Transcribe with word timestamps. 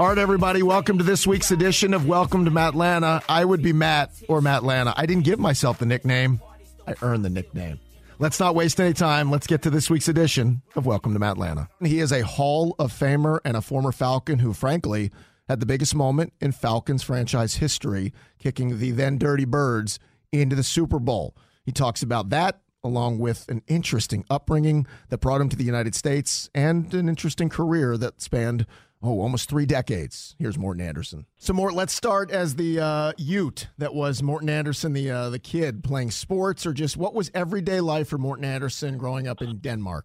All 0.00 0.08
right, 0.08 0.16
everybody, 0.16 0.62
welcome 0.62 0.96
to 0.96 1.04
this 1.04 1.26
week's 1.26 1.50
edition 1.50 1.92
of 1.92 2.06
Welcome 2.06 2.46
to 2.46 2.50
Matlanta. 2.50 3.22
I 3.28 3.44
would 3.44 3.60
be 3.60 3.74
Matt 3.74 4.10
or 4.28 4.40
Matlanta. 4.40 4.94
I 4.96 5.04
didn't 5.04 5.24
give 5.24 5.38
myself 5.38 5.78
the 5.78 5.84
nickname, 5.84 6.40
I 6.86 6.94
earned 7.02 7.22
the 7.22 7.28
nickname. 7.28 7.78
Let's 8.18 8.40
not 8.40 8.54
waste 8.54 8.80
any 8.80 8.94
time. 8.94 9.30
Let's 9.30 9.46
get 9.46 9.60
to 9.60 9.68
this 9.68 9.90
week's 9.90 10.08
edition 10.08 10.62
of 10.74 10.86
Welcome 10.86 11.12
to 11.12 11.20
Matlanta. 11.20 11.68
He 11.84 12.00
is 12.00 12.12
a 12.12 12.24
Hall 12.24 12.74
of 12.78 12.90
Famer 12.90 13.40
and 13.44 13.58
a 13.58 13.60
former 13.60 13.92
Falcon 13.92 14.38
who, 14.38 14.54
frankly, 14.54 15.10
had 15.50 15.60
the 15.60 15.66
biggest 15.66 15.94
moment 15.94 16.32
in 16.40 16.52
Falcons 16.52 17.02
franchise 17.02 17.56
history, 17.56 18.14
kicking 18.38 18.78
the 18.78 18.92
then 18.92 19.18
Dirty 19.18 19.44
Birds 19.44 19.98
into 20.32 20.56
the 20.56 20.64
Super 20.64 20.98
Bowl. 20.98 21.36
He 21.62 21.72
talks 21.72 22.02
about 22.02 22.30
that, 22.30 22.62
along 22.82 23.18
with 23.18 23.46
an 23.50 23.60
interesting 23.66 24.24
upbringing 24.30 24.86
that 25.10 25.20
brought 25.20 25.42
him 25.42 25.50
to 25.50 25.56
the 25.56 25.64
United 25.64 25.94
States 25.94 26.48
and 26.54 26.94
an 26.94 27.06
interesting 27.06 27.50
career 27.50 27.98
that 27.98 28.22
spanned 28.22 28.64
oh, 29.02 29.20
almost 29.20 29.48
three 29.48 29.66
decades. 29.66 30.34
Here's 30.38 30.58
Morten 30.58 30.82
Andersen. 30.82 31.26
So, 31.38 31.52
Mort, 31.52 31.74
let's 31.74 31.94
start 31.94 32.30
as 32.30 32.56
the 32.56 32.80
uh, 32.80 33.12
Ute 33.16 33.68
that 33.78 33.94
was 33.94 34.22
Morten 34.22 34.48
Andersen, 34.48 34.92
the 34.92 35.10
uh, 35.10 35.30
the 35.30 35.38
kid 35.38 35.82
playing 35.82 36.10
sports, 36.10 36.66
or 36.66 36.72
just 36.72 36.96
what 36.96 37.14
was 37.14 37.30
everyday 37.34 37.80
life 37.80 38.08
for 38.08 38.18
Morten 38.18 38.44
Andersen 38.44 38.98
growing 38.98 39.26
up 39.26 39.42
in 39.42 39.58
Denmark? 39.58 40.04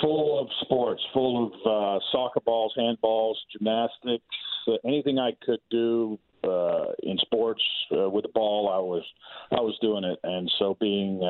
Full 0.00 0.40
of 0.40 0.48
sports, 0.62 1.02
full 1.12 1.46
of 1.46 1.52
uh, 1.66 2.00
soccer 2.12 2.40
balls, 2.40 2.72
handballs, 2.78 3.34
gymnastics, 3.52 4.24
uh, 4.68 4.72
anything 4.84 5.18
I 5.18 5.32
could 5.44 5.60
do 5.70 6.18
uh, 6.44 6.92
in 7.02 7.18
sports 7.18 7.62
uh, 7.92 8.08
with 8.08 8.24
a 8.24 8.28
ball, 8.28 8.68
I 8.72 8.78
was 8.78 9.04
I 9.50 9.60
was 9.60 9.76
doing 9.80 10.04
it, 10.04 10.18
and 10.22 10.50
so 10.58 10.76
being 10.80 11.20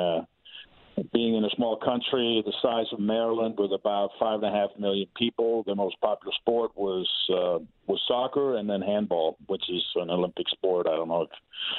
being 1.12 1.36
in 1.36 1.44
a 1.44 1.50
small 1.50 1.76
country 1.76 2.42
the 2.44 2.52
size 2.62 2.86
of 2.92 3.00
Maryland 3.00 3.54
with 3.58 3.72
about 3.72 4.10
five 4.18 4.42
and 4.42 4.54
a 4.54 4.56
half 4.56 4.70
million 4.78 5.06
people, 5.16 5.62
the 5.66 5.74
most 5.74 6.00
popular 6.00 6.32
sport 6.40 6.72
was 6.76 7.08
uh, 7.30 7.58
was 7.86 8.00
soccer 8.06 8.56
and 8.56 8.68
then 8.68 8.80
handball, 8.80 9.36
which 9.46 9.62
is 9.68 9.82
an 9.96 10.10
Olympic 10.10 10.48
sport. 10.48 10.86
I 10.86 10.96
don't 10.96 11.08
know 11.08 11.22
if 11.22 11.30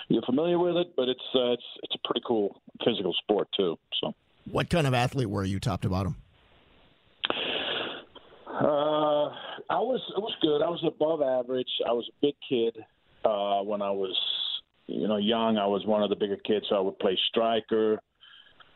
you're 0.08 0.22
familiar 0.24 0.60
with 0.60 0.76
it, 0.76 0.96
but 0.96 1.10
it's 1.10 1.20
uh, 1.36 1.52
it's 1.52 1.64
it's 1.84 1.96
a 1.96 2.08
pretty 2.08 2.22
cool 2.26 2.62
physical 2.86 3.14
sport 3.14 3.48
too. 3.56 3.78
So, 4.02 4.14
what 4.50 4.70
kind 4.70 4.88
of 4.88 4.94
athlete 4.94 5.30
were 5.30 5.44
you, 5.44 5.60
top 5.60 5.82
to 5.82 5.90
bottom? 5.90 6.16
Uh, 8.48 9.30
I 9.70 9.80
was 9.80 10.02
I 10.16 10.20
was 10.20 10.36
good. 10.42 10.62
I 10.62 10.70
was 10.70 10.84
above 10.86 11.22
average. 11.22 11.70
I 11.88 11.92
was 11.92 12.10
a 12.10 12.16
big 12.22 12.36
kid 12.48 12.78
uh, 13.26 13.62
when 13.62 13.82
I 13.82 13.92
was 13.92 14.18
you 14.88 15.08
know 15.08 15.18
young. 15.18 15.58
I 15.58 15.68
was 15.68 15.86
one 15.86 16.04
of 16.04 16.10
the 16.10 16.16
bigger 16.16 16.38
kids. 16.38 16.66
So 16.70 16.76
I 16.76 16.80
would 16.80 17.00
play 17.00 17.18
striker 17.30 18.00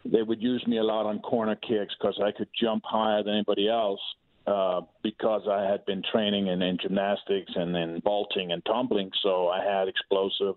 they 0.05 0.21
would 0.21 0.41
use 0.41 0.65
me 0.67 0.77
a 0.77 0.83
lot 0.83 1.05
on 1.05 1.19
corner 1.19 1.55
kicks 1.55 1.93
because 1.99 2.19
I 2.23 2.31
could 2.31 2.49
jump 2.59 2.83
higher 2.85 3.23
than 3.23 3.35
anybody 3.35 3.69
else 3.69 4.01
uh, 4.45 4.81
because 5.01 5.43
I 5.49 5.63
had 5.63 5.85
been 5.85 6.03
training 6.11 6.47
in, 6.47 6.61
in 6.61 6.77
gymnastics 6.81 7.51
and 7.55 7.75
in 7.75 8.01
vaulting 8.01 8.51
and 8.51 8.63
tumbling. 8.65 9.11
So 9.21 9.47
I 9.47 9.63
had 9.63 9.87
explosive 9.87 10.55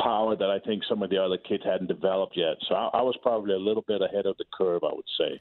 power 0.00 0.36
that 0.36 0.50
I 0.50 0.58
think 0.60 0.82
some 0.88 1.02
of 1.02 1.10
the 1.10 1.18
other 1.18 1.36
kids 1.36 1.64
hadn't 1.64 1.88
developed 1.88 2.36
yet. 2.36 2.56
So 2.68 2.74
I, 2.74 2.90
I 2.94 3.02
was 3.02 3.16
probably 3.22 3.54
a 3.54 3.58
little 3.58 3.84
bit 3.86 4.00
ahead 4.00 4.26
of 4.26 4.36
the 4.38 4.44
curve, 4.56 4.82
I 4.84 4.94
would 4.94 5.04
say. 5.18 5.40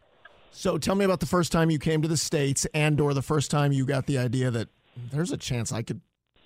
So 0.51 0.77
tell 0.77 0.95
me 0.95 1.05
about 1.05 1.19
the 1.19 1.27
first 1.27 1.51
time 1.51 1.69
you 1.69 1.79
came 1.79 2.01
to 2.01 2.07
the 2.07 2.17
states, 2.17 2.65
and 2.73 2.99
or 2.99 3.13
the 3.13 3.21
first 3.21 3.51
time 3.51 3.71
you 3.71 3.85
got 3.85 4.07
the 4.07 4.17
idea 4.17 4.49
that 4.49 4.69
there's 5.11 5.31
a 5.31 5.37
chance 5.37 5.71
I 5.71 5.83
could 5.83 6.01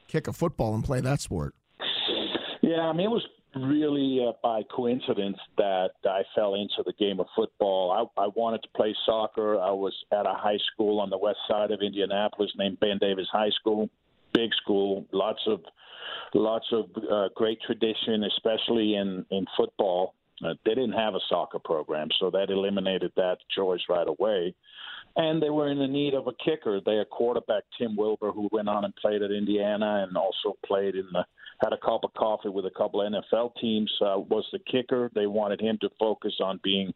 kick 0.08 0.28
a 0.28 0.34
football 0.34 0.76
and 0.76 0.84
play 0.84 1.00
that 1.00 1.22
sport. 1.22 1.56
Yeah, 2.62 2.82
I 2.82 2.94
mean 2.94 3.08
it 3.08 3.10
was 3.10 3.26
really 3.56 4.26
uh, 4.28 4.34
by 4.42 4.62
coincidence 4.64 5.38
that 5.58 5.92
I 6.06 6.24
fell 6.36 6.56
into 6.56 6.84
the 6.86 6.94
game 6.94 7.20
of 7.20 7.28
football. 7.36 7.92
I, 8.18 8.22
I 8.22 8.28
wanted 8.36 8.64
to 8.64 8.70
play 8.76 8.96
soccer. 9.06 9.60
I 9.60 9.72
was 9.72 9.94
at 10.12 10.26
a 10.26 10.34
high 10.34 10.60
school 10.74 11.00
on 11.00 11.10
the 11.10 11.18
west 11.18 11.40
side 11.48 11.72
of 11.72 11.82
Indianapolis 11.82 12.52
named 12.58 12.80
Ben 12.80 12.98
Davis 13.00 13.28
High 13.32 13.52
School, 13.60 13.90
big 14.34 14.50
school, 14.62 15.06
lots 15.12 15.42
of 15.48 15.62
lots 16.34 16.66
of 16.72 16.86
uh, 17.12 17.30
great 17.36 17.60
tradition, 17.62 18.24
especially 18.24 18.96
in 18.96 19.26
in 19.32 19.46
football. 19.56 20.16
Uh, 20.44 20.54
they 20.66 20.74
didn't 20.74 20.94
have 20.94 21.14
a 21.14 21.20
soccer 21.30 21.60
program, 21.60 22.10
so 22.20 22.30
that 22.32 22.50
eliminated 22.50 23.12
that 23.16 23.38
choice 23.56 23.82
right 23.88 24.08
away. 24.08 24.54
And 25.16 25.42
they 25.42 25.52
were 25.52 25.70
in 25.70 25.78
the 25.78 25.88
need 25.88 26.16
of 26.16 26.28
a 26.28 26.34
kicker. 26.44 26.82
They 26.84 26.94
Their 26.94 27.06
quarterback 27.06 27.64
Tim 27.78 27.96
Wilbur, 27.96 28.32
who 28.32 28.50
went 28.52 28.68
on 28.68 28.84
and 28.84 28.96
played 28.96 29.22
at 29.22 29.32
Indiana 29.32 30.06
and 30.08 30.18
also 30.18 30.58
played 30.66 30.96
in 30.96 31.06
the 31.14 31.24
had 31.62 31.74
a 31.74 31.78
cup 31.78 32.04
of 32.04 32.14
coffee 32.14 32.50
with 32.50 32.66
a 32.66 32.72
couple 32.72 33.02
of 33.02 33.12
NFL 33.12 33.56
teams, 33.60 33.92
uh, 34.02 34.20
was 34.20 34.46
the 34.52 34.60
kicker. 34.60 35.10
They 35.14 35.28
wanted 35.28 35.62
him 35.62 35.78
to 35.82 35.90
focus 36.00 36.34
on 36.42 36.60
being 36.64 36.94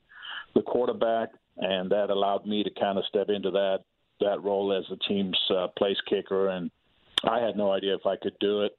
the 0.56 0.62
quarterback, 0.62 1.30
and 1.58 1.90
that 1.92 2.10
allowed 2.10 2.46
me 2.46 2.64
to 2.64 2.70
kind 2.80 2.98
of 2.98 3.06
step 3.06 3.30
into 3.30 3.52
that 3.52 3.80
that 4.20 4.44
role 4.44 4.74
as 4.74 4.84
the 4.90 4.98
team's 5.08 5.38
uh, 5.56 5.68
place 5.78 5.98
kicker. 6.10 6.50
And 6.50 6.72
I 7.24 7.40
had 7.40 7.56
no 7.56 7.72
idea 7.72 7.94
if 7.94 8.06
I 8.06 8.16
could 8.16 8.36
do 8.40 8.64
it. 8.64 8.78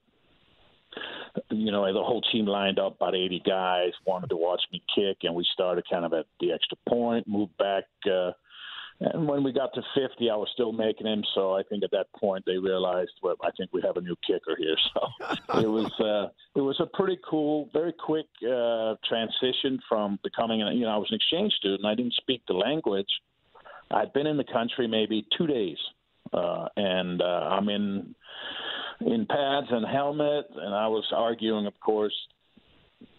You 1.51 1.71
know, 1.71 1.87
the 1.93 2.03
whole 2.03 2.23
team 2.33 2.47
lined 2.47 2.81
up, 2.81 2.97
about 2.97 3.15
80 3.15 3.43
guys, 3.47 3.93
wanted 4.05 4.31
to 4.31 4.37
watch 4.37 4.63
me 4.73 4.83
kick, 4.93 5.19
and 5.23 5.35
we 5.35 5.47
started 5.53 5.85
kind 5.89 6.05
of 6.05 6.13
at 6.13 6.27
the 6.41 6.53
extra 6.53 6.77
point, 6.89 7.29
moved 7.29 7.57
back. 7.57 7.85
Uh, 8.05 8.33
and 9.01 9.29
when 9.29 9.45
we 9.45 9.53
got 9.53 9.73
to 9.75 9.83
50, 9.95 10.29
I 10.29 10.35
was 10.35 10.49
still 10.53 10.73
making 10.73 11.07
him. 11.07 11.23
So 11.35 11.55
I 11.55 11.63
think 11.63 11.85
at 11.85 11.91
that 11.93 12.07
point 12.19 12.45
they 12.47 12.59
realized, 12.59 13.13
well, 13.23 13.37
I 13.43 13.51
think 13.57 13.71
we 13.73 13.81
have 13.83 13.97
a 13.97 14.01
new 14.01 14.17
kicker 14.27 14.57
here. 14.59 14.77
So 14.95 15.61
it 15.61 15.67
was 15.67 15.93
uh, 16.01 16.31
it 16.55 16.61
was 16.61 16.81
a 16.81 16.87
pretty 16.97 17.19
cool, 17.29 17.69
very 17.73 17.93
quick 17.93 18.27
uh, 18.43 18.95
transition 19.09 19.79
from 19.89 20.19
becoming, 20.23 20.61
you 20.61 20.81
know, 20.81 20.91
I 20.91 20.97
was 20.97 21.09
an 21.11 21.17
exchange 21.17 21.53
student. 21.55 21.85
I 21.85 21.95
didn't 21.95 22.15
speak 22.15 22.43
the 22.47 22.55
language. 22.55 23.09
I'd 23.91 24.13
been 24.13 24.27
in 24.27 24.37
the 24.37 24.45
country 24.45 24.87
maybe 24.87 25.27
two 25.37 25.47
days, 25.47 25.79
uh, 26.33 26.69
and 26.77 27.23
uh, 27.23 27.49
I'm 27.51 27.69
in 27.69 28.15
in 29.01 29.27
pads 29.27 29.69
and 29.71 29.87
helmet, 29.87 30.47
and 30.57 30.75
I 30.75 30.89
was 30.89 31.05
arguing, 31.15 31.67
of 31.67 31.79
course, 31.81 32.15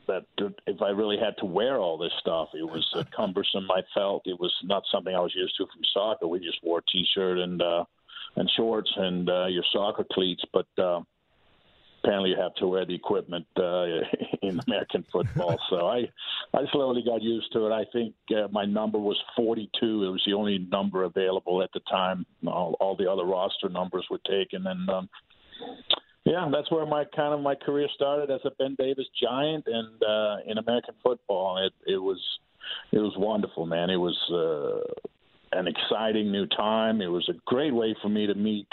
that 0.09 0.51
if 0.67 0.81
I 0.81 0.89
really 0.89 1.17
had 1.17 1.37
to 1.37 1.45
wear 1.45 1.77
all 1.77 1.97
this 1.97 2.11
stuff, 2.19 2.49
it 2.53 2.63
was 2.63 2.87
uh, 2.95 3.03
cumbersome. 3.15 3.69
I 3.71 3.81
felt 3.93 4.23
it 4.25 4.39
was 4.39 4.53
not 4.63 4.83
something 4.91 5.15
I 5.15 5.19
was 5.19 5.33
used 5.35 5.55
to 5.57 5.65
from 5.65 5.81
soccer. 5.93 6.27
We 6.27 6.39
just 6.39 6.59
wore 6.63 6.79
a 6.79 6.91
t-shirt 6.91 7.39
and 7.39 7.61
uh, 7.61 7.85
and 8.35 8.49
shorts 8.55 8.91
and 8.95 9.29
uh, 9.29 9.47
your 9.47 9.63
soccer 9.71 10.05
cleats, 10.11 10.43
but 10.53 10.67
uh, 10.77 11.01
apparently 12.03 12.31
you 12.31 12.37
have 12.37 12.53
to 12.55 12.67
wear 12.67 12.85
the 12.85 12.95
equipment 12.95 13.45
uh, 13.57 13.85
in 14.41 14.59
American 14.67 15.05
football. 15.11 15.57
so 15.69 15.87
I 15.87 16.09
I 16.53 16.65
slowly 16.71 17.03
got 17.05 17.21
used 17.21 17.51
to 17.53 17.67
it. 17.67 17.71
I 17.71 17.85
think 17.91 18.13
uh, 18.31 18.47
my 18.51 18.65
number 18.65 18.97
was 18.97 19.17
42. 19.35 20.03
It 20.03 20.09
was 20.09 20.23
the 20.25 20.33
only 20.33 20.57
number 20.71 21.03
available 21.03 21.61
at 21.61 21.71
the 21.73 21.81
time. 21.81 22.25
All, 22.47 22.75
all 22.79 22.95
the 22.95 23.09
other 23.11 23.25
roster 23.25 23.69
numbers 23.69 24.07
were 24.09 24.21
taken, 24.27 24.65
and 24.67 24.89
um, 24.89 25.09
yeah, 26.29 26.47
that's 26.51 26.69
where 26.71 26.85
my 26.85 27.05
kind 27.15 27.33
of 27.33 27.41
my 27.41 27.55
career 27.55 27.87
started 27.95 28.29
as 28.29 28.41
a 28.45 28.51
Ben 28.51 28.75
Davis 28.77 29.07
giant 29.21 29.65
and 29.65 30.03
uh, 30.03 30.37
in 30.45 30.59
American 30.59 30.93
football. 31.01 31.57
It 31.57 31.73
it 31.91 31.97
was 31.97 32.21
it 32.91 32.99
was 32.99 33.13
wonderful, 33.17 33.65
man. 33.65 33.89
It 33.89 33.97
was 33.97 34.15
uh, 34.31 35.57
an 35.57 35.67
exciting 35.67 36.31
new 36.31 36.45
time. 36.45 37.01
It 37.01 37.07
was 37.07 37.27
a 37.29 37.33
great 37.45 37.73
way 37.73 37.95
for 37.99 38.09
me 38.09 38.27
to 38.27 38.35
meet 38.35 38.67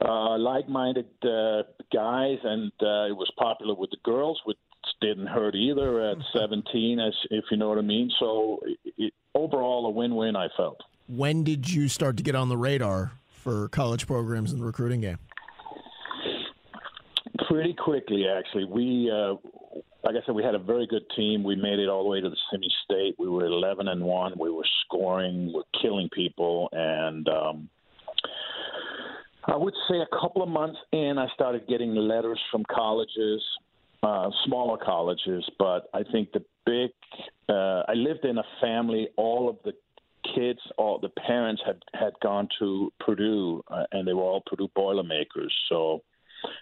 uh, 0.00 0.38
like-minded 0.38 1.08
uh, 1.24 1.62
guys, 1.92 2.38
and 2.44 2.70
uh, 2.80 3.10
it 3.10 3.16
was 3.16 3.30
popular 3.36 3.74
with 3.74 3.90
the 3.90 3.96
girls, 4.04 4.40
which 4.44 4.58
didn't 5.00 5.26
hurt 5.26 5.56
either 5.56 6.10
at 6.10 6.18
17, 6.32 7.00
as 7.00 7.12
if 7.30 7.44
you 7.50 7.56
know 7.56 7.68
what 7.68 7.78
I 7.78 7.82
mean. 7.82 8.10
So 8.20 8.60
it, 8.96 9.12
overall, 9.34 9.86
a 9.86 9.90
win-win. 9.90 10.36
I 10.36 10.48
felt. 10.56 10.80
When 11.08 11.42
did 11.42 11.68
you 11.68 11.88
start 11.88 12.16
to 12.18 12.22
get 12.22 12.36
on 12.36 12.48
the 12.48 12.56
radar 12.56 13.12
for 13.28 13.68
college 13.68 14.06
programs 14.06 14.52
in 14.52 14.60
the 14.60 14.64
recruiting 14.64 15.00
game? 15.00 15.18
Pretty 17.48 17.74
quickly, 17.74 18.26
actually. 18.28 18.64
We, 18.64 19.10
uh, 19.10 19.34
like 20.04 20.14
I 20.14 20.24
said, 20.24 20.34
we 20.34 20.42
had 20.42 20.54
a 20.54 20.58
very 20.58 20.86
good 20.86 21.04
team. 21.14 21.42
We 21.42 21.56
made 21.56 21.78
it 21.78 21.88
all 21.88 22.02
the 22.02 22.08
way 22.08 22.20
to 22.20 22.30
the 22.30 22.36
semi-state. 22.50 23.16
We 23.18 23.28
were 23.28 23.44
11 23.44 23.88
and 23.88 24.02
one. 24.02 24.34
We 24.38 24.50
were 24.50 24.66
scoring. 24.84 25.52
We're 25.52 25.62
killing 25.80 26.08
people, 26.12 26.68
and 26.72 27.28
um, 27.28 27.68
I 29.44 29.56
would 29.56 29.74
say 29.88 29.96
a 29.98 30.20
couple 30.20 30.42
of 30.42 30.48
months 30.48 30.78
in, 30.92 31.18
I 31.18 31.28
started 31.34 31.66
getting 31.68 31.94
letters 31.94 32.40
from 32.50 32.64
colleges 32.72 33.42
uh, 34.02 34.30
smaller 34.44 34.78
colleges, 34.78 35.44
but 35.58 35.88
I 35.92 36.02
think 36.12 36.32
the 36.32 36.44
big. 36.64 36.90
Uh, 37.48 37.82
I 37.88 37.94
lived 37.94 38.24
in 38.24 38.38
a 38.38 38.44
family. 38.60 39.08
All 39.16 39.48
of 39.48 39.56
the 39.64 39.72
kids, 40.34 40.60
all 40.76 40.98
the 40.98 41.08
parents 41.08 41.62
had 41.66 41.82
had 41.94 42.12
gone 42.22 42.48
to 42.58 42.92
Purdue, 43.00 43.62
uh, 43.68 43.84
and 43.92 44.06
they 44.06 44.12
were 44.12 44.22
all 44.22 44.42
Purdue 44.46 44.68
Boilermakers. 44.74 45.54
So 45.68 46.02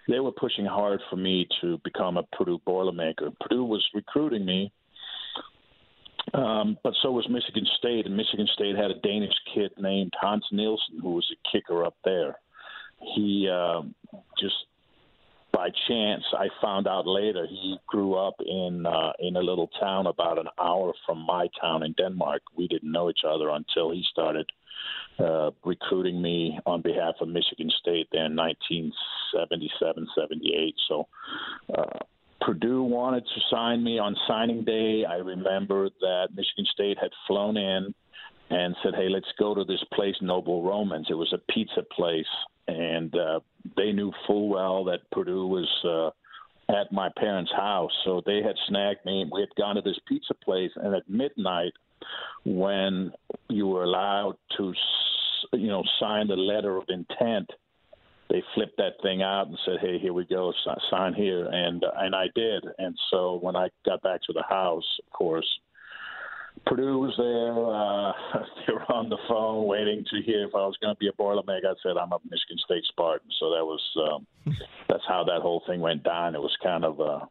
they 0.09 0.21
were 0.21 0.33
pushing 0.33 0.67
hard 0.67 1.01
for 1.11 1.17
me 1.17 1.47
to 1.61 1.79
become 1.85 2.17
a 2.17 2.23
Purdue 2.37 2.61
Boilermaker. 2.67 3.33
Purdue 3.41 3.65
was 3.65 3.85
recruiting 3.95 4.45
me, 4.45 4.73
um, 6.33 6.79
but 6.83 6.95
so 7.03 7.11
was 7.11 7.29
Michigan 7.29 7.67
State, 7.79 8.07
and 8.07 8.17
Michigan 8.17 8.49
State 8.55 8.77
had 8.77 8.91
a 8.91 9.01
Danish 9.01 9.35
kid 9.55 9.73
named 9.79 10.13
Hans 10.21 10.47
Nielsen 10.51 11.01
who 11.01 11.11
was 11.11 11.31
a 11.33 11.51
kicker 11.51 11.85
up 11.85 11.97
there. 12.05 12.39
He 13.15 13.49
uh, 13.53 13.83
just 14.41 14.55
by 15.55 15.71
chance 15.89 16.25
I 16.37 16.49
found 16.61 16.89
out 16.89 17.07
later 17.07 17.47
he 17.49 17.79
grew 17.87 18.15
up 18.15 18.35
in 18.41 18.85
uh, 18.87 19.13
in 19.21 19.37
a 19.37 19.41
little 19.41 19.71
town 19.81 20.07
about 20.07 20.39
an 20.39 20.49
hour 20.61 20.93
from 21.07 21.25
my 21.27 21.49
town 21.61 21.85
in 21.85 21.93
Denmark. 21.93 22.43
We 22.57 22.67
didn't 22.67 22.91
know 22.91 23.09
each 23.09 23.25
other 23.27 23.51
until 23.51 23.93
he 23.93 24.05
started 24.11 24.51
uh, 25.19 25.53
recruiting 25.65 26.21
me 26.21 26.59
on 26.67 26.83
behalf 26.83 27.15
of 27.21 27.29
Michigan 27.29 27.71
State 27.81 28.09
there 28.13 28.27
in 28.27 28.37
1977, 28.37 30.09
78. 30.15 30.75
So. 30.89 31.09
Uh, 31.73 31.99
Purdue 32.41 32.83
wanted 32.83 33.25
to 33.25 33.41
sign 33.49 33.83
me 33.83 33.99
on 33.99 34.15
signing 34.29 34.65
day. 34.65 35.07
I 35.09 35.15
remember 35.15 35.89
that 36.01 36.29
Michigan 36.35 36.67
State 36.75 36.99
had 37.01 37.11
flown 37.27 37.57
in 37.57 37.95
and 38.51 38.77
said, 38.83 38.95
"Hey, 38.95 39.09
let's 39.09 39.33
go 39.39 39.55
to 39.55 39.65
this 39.65 39.83
place, 39.93 40.17
Noble 40.21 40.63
Romans." 40.63 41.07
It 41.11 41.15
was 41.15 41.33
a 41.33 41.53
pizza 41.53 41.83
place, 41.83 42.27
and 42.69 43.15
uh, 43.17 43.41
they 43.77 43.93
knew 43.93 44.13
full 44.27 44.49
well 44.49 44.85
that 44.85 45.11
Purdue 45.11 45.47
was 45.47 45.69
uh, 45.85 46.11
at 46.73 46.93
my 46.93 47.11
parents' 47.17 47.53
house, 47.53 47.93
so 48.05 48.23
they 48.25 48.43
had 48.43 48.57
snagged 48.69 49.05
me. 49.05 49.27
We 49.31 49.41
had 49.41 49.55
gone 49.57 49.77
to 49.77 49.83
this 49.83 49.99
pizza 50.07 50.35
place, 50.35 50.71
and 50.77 50.95
at 50.95 51.09
midnight, 51.09 51.73
when 52.45 53.13
you 53.49 53.67
were 53.67 53.85
allowed 53.85 54.37
to, 54.57 54.73
you 55.53 55.69
know, 55.69 55.83
sign 56.01 56.29
the 56.29 56.37
letter 56.37 56.77
of 56.77 56.85
intent, 56.89 57.51
they 58.29 58.43
flipped 58.55 58.77
that 58.79 59.01
thing 59.03 59.23
out 59.23 59.49
and 59.49 59.59
said, 59.65 59.79
"Hey, 59.81 59.99
here 59.99 60.13
we 60.13 60.25
go, 60.27 60.53
sign 60.91 61.15
here," 61.15 61.47
and 61.47 61.85
and 61.97 62.15
I 62.15 62.27
did. 62.35 62.65
And 62.79 62.97
so 63.11 63.39
when 63.41 63.57
I 63.57 63.69
got 63.85 64.03
back 64.03 64.23
to 64.23 64.33
the 64.33 64.45
house, 64.49 64.99
of 65.07 65.13
course 65.13 65.47
Purdue 66.67 66.99
was 66.99 67.15
there. 67.19 67.53
Uh, 67.53 68.13
they 68.67 68.73
were 68.73 68.91
on 68.93 69.09
the 69.09 69.19
phone 69.29 69.67
waiting 69.67 70.05
to 70.11 70.23
hear 70.23 70.47
if 70.47 70.55
I 70.55 70.67
was 70.67 70.77
going 70.81 70.95
to 70.95 70.99
be 70.99 71.09
a 71.09 71.13
Boilermaker. 71.13 71.67
I 71.67 71.75
said 71.83 71.97
I'm 72.01 72.13
a 72.13 72.19
Michigan 72.31 72.59
State 72.65 72.85
Spartan. 72.89 73.29
So 73.39 73.51
that 73.51 73.65
was 73.65 73.81
um, 74.11 74.27
that's 74.89 75.03
how 75.07 75.25
that 75.25 75.43
whole 75.43 75.63
thing 75.67 75.81
went 75.81 76.05
down. 76.05 76.35
It 76.35 76.41
was 76.41 76.57
kind 76.63 76.85
of 76.85 77.01
a, 77.01 77.29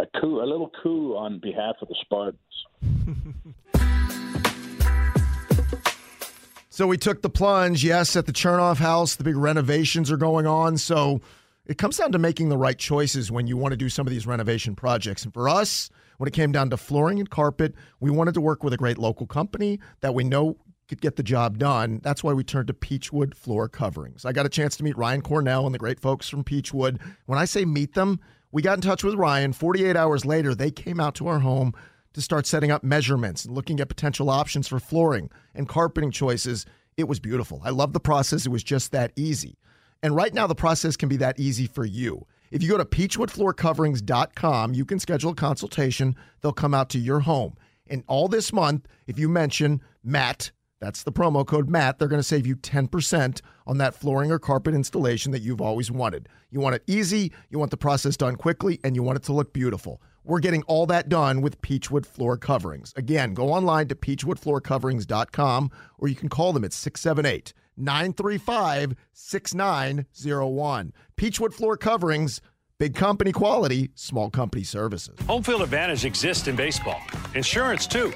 a 0.00 0.06
coup, 0.20 0.42
a 0.42 0.46
little 0.46 0.70
coup 0.82 1.16
on 1.16 1.38
behalf 1.38 1.76
of 1.80 1.88
the 1.88 1.96
Spartans. 2.00 2.40
so 6.70 6.86
we 6.86 6.98
took 6.98 7.22
the 7.22 7.30
plunge. 7.30 7.84
Yes, 7.84 8.14
at 8.16 8.26
the 8.26 8.32
Chernoff 8.32 8.76
House, 8.76 9.16
the 9.16 9.24
big 9.24 9.36
renovations 9.36 10.10
are 10.10 10.18
going 10.18 10.46
on. 10.46 10.76
So 10.76 11.22
it 11.66 11.78
comes 11.78 11.96
down 11.96 12.12
to 12.12 12.18
making 12.18 12.50
the 12.50 12.58
right 12.58 12.78
choices 12.78 13.30
when 13.30 13.46
you 13.46 13.56
want 13.56 13.72
to 13.72 13.76
do 13.76 13.88
some 13.88 14.06
of 14.06 14.10
these 14.10 14.26
renovation 14.26 14.76
projects. 14.76 15.24
And 15.24 15.32
for 15.32 15.48
us 15.48 15.88
when 16.18 16.28
it 16.28 16.32
came 16.32 16.52
down 16.52 16.70
to 16.70 16.76
flooring 16.76 17.18
and 17.18 17.30
carpet, 17.30 17.74
we 18.00 18.10
wanted 18.10 18.34
to 18.34 18.40
work 18.40 18.62
with 18.62 18.72
a 18.72 18.76
great 18.76 18.98
local 18.98 19.26
company 19.26 19.80
that 20.00 20.14
we 20.14 20.24
know 20.24 20.56
could 20.88 21.00
get 21.00 21.16
the 21.16 21.22
job 21.22 21.58
done. 21.58 22.00
That's 22.02 22.22
why 22.22 22.32
we 22.32 22.44
turned 22.44 22.68
to 22.68 22.74
Peachwood 22.74 23.34
Floor 23.34 23.68
Coverings. 23.68 24.24
I 24.24 24.32
got 24.32 24.46
a 24.46 24.50
chance 24.50 24.76
to 24.76 24.84
meet 24.84 24.96
Ryan 24.96 25.20
Cornell 25.22 25.66
and 25.66 25.74
the 25.74 25.78
great 25.78 26.00
folks 26.00 26.28
from 26.28 26.44
Peachwood. 26.44 27.00
When 27.26 27.38
I 27.38 27.44
say 27.44 27.64
meet 27.64 27.94
them, 27.94 28.20
we 28.52 28.62
got 28.62 28.78
in 28.78 28.82
touch 28.82 29.02
with 29.02 29.14
Ryan. 29.14 29.52
48 29.52 29.96
hours 29.96 30.24
later, 30.24 30.54
they 30.54 30.70
came 30.70 31.00
out 31.00 31.14
to 31.16 31.26
our 31.26 31.40
home 31.40 31.74
to 32.14 32.22
start 32.22 32.46
setting 32.46 32.70
up 32.70 32.82
measurements 32.82 33.44
and 33.44 33.54
looking 33.54 33.80
at 33.80 33.88
potential 33.88 34.30
options 34.30 34.68
for 34.68 34.78
flooring 34.78 35.28
and 35.54 35.68
carpeting 35.68 36.10
choices. 36.10 36.64
It 36.96 37.08
was 37.08 37.20
beautiful. 37.20 37.60
I 37.64 37.70
love 37.70 37.92
the 37.92 38.00
process. 38.00 38.46
It 38.46 38.50
was 38.50 38.62
just 38.64 38.92
that 38.92 39.12
easy. 39.16 39.58
And 40.02 40.14
right 40.14 40.32
now, 40.32 40.46
the 40.46 40.54
process 40.54 40.96
can 40.96 41.08
be 41.08 41.16
that 41.16 41.38
easy 41.38 41.66
for 41.66 41.84
you. 41.84 42.26
If 42.50 42.62
you 42.62 42.68
go 42.68 42.78
to 42.78 42.84
peachwoodfloorcoverings.com, 42.84 44.74
you 44.74 44.84
can 44.84 44.98
schedule 44.98 45.32
a 45.32 45.34
consultation. 45.34 46.16
They'll 46.40 46.52
come 46.52 46.74
out 46.74 46.90
to 46.90 46.98
your 46.98 47.20
home. 47.20 47.56
And 47.88 48.02
all 48.06 48.28
this 48.28 48.52
month, 48.52 48.86
if 49.06 49.18
you 49.18 49.28
mention 49.28 49.80
Matt, 50.02 50.50
that's 50.80 51.02
the 51.02 51.12
promo 51.12 51.46
code 51.46 51.68
Matt, 51.68 51.98
they're 51.98 52.08
going 52.08 52.20
to 52.20 52.24
save 52.24 52.46
you 52.46 52.56
10% 52.56 53.40
on 53.66 53.78
that 53.78 53.94
flooring 53.94 54.30
or 54.30 54.38
carpet 54.38 54.74
installation 54.74 55.32
that 55.32 55.42
you've 55.42 55.60
always 55.60 55.90
wanted. 55.90 56.28
You 56.50 56.60
want 56.60 56.74
it 56.74 56.82
easy, 56.86 57.32
you 57.48 57.58
want 57.58 57.70
the 57.70 57.76
process 57.76 58.16
done 58.16 58.36
quickly, 58.36 58.80
and 58.84 58.94
you 58.94 59.02
want 59.02 59.16
it 59.16 59.22
to 59.24 59.32
look 59.32 59.52
beautiful. 59.52 60.00
We're 60.24 60.40
getting 60.40 60.62
all 60.64 60.86
that 60.86 61.08
done 61.08 61.40
with 61.40 61.60
Peachwood 61.62 62.04
Floor 62.04 62.36
Coverings. 62.36 62.92
Again, 62.96 63.32
go 63.32 63.52
online 63.52 63.86
to 63.88 63.94
peachwoodfloorcoverings.com 63.94 65.70
or 65.98 66.08
you 66.08 66.16
can 66.16 66.28
call 66.28 66.52
them 66.52 66.64
at 66.64 66.72
678 66.72 67.54
935 67.76 68.94
6901. 69.12 70.92
Peachwood 71.16 71.52
Floor 71.52 71.76
Coverings, 71.76 72.40
big 72.78 72.94
company 72.94 73.32
quality, 73.32 73.90
small 73.94 74.30
company 74.30 74.62
services. 74.64 75.18
Home 75.26 75.42
field 75.42 75.62
advantage 75.62 76.04
exists 76.04 76.48
in 76.48 76.56
baseball, 76.56 77.00
insurance 77.34 77.86
too. 77.86 78.12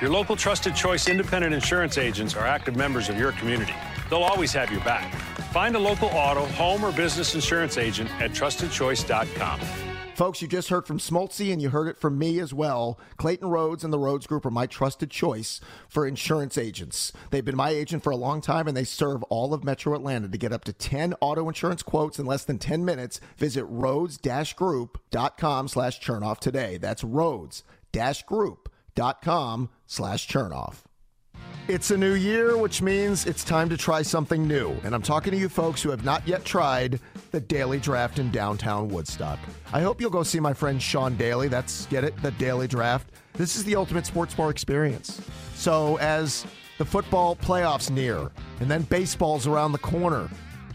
Your 0.00 0.10
local 0.10 0.36
trusted 0.36 0.74
choice 0.74 1.08
independent 1.08 1.54
insurance 1.54 1.98
agents 1.98 2.34
are 2.34 2.46
active 2.46 2.76
members 2.76 3.08
of 3.08 3.18
your 3.18 3.32
community. 3.32 3.74
They'll 4.10 4.22
always 4.22 4.52
have 4.52 4.70
your 4.70 4.80
back. 4.80 5.14
Find 5.52 5.76
a 5.76 5.78
local 5.78 6.08
auto, 6.08 6.46
home, 6.46 6.84
or 6.84 6.92
business 6.92 7.34
insurance 7.34 7.78
agent 7.78 8.10
at 8.20 8.32
trustedchoice.com. 8.32 9.93
Folks, 10.14 10.40
you 10.40 10.46
just 10.46 10.68
heard 10.68 10.86
from 10.86 10.98
Smoltzy 10.98 11.52
and 11.52 11.60
you 11.60 11.70
heard 11.70 11.88
it 11.88 11.98
from 11.98 12.16
me 12.16 12.38
as 12.38 12.54
well. 12.54 13.00
Clayton 13.16 13.48
Rhodes 13.48 13.82
and 13.82 13.92
the 13.92 13.98
Rhodes 13.98 14.28
Group 14.28 14.46
are 14.46 14.50
my 14.50 14.66
trusted 14.66 15.10
choice 15.10 15.60
for 15.88 16.06
insurance 16.06 16.56
agents. 16.56 17.12
They've 17.30 17.44
been 17.44 17.56
my 17.56 17.70
agent 17.70 18.04
for 18.04 18.10
a 18.10 18.16
long 18.16 18.40
time 18.40 18.68
and 18.68 18.76
they 18.76 18.84
serve 18.84 19.24
all 19.24 19.52
of 19.52 19.64
Metro 19.64 19.92
Atlanta. 19.92 20.28
To 20.28 20.38
get 20.38 20.52
up 20.52 20.62
to 20.64 20.72
10 20.72 21.14
auto 21.20 21.48
insurance 21.48 21.82
quotes 21.82 22.20
in 22.20 22.26
less 22.26 22.44
than 22.44 22.58
10 22.58 22.84
minutes, 22.84 23.18
visit 23.36 23.64
rhodes-group.com 23.64 25.68
slash 25.68 26.00
chernoff 26.00 26.38
today. 26.38 26.76
That's 26.76 27.02
rhodes-group.com 27.02 29.68
slash 29.86 30.28
chernoff. 30.28 30.76
It's 31.66 31.90
a 31.90 31.96
new 31.96 32.12
year, 32.12 32.58
which 32.58 32.82
means 32.82 33.24
it's 33.24 33.42
time 33.42 33.70
to 33.70 33.76
try 33.78 34.02
something 34.02 34.46
new. 34.46 34.76
And 34.84 34.94
I'm 34.94 35.00
talking 35.00 35.30
to 35.30 35.38
you 35.38 35.48
folks 35.48 35.82
who 35.82 35.88
have 35.88 36.04
not 36.04 36.28
yet 36.28 36.44
tried 36.44 37.00
the 37.30 37.40
Daily 37.40 37.80
Draft 37.80 38.18
in 38.18 38.30
downtown 38.30 38.88
Woodstock. 38.88 39.38
I 39.72 39.80
hope 39.80 39.98
you'll 39.98 40.10
go 40.10 40.22
see 40.22 40.40
my 40.40 40.52
friend 40.52 40.80
Sean 40.80 41.16
Daly. 41.16 41.48
That's, 41.48 41.86
get 41.86 42.04
it, 42.04 42.20
the 42.20 42.32
Daily 42.32 42.68
Draft. 42.68 43.12
This 43.32 43.56
is 43.56 43.64
the 43.64 43.76
ultimate 43.76 44.04
sports 44.04 44.34
bar 44.34 44.50
experience. 44.50 45.22
So, 45.54 45.96
as 46.00 46.44
the 46.76 46.84
football 46.84 47.34
playoffs 47.34 47.90
near, 47.90 48.30
and 48.60 48.70
then 48.70 48.82
baseball's 48.82 49.46
around 49.46 49.72
the 49.72 49.78
corner, 49.78 50.28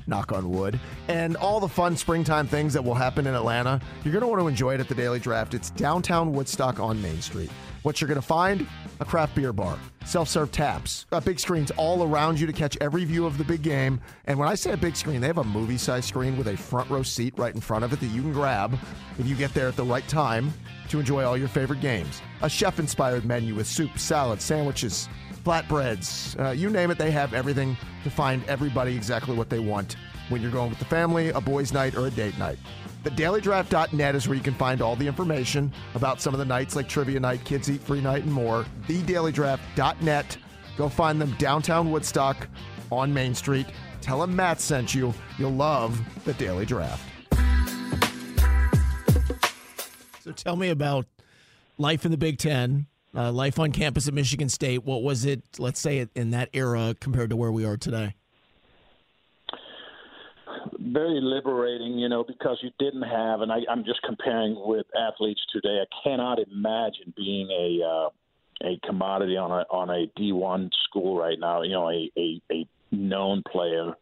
knock 0.08 0.32
on 0.32 0.50
wood, 0.50 0.80
and 1.08 1.38
all 1.38 1.60
the 1.60 1.70
fun 1.70 1.96
springtime 1.98 2.48
things 2.48 2.74
that 2.74 2.84
will 2.84 2.96
happen 2.96 3.28
in 3.28 3.36
Atlanta, 3.36 3.80
you're 4.04 4.12
going 4.12 4.24
to 4.24 4.28
want 4.28 4.42
to 4.42 4.48
enjoy 4.48 4.74
it 4.74 4.80
at 4.80 4.88
the 4.88 4.96
Daily 4.96 5.20
Draft. 5.20 5.54
It's 5.54 5.70
downtown 5.70 6.34
Woodstock 6.34 6.80
on 6.80 7.00
Main 7.00 7.22
Street. 7.22 7.52
What 7.84 8.02
you're 8.02 8.08
going 8.08 8.20
to 8.20 8.25
find? 8.25 8.68
A 9.01 9.06
craft 9.06 9.34
beer 9.34 9.53
bar, 9.53 9.79
self 10.03 10.27
serve 10.27 10.51
taps, 10.51 11.06
got 11.10 11.24
big 11.24 11.39
screens 11.39 11.72
all 11.77 12.03
around 12.03 12.38
you 12.38 12.46
to 12.46 12.51
catch 12.51 12.77
every 12.82 13.06
view 13.06 13.25
of 13.25 13.38
the 13.38 13.46
big 13.46 13.62
game. 13.62 14.01
And 14.25 14.38
when 14.38 14.50
I 14.50 14.56
say 14.56 14.72
a 14.72 14.77
big 14.77 14.98
screen, 14.98 15.22
they 15.22 15.27
have 15.27 15.38
a 15.38 15.44
movie 15.44 15.77
size 15.77 16.06
screen 16.06 16.38
with 16.38 16.48
a 16.48 16.58
front 16.58 16.89
row 16.89 17.01
seat 17.01 17.34
right 17.38 17.56
in 17.56 17.62
front 17.62 17.86
of 17.86 17.94
it 17.94 18.01
that 18.01 18.08
you 18.08 18.22
can 18.22 18.34
grab 18.34 18.77
if 19.18 19.25
you 19.25 19.36
get 19.36 19.53
there 19.53 19.70
at 19.70 19.77
the 19.77 19.86
right 19.86 20.06
time 20.10 20.53
to 20.89 21.00
enjoy 21.00 21.24
all 21.24 21.38
your 21.38 21.48
favorite 21.48 21.79
games. 21.79 22.22
A 22.41 22.50
chef 22.50 22.77
inspired 22.77 23.24
menu 23.24 23.56
with 23.56 23.68
soup, 23.68 23.98
salad, 23.98 24.41
sandwiches, 24.41 25.08
flatbreads, 25.46 26.38
uh, 26.38 26.51
you 26.51 26.70
name 26.70 26.91
it, 26.91 26.98
they 26.98 27.12
have 27.12 27.34
everything 27.34 27.77
to 28.03 28.10
find 28.10 28.44
everybody 28.50 28.96
exactly 28.96 29.34
what 29.34 29.50
they 29.50 29.60
want 29.60 29.96
when 30.27 30.41
you're 30.41 30.51
going 30.51 30.70
with 30.70 30.79
the 30.79 30.86
family, 30.86 31.29
a 31.29 31.39
boys' 31.39 31.72
night, 31.72 31.96
or 31.96 32.08
a 32.08 32.12
date 32.12 32.38
night. 32.38 32.60
TheDailyDraft.net 33.03 34.15
is 34.15 34.27
where 34.27 34.36
you 34.36 34.44
can 34.44 34.53
find 34.56 34.82
all 34.82 34.96
the 34.96 35.08
information 35.08 35.72
about 35.96 36.22
some 36.22 36.34
of 36.34 36.38
the 36.38 36.46
nights 36.46 36.75
like 36.75 36.89
Trivia 36.89 37.20
Night, 37.20 37.44
Kids 37.46 37.70
Eat 37.70 37.82
Free 37.82 38.01
Night, 38.01 38.24
and 38.24 38.34
more. 38.34 38.65
TheDailyDraft.net. 38.88 40.38
Go 40.77 40.89
find 40.89 41.22
them 41.22 41.34
downtown 41.38 41.91
Woodstock 41.91 42.48
on 42.91 43.13
Main 43.13 43.34
Street. 43.34 43.68
Tell 44.01 44.20
them 44.20 44.36
Matt 44.36 44.60
sent 44.60 44.94
you. 44.94 45.13
You'll 45.38 45.51
love 45.51 46.00
the 46.25 46.34
Daily 46.34 46.65
Draft. 46.65 47.03
So 50.22 50.32
tell 50.34 50.56
me 50.56 50.70
about 50.70 51.06
life 51.77 52.06
in 52.06 52.12
the 52.12 52.18
Big 52.18 52.38
Ten, 52.38 52.88
uh, 53.15 53.32
life 53.32 53.60
on 53.60 53.72
campus 53.72 54.08
at 54.08 54.13
Michigan 54.13 54.50
State. 54.50 54.84
What 54.84 55.03
was 55.03 55.25
it, 55.25 55.41
let's 55.58 55.79
say, 55.79 56.06
in 56.15 56.32
that 56.32 56.50
era 56.53 56.96
compared 57.00 57.29
to 57.29 57.36
where 57.36 57.51
we 57.51 57.65
are 57.65 57.77
today? 57.77 58.15
Very 60.80 61.20
liberating, 61.22 62.00
you 62.00 62.10
know, 62.10 62.24
because 62.24 62.58
you 62.62 62.72
didn't 62.80 63.04
have, 63.04 63.42
and 63.42 63.52
I, 63.52 63.60
I'm 63.70 63.84
just 63.84 64.02
comparing 64.04 64.56
with 64.58 64.86
athletes 64.98 65.42
today. 65.52 65.82
I 65.82 66.08
cannot 66.08 66.40
imagine 66.40 67.14
being 67.16 67.50
a 67.50 67.86
uh, 67.86 68.10
a 68.64 68.80
commodity 68.86 69.38
on 69.38 69.52
a 69.52 69.66
on 69.72 69.90
a 69.90 70.08
D1 70.20 70.70
school 70.86 71.18
right 71.18 71.40
now. 71.40 71.62
You 71.64 71.72
know, 71.72 71.90
a 71.90 72.12
a, 72.18 72.42
a 72.52 72.68
known 72.92 73.44
player. 73.52 73.94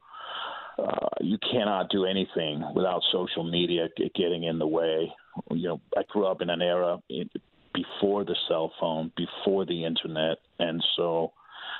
uh, 0.78 1.08
you 1.22 1.38
cannot 1.52 1.90
do 1.90 2.06
anything 2.06 2.64
without 2.76 3.02
social 3.12 3.44
media 3.44 3.88
getting 4.16 4.44
in 4.44 4.60
the 4.60 4.68
way. 4.68 5.12
You 5.52 5.68
know, 5.68 5.82
I 5.98 6.04
grew 6.08 6.26
up 6.26 6.42
in 6.42 6.50
an 6.50 6.62
era 6.62 7.00
before 7.74 8.24
the 8.24 8.36
cell 8.48 8.72
phone, 8.80 9.12
before 9.16 9.66
the 9.66 9.86
internet, 9.86 10.38
and 10.60 10.84
so 10.96 11.34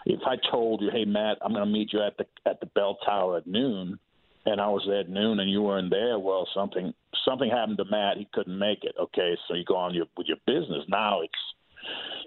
if 0.06 0.22
I 0.26 0.36
told 0.52 0.82
you, 0.82 0.90
"Hey, 0.92 1.06
Matt, 1.06 1.38
I'm 1.42 1.52
going 1.54 1.66
to 1.66 1.72
meet 1.72 1.94
you 1.94 2.02
at 2.02 2.18
the 2.18 2.26
at 2.46 2.60
the 2.60 2.68
bell 2.68 2.98
tower 3.06 3.38
at 3.38 3.48
noon," 3.48 4.00
and 4.48 4.62
I 4.62 4.68
was 4.68 4.84
there 4.88 5.02
at 5.02 5.10
noon 5.10 5.42
and 5.42 5.52
you 5.52 5.62
weren't 5.62 5.90
there, 5.90 6.18
well, 6.18 6.48
something 6.56 6.94
something 7.26 7.50
happened 7.50 7.78
to 7.80 7.86
Matt. 7.92 8.18
He 8.18 8.28
couldn't 8.34 8.58
make 8.58 8.84
it. 8.84 8.96
Okay, 9.00 9.36
so 9.48 9.56
you 9.56 9.66
go 9.66 9.76
on 9.76 9.94
your, 9.94 10.06
with 10.16 10.28
your 10.28 10.38
business. 10.48 10.84
Now 10.88 11.22
it's 11.22 11.34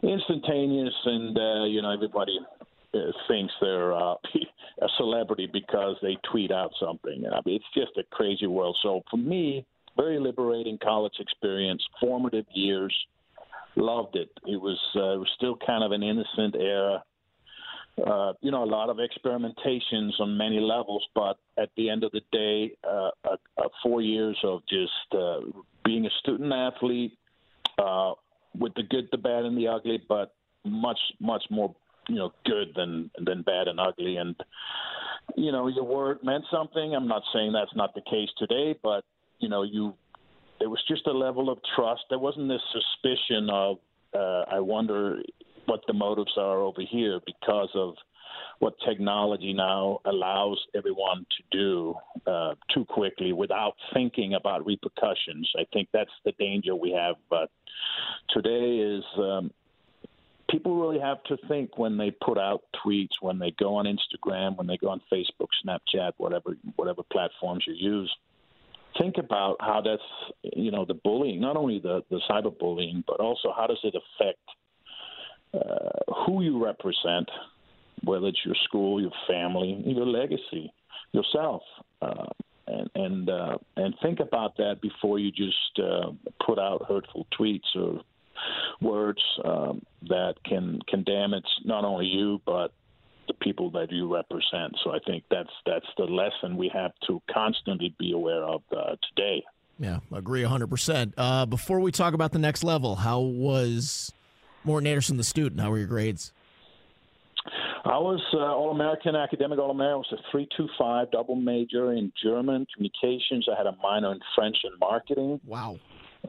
instantaneous, 0.02 0.94
and 1.06 1.36
uh, 1.36 1.64
you 1.64 1.80
know 1.80 1.90
everybody 1.90 2.38
uh, 2.94 2.98
thinks 3.26 3.52
they're 3.60 3.94
uh, 3.94 4.14
a 4.82 4.88
celebrity 4.98 5.48
because 5.50 5.96
they 6.02 6.16
tweet 6.30 6.52
out 6.52 6.72
something. 6.78 7.24
And 7.24 7.34
I 7.34 7.40
mean, 7.46 7.56
it's 7.56 7.74
just 7.74 7.96
a 7.96 8.14
crazy 8.14 8.46
world. 8.46 8.76
So 8.82 9.02
for 9.10 9.16
me, 9.16 9.64
very 9.96 10.20
liberating 10.20 10.78
college 10.82 11.14
experience, 11.18 11.82
formative 12.00 12.46
years. 12.54 12.94
Loved 13.76 14.16
it. 14.16 14.28
It 14.46 14.60
was 14.60 14.78
uh, 14.94 15.14
it 15.14 15.18
was 15.18 15.30
still 15.36 15.56
kind 15.64 15.84
of 15.84 15.92
an 15.92 16.02
innocent 16.02 16.56
era 16.56 17.02
uh, 18.06 18.32
you 18.40 18.50
know, 18.50 18.64
a 18.64 18.66
lot 18.66 18.88
of 18.88 18.98
experimentations 18.98 20.18
on 20.20 20.36
many 20.36 20.60
levels, 20.60 21.06
but 21.14 21.38
at 21.58 21.70
the 21.76 21.90
end 21.90 22.04
of 22.04 22.12
the 22.12 22.20
day, 22.32 22.76
uh, 22.84 23.10
uh, 23.24 23.36
uh, 23.58 23.68
four 23.82 24.00
years 24.00 24.38
of 24.44 24.60
just 24.68 25.14
uh, 25.14 25.40
being 25.84 26.06
a 26.06 26.10
student 26.20 26.52
athlete 26.52 27.18
uh, 27.78 28.12
with 28.58 28.74
the 28.74 28.82
good, 28.82 29.08
the 29.12 29.18
bad, 29.18 29.44
and 29.44 29.56
the 29.56 29.68
ugly, 29.68 30.02
but 30.08 30.34
much, 30.64 30.98
much 31.20 31.44
more, 31.50 31.74
you 32.08 32.16
know, 32.16 32.32
good 32.44 32.68
than 32.74 33.10
than 33.24 33.42
bad 33.42 33.68
and 33.68 33.78
ugly. 33.80 34.16
And 34.16 34.34
you 35.36 35.52
know, 35.52 35.68
your 35.68 35.84
word 35.84 36.18
meant 36.22 36.44
something. 36.50 36.94
I'm 36.94 37.08
not 37.08 37.22
saying 37.32 37.52
that's 37.52 37.74
not 37.76 37.94
the 37.94 38.02
case 38.02 38.28
today, 38.38 38.78
but 38.82 39.04
you 39.38 39.48
know, 39.48 39.62
you 39.62 39.94
there 40.60 40.68
was 40.68 40.82
just 40.86 41.06
a 41.06 41.12
level 41.12 41.50
of 41.50 41.58
trust. 41.74 42.02
There 42.10 42.18
wasn't 42.18 42.48
this 42.48 42.60
suspicion 42.72 43.48
of, 43.50 43.78
uh, 44.14 44.44
I 44.52 44.60
wonder 44.60 45.20
what 45.66 45.80
the 45.86 45.92
motives 45.92 46.32
are 46.36 46.58
over 46.58 46.82
here 46.88 47.20
because 47.26 47.70
of 47.74 47.94
what 48.60 48.74
technology 48.86 49.52
now 49.54 50.00
allows 50.04 50.60
everyone 50.74 51.26
to 51.36 51.58
do 51.58 51.94
uh, 52.26 52.54
too 52.72 52.84
quickly 52.84 53.32
without 53.32 53.72
thinking 53.94 54.34
about 54.34 54.64
repercussions. 54.66 55.50
I 55.58 55.64
think 55.72 55.88
that's 55.92 56.10
the 56.24 56.32
danger 56.38 56.76
we 56.76 56.92
have. 56.92 57.16
But 57.30 57.50
today 58.28 58.76
is 58.78 59.02
um, 59.18 59.50
people 60.50 60.78
really 60.78 61.00
have 61.00 61.22
to 61.24 61.36
think 61.48 61.78
when 61.78 61.96
they 61.96 62.10
put 62.10 62.36
out 62.36 62.62
tweets, 62.84 63.16
when 63.20 63.38
they 63.38 63.52
go 63.58 63.76
on 63.76 63.86
Instagram, 63.86 64.56
when 64.56 64.66
they 64.66 64.76
go 64.76 64.88
on 64.88 65.00
Facebook, 65.12 65.48
Snapchat, 65.64 66.12
whatever 66.18 66.56
whatever 66.76 67.02
platforms 67.10 67.64
you 67.66 67.74
use. 67.74 68.14
Think 68.98 69.16
about 69.18 69.56
how 69.60 69.80
that's 69.80 70.52
you 70.54 70.70
know 70.70 70.84
the 70.84 70.94
bullying, 70.94 71.40
not 71.40 71.56
only 71.56 71.78
the 71.78 72.02
the 72.10 72.20
cyberbullying, 72.28 73.04
but 73.06 73.20
also 73.20 73.54
how 73.56 73.66
does 73.66 73.80
it 73.84 73.94
affect 73.94 74.38
uh, 75.54 76.14
who 76.26 76.42
you 76.42 76.62
represent, 76.62 77.28
whether 78.04 78.26
it's 78.26 78.44
your 78.44 78.54
school, 78.64 79.00
your 79.00 79.12
family, 79.28 79.82
your 79.84 80.06
legacy, 80.06 80.72
yourself, 81.12 81.62
uh, 82.02 82.26
and 82.66 82.90
and 82.94 83.30
uh, 83.30 83.58
and 83.76 83.94
think 84.02 84.20
about 84.20 84.56
that 84.58 84.80
before 84.80 85.18
you 85.18 85.30
just 85.30 85.78
uh, 85.78 86.10
put 86.44 86.58
out 86.58 86.86
hurtful 86.88 87.26
tweets 87.38 87.74
or 87.74 88.00
words 88.80 89.22
um, 89.44 89.82
that 90.08 90.34
can 90.44 90.80
can 90.88 91.02
damage 91.04 91.44
not 91.64 91.84
only 91.84 92.06
you 92.06 92.40
but 92.46 92.72
the 93.26 93.34
people 93.34 93.70
that 93.70 93.92
you 93.92 94.12
represent. 94.12 94.76
So 94.82 94.90
I 94.90 94.98
think 95.06 95.24
that's 95.30 95.50
that's 95.66 95.86
the 95.96 96.04
lesson 96.04 96.56
we 96.56 96.70
have 96.74 96.92
to 97.06 97.22
constantly 97.32 97.94
be 97.98 98.12
aware 98.12 98.42
of 98.44 98.62
uh, 98.76 98.96
today. 99.08 99.44
Yeah, 99.78 100.00
agree 100.12 100.42
100%. 100.42 101.14
Uh, 101.16 101.46
before 101.46 101.80
we 101.80 101.90
talk 101.90 102.12
about 102.12 102.32
the 102.32 102.38
next 102.38 102.62
level, 102.62 102.96
how 102.96 103.20
was 103.20 104.12
Morten 104.64 104.86
Andersen, 104.86 105.16
the 105.16 105.24
student, 105.24 105.60
how 105.60 105.70
were 105.70 105.78
your 105.78 105.86
grades? 105.86 106.32
I 107.84 107.96
was 107.98 108.20
uh, 108.34 108.38
All 108.38 108.70
American, 108.72 109.16
academic 109.16 109.58
All 109.58 109.70
American. 109.70 109.94
I 109.94 110.14
was 110.14 110.20
a 110.20 110.30
325 110.30 111.10
double 111.10 111.34
major 111.34 111.92
in 111.92 112.12
German 112.22 112.66
communications. 112.74 113.48
I 113.50 113.56
had 113.56 113.66
a 113.66 113.76
minor 113.82 114.12
in 114.12 114.20
French 114.34 114.56
and 114.64 114.78
marketing. 114.78 115.40
Wow. 115.46 115.78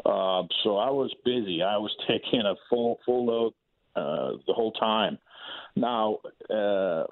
Uh, 0.06 0.44
so 0.64 0.78
I 0.78 0.90
was 0.90 1.14
busy. 1.26 1.62
I 1.62 1.78
was 1.78 1.92
taking 2.08 2.42
a 2.42 2.56
full 2.70 3.00
full 3.06 3.26
load 3.26 3.54
uh, 3.96 4.38
the 4.48 4.54
whole 4.54 4.72
time. 4.72 5.18
Now, 5.76 6.20
uh, 6.50 7.04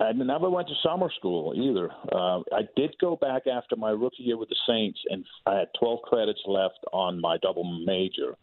I 0.00 0.12
never 0.12 0.50
went 0.50 0.68
to 0.68 0.74
summer 0.82 1.10
school 1.16 1.54
either. 1.56 1.90
Uh, 2.12 2.40
I 2.52 2.62
did 2.76 2.94
go 3.00 3.16
back 3.16 3.46
after 3.46 3.76
my 3.76 3.90
rookie 3.90 4.24
year 4.24 4.36
with 4.36 4.48
the 4.48 4.56
Saints, 4.68 4.98
and 5.08 5.24
I 5.46 5.58
had 5.58 5.68
12 5.78 6.02
credits 6.02 6.40
left 6.46 6.78
on 6.92 7.20
my 7.20 7.38
double 7.38 7.64
major. 7.84 8.36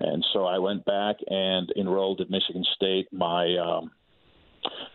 And 0.00 0.24
so 0.32 0.44
I 0.44 0.58
went 0.58 0.84
back 0.84 1.16
and 1.28 1.72
enrolled 1.76 2.20
at 2.20 2.30
Michigan 2.30 2.64
State. 2.74 3.06
My, 3.12 3.56
um, 3.56 3.90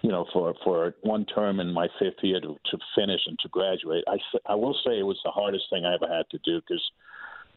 you 0.01 0.09
know, 0.09 0.25
for 0.33 0.53
for 0.63 0.95
one 1.01 1.25
term 1.25 1.59
in 1.59 1.71
my 1.71 1.87
fifth 1.99 2.21
year 2.21 2.41
to, 2.41 2.55
to 2.71 2.77
finish 2.95 3.21
and 3.27 3.37
to 3.39 3.49
graduate. 3.49 4.03
I 4.07 4.17
I 4.45 4.55
will 4.55 4.75
say 4.85 4.99
it 4.99 5.03
was 5.03 5.19
the 5.23 5.31
hardest 5.31 5.65
thing 5.69 5.85
I 5.85 5.95
ever 5.95 6.13
had 6.13 6.29
to 6.31 6.39
do 6.43 6.59
because 6.59 6.83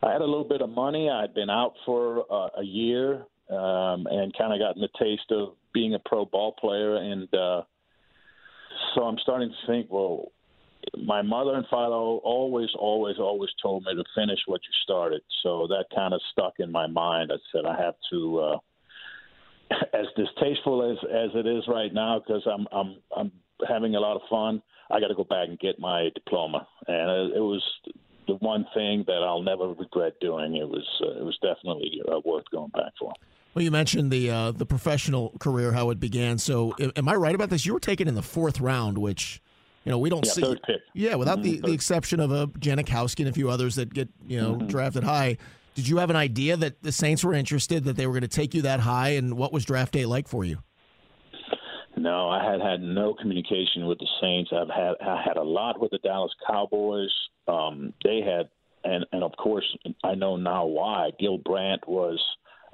I 0.03 0.13
had 0.13 0.21
a 0.21 0.27
little 0.27 0.45
bit 0.45 0.61
of 0.61 0.71
money. 0.71 1.09
I'd 1.09 1.35
been 1.35 1.51
out 1.51 1.75
for 1.87 2.25
uh, 2.31 2.49
a 2.59 2.65
year 2.65 3.25
um, 3.51 4.07
and 4.11 4.37
kind 4.37 4.53
of 4.53 4.59
gotten 4.59 4.83
the 4.83 4.89
taste 4.99 5.31
of 5.31 5.55
being 5.73 5.95
a 5.95 5.99
pro 5.99 6.25
ball 6.25 6.53
player, 6.53 6.97
and 6.97 7.33
uh, 7.35 7.63
so 8.95 9.03
I'm 9.03 9.19
starting 9.19 9.51
to 9.51 9.67
think, 9.67 9.87
well, 9.91 10.33
my 11.05 11.23
mother 11.23 11.55
and 11.55 11.67
father 11.69 11.95
always, 11.95 12.69
always, 12.79 13.17
always 13.19 13.51
told 13.63 13.85
me 13.85 13.95
to 13.95 14.05
finish 14.15 14.39
what 14.47 14.61
you 14.63 14.73
started. 14.83 15.23
So 15.43 15.67
that 15.69 15.87
kind 15.95 16.15
of 16.15 16.21
stuck 16.33 16.55
in 16.59 16.71
my 16.71 16.87
mind. 16.87 17.31
I 17.33 17.37
said 17.53 17.65
I 17.67 17.81
have 17.81 17.95
to, 18.11 18.39
uh, 18.39 18.59
as 19.95 20.07
distasteful 20.17 20.91
as 20.91 20.99
as 21.11 21.31
it 21.35 21.47
is 21.47 21.65
right 21.69 21.93
now, 21.93 22.21
because 22.21 22.43
I'm 22.47 22.67
I'm 22.73 22.97
I'm 23.17 23.33
having 23.69 23.95
a 23.95 24.01
lot 24.01 24.17
of 24.17 24.23
fun. 24.29 24.63
I 24.91 25.01
got 25.01 25.09
to 25.09 25.15
go 25.15 25.25
back 25.25 25.49
and 25.49 25.59
get 25.59 25.79
my 25.79 26.11
diploma, 26.15 26.67
and 26.87 27.33
it, 27.35 27.41
was 27.41 27.63
the 28.27 28.35
one 28.35 28.67
thing 28.75 29.05
that 29.07 29.23
I'll 29.23 29.43
never 29.43 29.69
regret 29.69 30.15
doing. 30.21 30.57
It 30.57 30.69
was 30.69 30.87
uh, 31.01 31.21
it 31.21 31.25
was 31.25 31.39
definitely 31.41 32.03
uh, 32.11 32.21
worth 32.25 32.45
going 32.51 32.71
back 32.71 32.93
for. 32.99 33.13
Well, 33.55 33.63
you 33.63 33.71
mentioned 33.71 34.11
the 34.11 34.31
uh, 34.31 34.51
the 34.51 34.67
professional 34.67 35.35
career, 35.39 35.73
how 35.73 35.91
it 35.91 36.01
began. 36.01 36.39
So, 36.39 36.75
am 36.97 37.09
I 37.09 37.15
right 37.15 37.35
about 37.35 37.51
this? 37.51 37.65
You 37.65 37.73
were 37.73 37.81
taken 37.81 38.09
in 38.09 38.15
the 38.15 38.23
fourth 38.23 38.61
round, 38.61 38.99
which 38.99 39.41
you 39.85 39.91
know, 39.91 39.99
we 39.99 40.11
don't 40.11 40.25
yeah, 40.27 40.33
see. 40.33 40.57
Yeah, 40.95 41.15
without 41.17 41.39
mm-hmm. 41.39 41.63
the, 41.63 41.69
the 41.69 41.73
exception 41.73 42.21
of 42.21 42.31
a 42.31 42.47
Janikowski 42.49 43.21
and 43.21 43.29
a 43.29 43.33
few 43.33 43.51
others 43.51 43.77
that 43.77 43.93
get 43.93 44.09
you 44.27 44.41
know 44.41 44.55
mm-hmm. 44.55 44.69
drafted 44.69 45.05
high. 45.05 45.39
Did 45.75 45.89
you 45.89 45.97
have 45.99 46.11
an 46.11 46.17
idea 46.17 46.57
that 46.59 46.83
the 46.83 46.93
Saints 46.93 47.25
were 47.25 47.33
interested, 47.33 47.85
that 47.85 47.97
they 47.97 48.07
were 48.07 48.13
going 48.13 48.23
to 48.23 48.29
take 48.29 48.53
you 48.55 48.63
that 48.63 48.81
high, 48.81 49.11
and 49.11 49.37
what 49.37 49.53
was 49.53 49.65
draft 49.65 49.93
day 49.93 50.05
like 50.05 50.29
for 50.29 50.45
you? 50.45 50.59
No, 51.97 52.29
I 52.29 52.45
had 52.45 52.61
had 52.61 52.83
no 52.83 53.15
communication 53.15 53.87
with 53.87 53.99
the 53.99 54.09
Saints. 54.21 54.51
I've 54.53 54.69
had 54.69 54.95
I 55.01 55.23
had 55.23 55.37
a 55.37 55.43
lot 55.43 55.81
with 55.81 55.91
the 55.91 55.99
Dallas 55.99 56.33
Cowboys. 56.47 57.13
Um, 57.49 57.93
they 58.05 58.21
had, 58.21 58.49
and 58.85 59.05
and 59.13 59.23
of 59.23 59.33
course, 59.37 59.67
I 60.05 60.15
know 60.15 60.37
now 60.37 60.67
why. 60.67 61.11
Gil 61.19 61.39
Brandt 61.39 61.87
was 61.89 62.23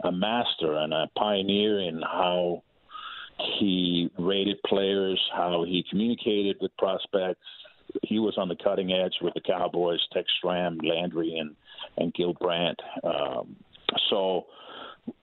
a 0.04 0.12
master 0.12 0.76
and 0.76 0.92
a 0.92 1.08
pioneer 1.16 1.80
in 1.80 2.00
how 2.02 2.62
he 3.58 4.10
rated 4.18 4.62
players, 4.64 5.20
how 5.34 5.64
he 5.64 5.84
communicated 5.88 6.56
with 6.60 6.76
prospects. 6.76 7.40
He 8.02 8.18
was 8.18 8.34
on 8.36 8.48
the 8.48 8.56
cutting 8.56 8.92
edge 8.92 9.14
with 9.22 9.34
the 9.34 9.40
Cowboys, 9.40 10.00
Tex 10.12 10.28
Schramm, 10.40 10.78
Landry, 10.82 11.38
and 11.38 11.54
and 11.96 12.12
Gil 12.14 12.34
Brandt. 12.34 12.78
Um, 13.02 13.56
so 14.10 14.46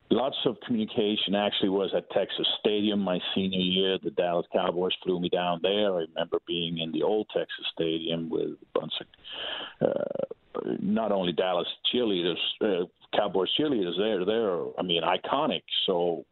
lots 0.10 0.38
of 0.45 0.57
communication 0.65 1.36
actually 1.36 1.69
was 1.69 1.91
at 1.95 2.10
Texas 2.12 2.48
Stadium 2.60 3.00
my 3.00 3.19
senior 3.34 3.60
year. 3.60 3.98
The 4.01 4.12
Dallas 4.12 4.45
Cowboys 4.53 4.93
flew 5.03 5.19
me 5.19 5.29
down 5.29 5.60
there. 5.62 5.95
I 5.95 6.05
remember 6.13 6.39
being 6.48 6.79
in 6.79 6.91
the 6.91 7.03
old 7.03 7.27
Texas 7.36 7.65
Stadium 7.74 8.29
with 8.29 8.50
a 8.50 8.79
bunch 8.79 8.93
of 9.01 9.88
uh, 9.88 10.69
not 10.79 11.12
only 11.12 11.34
Dallas 11.34 11.67
cheerleaders, 11.93 12.38
uh, 12.62 12.86
Cowboys 13.15 13.50
cheerleaders 13.60 13.98
there. 13.98 14.25
They're, 14.25 14.79
I 14.79 14.84
mean, 14.84 15.01
iconic. 15.03 15.62
So 15.86 16.25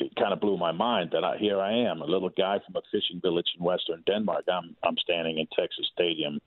it 0.00 0.14
kind 0.16 0.32
of 0.32 0.40
blew 0.40 0.56
my 0.56 0.72
mind 0.72 1.10
that 1.12 1.24
I, 1.24 1.36
here 1.36 1.60
I 1.60 1.72
am, 1.72 2.02
a 2.02 2.06
little 2.06 2.30
guy 2.30 2.58
from 2.64 2.76
a 2.76 2.82
fishing 2.90 3.20
village 3.20 3.46
in 3.58 3.64
western 3.64 4.02
Denmark. 4.06 4.44
I'm 4.52 4.76
I'm 4.82 4.96
standing 4.98 5.38
in 5.38 5.46
Texas 5.56 5.88
Stadium, 5.92 6.40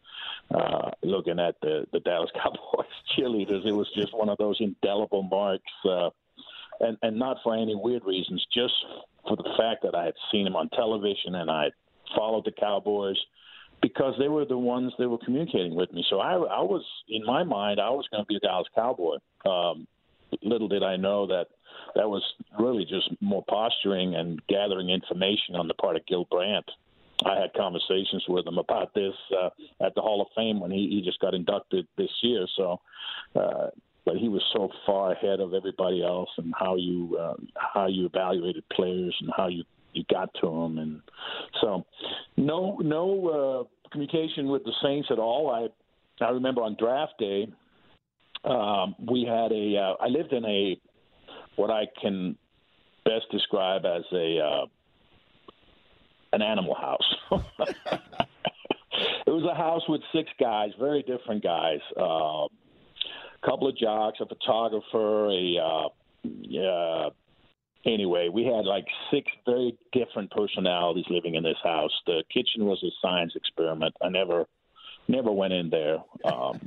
uh, 0.54 0.92
looking 1.04 1.40
at 1.40 1.56
the 1.62 1.86
the 1.92 2.00
Dallas 2.00 2.32
Cowboys 2.42 2.86
cheerleaders. 3.18 3.66
It 3.66 3.74
was 3.74 3.90
just 3.96 4.14
one 4.14 4.30
of 4.30 4.38
those 4.38 4.58
indelible 4.60 5.24
marks, 5.24 5.74
uh, 5.86 6.10
and 6.80 6.98
and 7.02 7.18
not 7.18 7.38
for 7.44 7.56
any 7.56 7.76
weird 7.76 8.04
reasons, 8.06 8.46
just 8.54 8.74
for 9.28 9.38
the 9.38 9.50
fact 9.58 9.84
that 9.84 9.96
I 9.96 10.06
had 10.06 10.16
seen 10.32 10.48
him 10.48 10.56
on 10.56 10.70
television 10.70 11.36
and 11.36 11.50
I 11.50 11.72
followed 12.16 12.46
the 12.46 12.52
Cowboys 12.52 13.18
because 13.82 14.16
they 14.18 14.30
were 14.30 14.46
the 14.46 14.58
ones 14.58 14.94
that 14.98 15.10
were 15.10 15.18
communicating 15.18 15.76
with 15.76 15.92
me. 15.92 16.06
So 16.10 16.20
I, 16.20 16.34
I 16.34 16.62
was, 16.62 16.84
in 17.10 17.26
my 17.26 17.44
mind, 17.44 17.80
I 17.80 17.90
was 17.90 18.08
going 18.12 18.24
to 18.24 18.28
be 18.28 18.38
a 18.38 18.40
Dallas 18.40 18.68
Cowboy. 18.74 19.18
Um, 19.46 19.88
little 20.42 20.68
did 20.68 20.84
I 20.84 20.96
know 20.96 21.28
that 21.28 21.48
that 21.96 22.10
was 22.10 22.24
really 22.60 22.86
just 22.86 23.10
more 23.22 23.44
posturing 23.48 24.16
and 24.16 24.42
gathering 24.48 24.90
information 24.90 25.56
on 25.56 25.68
the 25.68 25.74
part 25.76 25.96
of 25.96 26.06
Gil 26.06 26.26
Brandt. 26.30 26.66
I 27.26 27.40
had 27.40 27.54
conversations 27.54 28.26
with 28.28 28.46
him 28.46 28.58
about 28.58 28.94
this 28.94 29.14
uh, 29.40 29.50
at 29.86 29.96
the 29.96 30.02
Hall 30.02 30.22
of 30.22 30.28
Fame 30.36 30.60
when 30.60 30.72
he, 30.72 30.90
he 30.90 31.02
just 31.02 31.20
got 31.20 31.34
inducted 31.34 31.88
this 31.98 32.10
year. 32.22 32.46
So, 32.58 32.82
uh, 33.36 33.68
but 34.06 34.18
he 34.18 34.28
was 34.28 34.44
so 34.54 34.70
far 34.86 35.14
ahead 35.14 35.40
of 35.40 35.54
everybody 35.54 36.04
else 36.04 36.30
and 36.38 36.54
how 36.58 36.76
you 36.76 37.18
uh, 37.20 37.36
how 37.56 37.88
you 37.88 38.06
evaluated 38.06 38.68
players 38.70 39.16
and 39.22 39.32
how 39.36 39.48
you 39.48 39.64
you 39.94 40.04
got 40.10 40.34
to 40.42 40.48
them, 40.48 40.78
and 40.80 41.02
so 41.62 41.86
no 42.36 42.78
no 42.82 43.68
uh, 43.70 43.90
communication 43.92 44.48
with 44.48 44.64
the 44.64 44.74
Saints 44.82 45.08
at 45.12 45.20
all. 45.20 45.50
I 45.52 46.24
I 46.24 46.32
remember 46.32 46.62
on 46.62 46.76
draft 46.78 47.14
day, 47.20 47.48
um, 48.44 48.96
we 49.10 49.24
had 49.24 49.52
a. 49.52 49.78
Uh, 49.78 50.04
I 50.04 50.08
lived 50.08 50.34
in 50.34 50.44
a 50.46 50.78
what 51.56 51.70
I 51.70 51.86
can 52.02 52.38
best 53.06 53.26
describe 53.32 53.86
as 53.86 54.04
a 54.12 54.40
uh, 54.40 54.66
an 56.34 56.42
animal 56.42 56.76
house. 56.76 57.16
it 59.28 59.32
was 59.32 59.48
a 59.50 59.56
house 59.56 59.84
with 59.88 60.02
six 60.14 60.30
guys, 60.40 60.72
very 60.80 61.04
different 61.04 61.44
guys. 61.44 61.80
Uh, 61.98 62.46
a 62.46 63.46
couple 63.46 63.68
of 63.68 63.78
jocks, 63.78 64.20
a 64.22 64.26
photographer, 64.26 65.30
a 65.30 65.58
uh, 65.58 65.90
yeah. 66.24 67.10
Anyway, 67.86 68.30
we 68.30 68.46
had 68.46 68.66
like 68.66 68.86
six 69.12 69.30
very 69.46 69.78
different 69.92 70.32
personalities 70.32 71.04
living 71.10 71.36
in 71.36 71.44
this 71.44 71.58
house. 71.64 71.92
The 72.06 72.24
kitchen 72.34 72.66
was 72.66 72.82
a 72.82 72.92
science 73.02 73.34
experiment. 73.36 73.94
I 74.02 74.08
never, 74.08 74.46
never 75.10 75.34
went 75.34 75.52
in 75.52 75.70
there. 75.70 75.98
Um, 76.24 76.62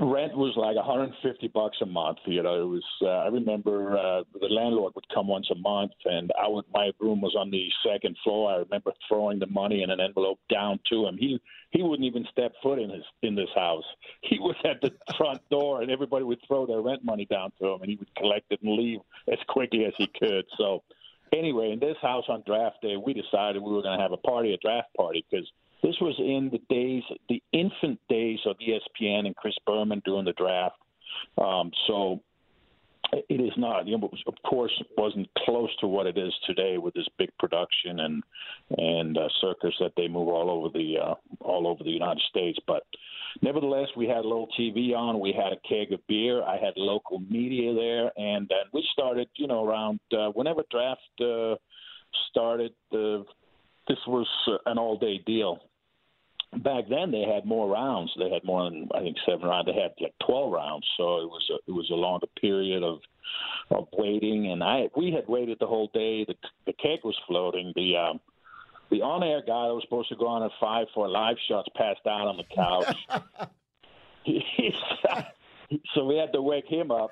rent 0.00 0.36
was 0.36 0.54
like 0.56 0.76
150 0.76 1.48
bucks 1.48 1.76
a 1.82 1.86
month. 1.86 2.18
You 2.26 2.42
know, 2.42 2.62
it 2.62 2.66
was. 2.66 2.84
Uh, 3.02 3.08
I 3.08 3.26
remember 3.28 3.96
uh, 3.96 4.22
the 4.40 4.46
landlord 4.46 4.94
would 4.94 5.08
come 5.14 5.28
once 5.28 5.48
a 5.50 5.54
month, 5.54 5.92
and 6.04 6.30
I 6.42 6.48
would. 6.48 6.64
My 6.72 6.90
room 6.98 7.20
was 7.20 7.34
on 7.38 7.50
the 7.50 7.68
second 7.86 8.16
floor. 8.24 8.52
I 8.52 8.56
remember 8.56 8.92
throwing 9.08 9.38
the 9.38 9.46
money 9.46 9.82
in 9.82 9.90
an 9.90 10.00
envelope 10.00 10.38
down 10.50 10.80
to 10.90 11.06
him. 11.06 11.16
He 11.18 11.40
he 11.70 11.82
wouldn't 11.82 12.06
even 12.06 12.26
step 12.30 12.52
foot 12.62 12.78
in 12.78 12.90
his 12.90 13.04
in 13.22 13.34
this 13.34 13.50
house. 13.54 13.84
He 14.22 14.38
was 14.38 14.56
at 14.64 14.80
the 14.80 14.90
front 15.18 15.40
door, 15.50 15.82
and 15.82 15.90
everybody 15.90 16.24
would 16.24 16.38
throw 16.46 16.64
their 16.64 16.80
rent 16.80 17.04
money 17.04 17.26
down 17.26 17.52
to 17.60 17.68
him, 17.68 17.82
and 17.82 17.90
he 17.90 17.96
would 17.96 18.14
collect 18.14 18.50
it 18.50 18.62
and 18.62 18.76
leave 18.76 19.00
as 19.30 19.38
quickly 19.48 19.84
as 19.84 19.92
he 19.98 20.08
could. 20.18 20.44
So. 20.56 20.82
Anyway, 21.34 21.72
in 21.72 21.80
this 21.80 21.96
house 22.02 22.24
on 22.28 22.42
draft 22.44 22.76
day, 22.82 22.98
we 22.98 23.14
decided 23.14 23.62
we 23.62 23.72
were 23.72 23.80
going 23.80 23.96
to 23.96 24.02
have 24.02 24.12
a 24.12 24.18
party, 24.18 24.52
a 24.52 24.58
draft 24.58 24.88
party, 24.94 25.24
because 25.30 25.50
this 25.82 25.96
was 26.00 26.14
in 26.18 26.50
the 26.50 26.60
days, 26.72 27.02
the 27.28 27.42
infant 27.52 27.98
days 28.08 28.38
of 28.46 28.56
ESPN 28.58 29.26
and 29.26 29.36
Chris 29.36 29.54
Berman 29.66 30.00
doing 30.04 30.24
the 30.24 30.32
draft. 30.32 30.76
Um, 31.38 31.72
so 31.86 32.20
it 33.12 33.40
is 33.40 33.52
not, 33.56 33.86
you 33.86 33.98
know, 33.98 34.10
of 34.26 34.34
course, 34.46 34.72
wasn't 34.96 35.28
close 35.44 35.68
to 35.80 35.86
what 35.86 36.06
it 36.06 36.16
is 36.16 36.32
today 36.46 36.78
with 36.78 36.94
this 36.94 37.08
big 37.18 37.30
production 37.38 38.00
and 38.00 38.22
and 38.78 39.18
uh, 39.18 39.28
circus 39.40 39.74
that 39.80 39.92
they 39.96 40.08
move 40.08 40.28
all 40.28 40.50
over 40.50 40.68
the 40.72 40.94
uh, 40.98 41.14
all 41.40 41.66
over 41.66 41.84
the 41.84 41.90
United 41.90 42.22
States. 42.30 42.58
But 42.66 42.84
nevertheless, 43.42 43.88
we 43.96 44.06
had 44.06 44.18
a 44.18 44.28
little 44.28 44.48
TV 44.58 44.94
on. 44.94 45.20
We 45.20 45.32
had 45.32 45.52
a 45.52 45.68
keg 45.68 45.92
of 45.92 46.06
beer. 46.06 46.42
I 46.42 46.56
had 46.56 46.74
local 46.76 47.18
media 47.28 47.74
there, 47.74 48.12
and 48.16 48.50
we 48.72 48.86
started, 48.92 49.28
you 49.36 49.46
know, 49.46 49.64
around 49.64 50.00
uh, 50.12 50.28
whenever 50.28 50.62
draft 50.70 51.00
uh, 51.20 51.56
started. 52.30 52.72
Uh, 52.92 53.24
this 53.88 53.98
was 54.06 54.28
an 54.66 54.78
all-day 54.78 55.18
deal 55.26 55.58
back 56.58 56.84
then 56.88 57.10
they 57.10 57.22
had 57.22 57.44
more 57.46 57.68
rounds. 57.68 58.12
They 58.18 58.30
had 58.30 58.44
more 58.44 58.64
than 58.64 58.88
I 58.94 59.00
think 59.00 59.16
seven 59.26 59.48
rounds. 59.48 59.66
They 59.66 59.80
had 59.80 59.92
like 60.00 60.14
twelve 60.24 60.52
rounds, 60.52 60.86
so 60.96 61.18
it 61.18 61.28
was 61.28 61.50
a, 61.50 61.70
it 61.70 61.72
was 61.72 61.88
a 61.90 61.94
longer 61.94 62.26
period 62.40 62.82
of 62.82 63.00
of 63.70 63.88
waiting. 63.92 64.50
And 64.50 64.62
I 64.62 64.88
we 64.96 65.12
had 65.12 65.26
waited 65.28 65.58
the 65.60 65.66
whole 65.66 65.90
day. 65.94 66.24
The 66.24 66.34
the 66.66 66.72
keg 66.74 67.00
was 67.04 67.18
floating. 67.26 67.72
The 67.74 67.96
um, 67.96 68.20
the 68.90 69.02
on 69.02 69.22
air 69.22 69.40
guy 69.40 69.68
that 69.68 69.74
was 69.74 69.82
supposed 69.84 70.10
to 70.10 70.16
go 70.16 70.26
on 70.26 70.42
at 70.42 70.50
five 70.60 70.86
for 70.94 71.08
live 71.08 71.36
shots 71.48 71.68
passed 71.74 72.06
out 72.06 72.28
on 72.28 72.36
the 72.36 72.44
couch. 72.54 72.96
so 75.94 76.04
we 76.04 76.16
had 76.16 76.32
to 76.32 76.42
wake 76.42 76.66
him 76.66 76.90
up 76.90 77.10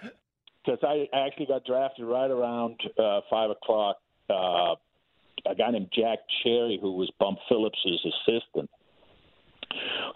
because 0.65 0.79
I 0.83 1.09
actually 1.15 1.47
got 1.47 1.65
drafted 1.65 2.05
right 2.05 2.31
around 2.31 2.79
uh, 2.99 3.21
five 3.31 3.51
o'clock. 3.51 3.97
Uh, 4.29 4.75
a 5.47 5.55
guy 5.57 5.71
named 5.71 5.89
Jack 5.91 6.19
Cherry, 6.43 6.79
who 6.81 6.93
was 6.93 7.11
Bum 7.19 7.37
Phillips's 7.49 8.05
assistant 8.05 8.71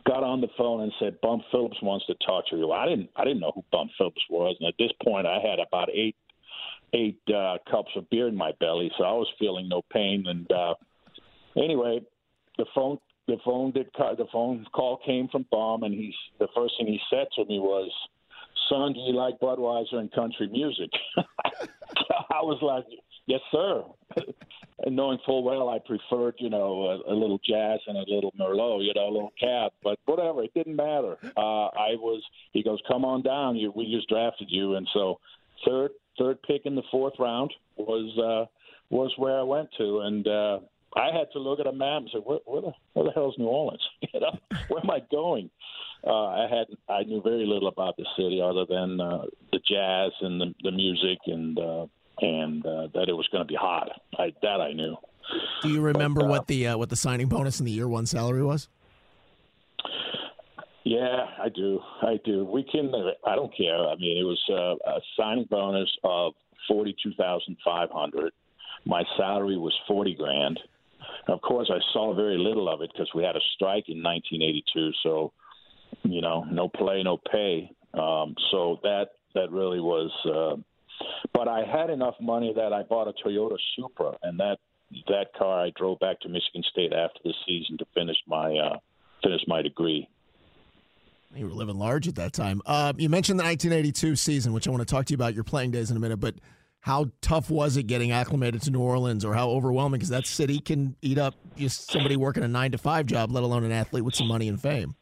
got 0.06 0.22
on 0.22 0.40
the 0.40 0.48
phone 0.56 0.82
and 0.82 0.92
said 0.98 1.20
Bum 1.20 1.42
Phillips 1.50 1.80
wants 1.82 2.06
to 2.06 2.14
talk 2.26 2.46
to 2.48 2.56
you. 2.56 2.72
I 2.72 2.86
didn't 2.86 3.10
I 3.16 3.24
didn't 3.24 3.40
know 3.40 3.52
who 3.54 3.64
Bum 3.72 3.90
Phillips 3.96 4.22
was, 4.30 4.56
and 4.60 4.68
at 4.68 4.74
this 4.78 4.92
point 5.02 5.26
I 5.26 5.38
had 5.40 5.58
about 5.58 5.88
eight 5.90 6.16
eight 6.92 7.20
uh, 7.28 7.58
cups 7.70 7.90
of 7.96 8.08
beer 8.10 8.28
in 8.28 8.36
my 8.36 8.52
belly, 8.60 8.90
so 8.96 9.04
I 9.04 9.12
was 9.12 9.28
feeling 9.38 9.68
no 9.68 9.82
pain. 9.92 10.24
And 10.26 10.50
uh, 10.50 10.74
anyway, 11.56 12.00
the 12.58 12.66
phone 12.74 12.98
the 13.26 13.36
phone 13.44 13.72
did 13.72 13.88
the 13.96 14.26
phone 14.32 14.66
call 14.72 15.00
came 15.04 15.28
from 15.28 15.46
Bum, 15.50 15.82
and 15.82 15.94
he's 15.94 16.14
the 16.38 16.48
first 16.54 16.74
thing 16.78 16.86
he 16.86 17.00
said 17.10 17.26
to 17.36 17.44
me 17.46 17.58
was, 17.58 17.90
"Son, 18.68 18.92
do 18.92 19.00
you 19.00 19.14
like 19.14 19.38
Budweiser 19.40 19.94
and 19.94 20.10
country 20.12 20.48
music?" 20.48 20.90
I 21.16 22.42
was 22.42 22.58
like, 22.62 22.84
"Yes, 23.26 23.40
sir." 23.50 23.84
and 24.84 24.96
knowing 24.96 25.18
full 25.24 25.42
well 25.42 25.68
I 25.68 25.78
preferred, 25.78 26.34
you 26.38 26.50
know, 26.50 27.02
a, 27.06 27.12
a 27.12 27.14
little 27.14 27.38
jazz 27.48 27.80
and 27.86 27.96
a 27.96 28.04
little 28.06 28.32
Merlot, 28.38 28.84
you 28.84 28.92
know, 28.94 29.08
a 29.08 29.14
little 29.14 29.32
cab, 29.38 29.72
but 29.82 29.98
whatever, 30.06 30.42
it 30.42 30.52
didn't 30.54 30.76
matter. 30.76 31.16
Uh, 31.36 31.66
I 31.66 31.94
was. 31.96 32.22
He 32.52 32.62
goes, 32.62 32.80
"Come 32.88 33.04
on 33.04 33.22
down. 33.22 33.56
You, 33.56 33.72
we 33.74 33.90
just 33.92 34.08
drafted 34.08 34.48
you," 34.50 34.74
and 34.76 34.88
so 34.92 35.20
third 35.66 35.90
third 36.18 36.42
pick 36.42 36.62
in 36.64 36.74
the 36.74 36.82
fourth 36.90 37.14
round 37.18 37.52
was 37.76 38.18
uh, 38.18 38.46
was 38.90 39.12
where 39.16 39.38
I 39.38 39.42
went 39.42 39.68
to, 39.78 40.00
and 40.00 40.26
uh, 40.26 40.58
I 40.96 41.06
had 41.06 41.30
to 41.32 41.38
look 41.38 41.60
at 41.60 41.66
a 41.66 41.72
map 41.72 42.02
and 42.02 42.10
say, 42.12 42.18
"Where, 42.18 42.38
where 42.44 42.62
the 42.62 42.72
where 42.92 43.04
the 43.06 43.12
hell's 43.12 43.36
New 43.38 43.46
Orleans? 43.46 43.82
you 44.14 44.20
know, 44.20 44.38
where 44.68 44.82
am 44.82 44.90
I 44.90 45.00
going?" 45.10 45.50
Uh, 46.06 46.26
I 46.26 46.46
had 46.48 46.66
I 46.88 47.02
knew 47.04 47.22
very 47.22 47.46
little 47.46 47.68
about 47.68 47.96
the 47.96 48.06
city 48.16 48.40
other 48.40 48.64
than 48.68 49.00
uh, 49.00 49.24
the 49.52 49.58
jazz 49.58 50.12
and 50.20 50.40
the, 50.40 50.54
the 50.62 50.70
music 50.70 51.18
and 51.26 51.58
uh, 51.58 51.86
and 52.20 52.64
uh, 52.64 52.88
that 52.94 53.08
it 53.08 53.14
was 53.14 53.26
going 53.28 53.42
to 53.42 53.48
be 53.48 53.56
hot. 53.56 53.88
I, 54.18 54.32
that 54.42 54.60
I 54.60 54.72
knew. 54.72 54.96
Do 55.62 55.68
you 55.70 55.80
remember 55.80 56.20
but, 56.20 56.26
uh, 56.26 56.30
what 56.30 56.46
the 56.46 56.68
uh, 56.68 56.78
what 56.78 56.90
the 56.90 56.96
signing 56.96 57.28
bonus 57.28 57.58
in 57.58 57.66
the 57.66 57.72
year 57.72 57.88
one 57.88 58.06
salary 58.06 58.42
was? 58.42 58.68
Yeah, 60.84 61.24
I 61.42 61.48
do. 61.48 61.80
I 62.02 62.20
do. 62.24 62.44
We 62.44 62.62
can. 62.62 62.92
I 63.26 63.34
don't 63.34 63.54
care. 63.56 63.88
I 63.88 63.96
mean, 63.96 64.18
it 64.18 64.24
was 64.24 64.42
uh, 64.50 64.90
a 64.90 65.00
signing 65.18 65.46
bonus 65.50 65.90
of 66.04 66.34
forty 66.68 66.94
two 67.02 67.12
thousand 67.14 67.56
five 67.64 67.88
hundred. 67.90 68.32
My 68.84 69.02
salary 69.16 69.56
was 69.56 69.74
forty 69.88 70.14
grand. 70.14 70.60
Of 71.28 71.40
course, 71.40 71.70
I 71.72 71.78
saw 71.92 72.14
very 72.14 72.36
little 72.36 72.68
of 72.68 72.82
it 72.82 72.90
because 72.92 73.08
we 73.14 73.22
had 73.22 73.36
a 73.36 73.40
strike 73.54 73.88
in 73.88 74.02
1982. 74.02 74.90
So, 75.02 75.32
you 76.02 76.20
know, 76.20 76.44
no 76.50 76.68
play, 76.68 77.02
no 77.02 77.16
pay. 77.16 77.70
Um, 77.94 78.34
so 78.50 78.78
that 78.82 79.10
that 79.34 79.50
really 79.50 79.80
was 79.80 80.10
uh, 80.26 80.60
but 81.32 81.48
I 81.48 81.64
had 81.64 81.90
enough 81.90 82.14
money 82.20 82.52
that 82.54 82.72
I 82.72 82.82
bought 82.82 83.08
a 83.08 83.12
Toyota 83.12 83.56
Supra, 83.76 84.16
and 84.22 84.38
that 84.38 84.58
that 85.08 85.26
car 85.36 85.64
I 85.64 85.72
drove 85.76 85.98
back 85.98 86.20
to 86.20 86.28
Michigan 86.28 86.62
State 86.70 86.92
after 86.92 87.20
the 87.24 87.34
season 87.46 87.78
to 87.78 87.86
finish 87.94 88.16
my 88.26 88.56
uh, 88.56 88.78
finish 89.22 89.40
my 89.46 89.62
degree. 89.62 90.08
You 91.34 91.46
were 91.46 91.52
living 91.52 91.78
large 91.78 92.06
at 92.06 92.14
that 92.14 92.32
time. 92.32 92.62
Uh, 92.64 92.92
you 92.96 93.08
mentioned 93.08 93.40
the 93.40 93.44
1982 93.44 94.14
season, 94.14 94.52
which 94.52 94.68
I 94.68 94.70
want 94.70 94.82
to 94.82 94.86
talk 94.86 95.06
to 95.06 95.12
you 95.12 95.16
about 95.16 95.34
your 95.34 95.42
playing 95.42 95.72
days 95.72 95.90
in 95.90 95.96
a 95.96 96.00
minute. 96.00 96.18
But 96.18 96.36
how 96.84 97.06
tough 97.22 97.48
was 97.48 97.78
it 97.78 97.84
getting 97.84 98.12
acclimated 98.12 98.60
to 98.60 98.70
New 98.70 98.82
Orleans, 98.82 99.24
or 99.24 99.32
how 99.32 99.48
overwhelming? 99.48 99.96
Because 99.96 100.10
that 100.10 100.26
city 100.26 100.60
can 100.60 100.94
eat 101.00 101.16
up 101.16 101.34
just 101.56 101.90
somebody 101.90 102.14
working 102.14 102.42
a 102.42 102.48
nine 102.48 102.72
to 102.72 102.78
five 102.78 103.06
job, 103.06 103.32
let 103.32 103.42
alone 103.42 103.64
an 103.64 103.72
athlete 103.72 104.04
with 104.04 104.14
some 104.14 104.28
money 104.28 104.48
and 104.48 104.60
fame. 104.60 104.94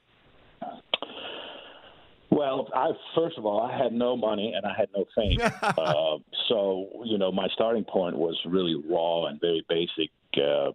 Well, 2.31 2.69
I 2.73 2.93
first 3.17 3.37
of 3.37 3.45
all, 3.47 3.61
I 3.61 3.77
had 3.77 3.93
no 3.93 4.17
money 4.17 4.55
and 4.55 4.65
I 4.65 4.73
had 4.79 4.91
no 4.97 5.05
fame, 5.17 5.41
uh, 5.63 6.19
so 6.49 7.03
you 7.05 7.19
know 7.19 7.33
my 7.33 7.49
starting 7.53 7.83
point 7.83 8.17
was 8.17 8.41
really 8.47 8.81
raw 8.89 9.27
and 9.27 9.41
very 9.41 9.67
basic. 9.69 10.11
Uh, 10.37 10.71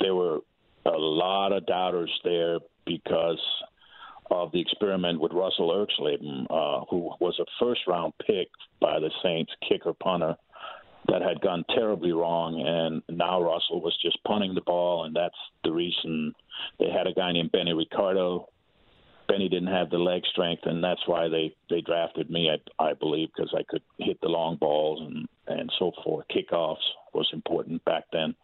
there 0.00 0.14
were 0.14 0.40
a 0.84 0.90
lot 0.90 1.52
of 1.52 1.64
doubters 1.64 2.12
there 2.22 2.58
because 2.84 3.40
of 4.30 4.52
the 4.52 4.60
experiment 4.60 5.20
with 5.20 5.32
Russell 5.32 5.70
Erxleben, 5.70 6.46
uh, 6.50 6.84
who 6.90 7.10
was 7.20 7.38
a 7.40 7.44
first 7.60 7.82
round 7.86 8.12
pick 8.26 8.48
by 8.80 8.98
the 8.98 9.10
Saints, 9.22 9.52
kicker 9.68 9.92
punter, 9.92 10.36
that 11.08 11.20
had 11.20 11.40
gone 11.40 11.64
terribly 11.74 12.12
wrong, 12.12 12.60
and 12.66 13.02
now 13.14 13.40
Russell 13.40 13.82
was 13.82 13.96
just 14.00 14.18
punting 14.24 14.54
the 14.54 14.62
ball, 14.62 15.04
and 15.04 15.14
that's 15.14 15.34
the 15.62 15.72
reason 15.72 16.32
they 16.78 16.90
had 16.90 17.06
a 17.06 17.12
guy 17.12 17.32
named 17.32 17.52
Benny 17.52 17.74
Ricardo 17.74 18.48
Benny 19.28 19.48
didn't 19.48 19.72
have 19.72 19.90
the 19.90 19.98
leg 19.98 20.22
strength, 20.26 20.62
and 20.66 20.82
that's 20.82 21.00
why 21.06 21.28
they 21.28 21.54
they 21.70 21.80
drafted 21.80 22.30
me. 22.30 22.50
I, 22.50 22.84
I 22.84 22.94
believe 22.94 23.28
because 23.34 23.54
I 23.56 23.62
could 23.68 23.82
hit 23.98 24.20
the 24.20 24.28
long 24.28 24.56
balls 24.56 25.00
and 25.00 25.28
and 25.46 25.72
so 25.78 25.92
forth. 26.02 26.26
Kickoffs 26.28 26.76
was 27.12 27.28
important 27.32 27.84
back 27.84 28.04
then 28.12 28.34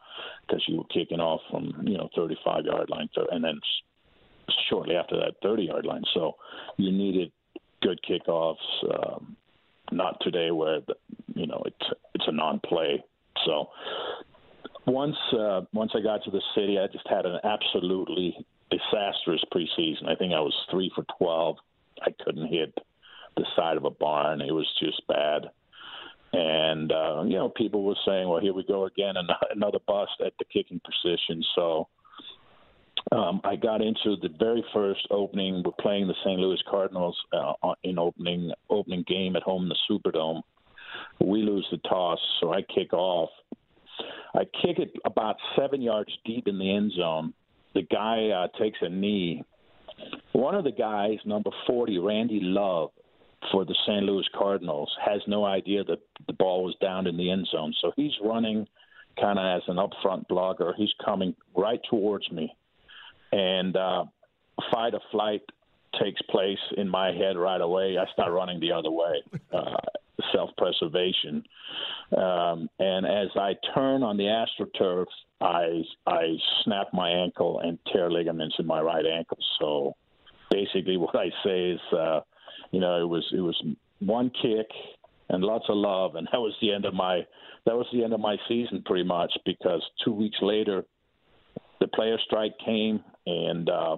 because 0.46 0.64
you 0.66 0.78
were 0.78 0.84
kicking 0.84 1.20
off 1.20 1.40
from 1.50 1.74
you 1.86 1.98
know 1.98 2.08
35 2.16 2.64
yard 2.64 2.88
line, 2.90 3.08
and 3.30 3.44
then 3.44 3.60
shortly 4.68 4.96
after 4.96 5.16
that 5.16 5.34
30 5.42 5.64
yard 5.64 5.86
line. 5.86 6.02
So 6.14 6.36
you 6.76 6.92
needed 6.92 7.32
good 7.82 8.00
kickoffs. 8.08 8.56
Um, 8.84 9.36
not 9.92 10.20
today 10.20 10.50
where 10.50 10.80
you 11.34 11.46
know 11.46 11.62
it's 11.66 11.90
it's 12.14 12.24
a 12.28 12.32
non 12.32 12.60
play. 12.60 13.02
So 13.44 13.70
once 14.86 15.16
uh, 15.32 15.62
once 15.72 15.92
I 15.94 16.00
got 16.00 16.22
to 16.24 16.30
the 16.30 16.42
city, 16.54 16.78
I 16.78 16.86
just 16.86 17.08
had 17.08 17.26
an 17.26 17.38
absolutely 17.44 18.36
disastrous 18.70 19.42
preseason. 19.52 20.08
I 20.08 20.14
think 20.14 20.32
I 20.32 20.40
was 20.40 20.54
three 20.70 20.90
for 20.94 21.04
twelve. 21.18 21.56
I 22.02 22.10
couldn't 22.24 22.48
hit 22.48 22.72
the 23.36 23.44
side 23.56 23.76
of 23.76 23.84
a 23.84 23.90
barn. 23.90 24.40
It 24.40 24.52
was 24.52 24.68
just 24.80 25.06
bad. 25.06 25.50
And 26.32 26.92
uh, 26.92 27.24
you 27.24 27.34
know, 27.34 27.48
people 27.48 27.84
were 27.84 27.96
saying, 28.06 28.28
"Well, 28.28 28.40
here 28.40 28.54
we 28.54 28.64
go 28.64 28.86
again, 28.86 29.14
another 29.50 29.78
bust 29.86 30.12
at 30.24 30.32
the 30.38 30.44
kicking 30.44 30.80
position." 30.80 31.42
So 31.54 31.88
um, 33.12 33.40
I 33.44 33.56
got 33.56 33.80
into 33.82 34.16
the 34.22 34.28
very 34.38 34.64
first 34.72 35.06
opening. 35.10 35.62
We're 35.64 35.72
playing 35.80 36.06
the 36.06 36.14
St. 36.24 36.38
Louis 36.38 36.62
Cardinals 36.68 37.16
uh, 37.32 37.72
in 37.82 37.98
opening 37.98 38.52
opening 38.68 39.04
game 39.06 39.36
at 39.36 39.42
home 39.42 39.64
in 39.64 39.68
the 39.68 39.76
Superdome. 39.90 40.42
We 41.20 41.42
lose 41.42 41.66
the 41.70 41.78
toss, 41.78 42.18
so 42.40 42.52
I 42.52 42.62
kick 42.62 42.92
off. 42.92 43.30
I 44.34 44.44
kick 44.62 44.78
it 44.78 44.92
about 45.04 45.36
seven 45.56 45.82
yards 45.82 46.12
deep 46.24 46.46
in 46.46 46.58
the 46.58 46.74
end 46.74 46.92
zone. 46.92 47.34
The 47.74 47.82
guy 47.82 48.28
uh, 48.28 48.48
takes 48.58 48.78
a 48.80 48.88
knee. 48.88 49.44
One 50.32 50.54
of 50.54 50.64
the 50.64 50.72
guys, 50.72 51.18
number 51.26 51.50
40, 51.66 51.98
Randy 51.98 52.40
Love, 52.40 52.90
for 53.52 53.64
the 53.64 53.74
St. 53.86 54.02
Louis 54.04 54.26
Cardinals, 54.36 54.90
has 55.04 55.20
no 55.26 55.44
idea 55.44 55.84
that 55.84 55.98
the 56.26 56.32
ball 56.32 56.64
was 56.64 56.74
down 56.80 57.06
in 57.06 57.16
the 57.16 57.30
end 57.30 57.46
zone. 57.50 57.74
So 57.82 57.92
he's 57.96 58.12
running 58.22 58.66
kind 59.20 59.38
of 59.38 59.44
as 59.56 59.62
an 59.68 59.76
upfront 59.76 60.26
blogger. 60.28 60.72
He's 60.76 60.92
coming 61.04 61.34
right 61.54 61.80
towards 61.90 62.30
me 62.30 62.54
and 63.32 63.76
uh, 63.76 64.04
fight 64.70 64.94
or 64.94 65.00
flight 65.10 65.42
takes 66.02 66.20
place 66.22 66.58
in 66.76 66.88
my 66.88 67.12
head 67.12 67.36
right 67.36 67.60
away. 67.60 67.96
I 67.98 68.10
start 68.12 68.32
running 68.32 68.60
the 68.60 68.72
other 68.72 68.90
way, 68.90 69.22
uh, 69.52 69.76
self 70.32 70.50
preservation. 70.56 71.42
Um, 72.16 72.68
and 72.78 73.06
as 73.06 73.28
I 73.36 73.54
turn 73.74 74.02
on 74.02 74.16
the 74.16 74.24
astroturf, 74.24 75.06
I 75.40 75.82
I 76.06 76.36
snap 76.64 76.88
my 76.92 77.10
ankle 77.10 77.60
and 77.60 77.78
tear 77.92 78.10
ligaments 78.10 78.56
in 78.58 78.66
my 78.66 78.80
right 78.80 79.04
ankle. 79.06 79.38
So 79.60 79.96
basically, 80.50 80.96
what 80.96 81.16
I 81.16 81.30
say 81.44 81.70
is, 81.70 81.80
uh, 81.92 82.20
you 82.70 82.80
know, 82.80 83.00
it 83.00 83.08
was 83.08 83.26
it 83.32 83.40
was 83.40 83.60
one 84.00 84.30
kick 84.42 84.68
and 85.28 85.44
lots 85.44 85.66
of 85.68 85.76
love, 85.76 86.16
and 86.16 86.28
that 86.32 86.38
was 86.38 86.54
the 86.60 86.72
end 86.72 86.84
of 86.84 86.94
my 86.94 87.20
that 87.66 87.76
was 87.76 87.86
the 87.92 88.02
end 88.02 88.12
of 88.12 88.20
my 88.20 88.36
season 88.48 88.82
pretty 88.84 89.04
much 89.04 89.32
because 89.44 89.82
two 90.04 90.12
weeks 90.12 90.38
later 90.40 90.84
the 91.80 91.88
player 91.88 92.18
strike 92.24 92.52
came 92.64 93.02
and 93.26 93.68
uh, 93.68 93.96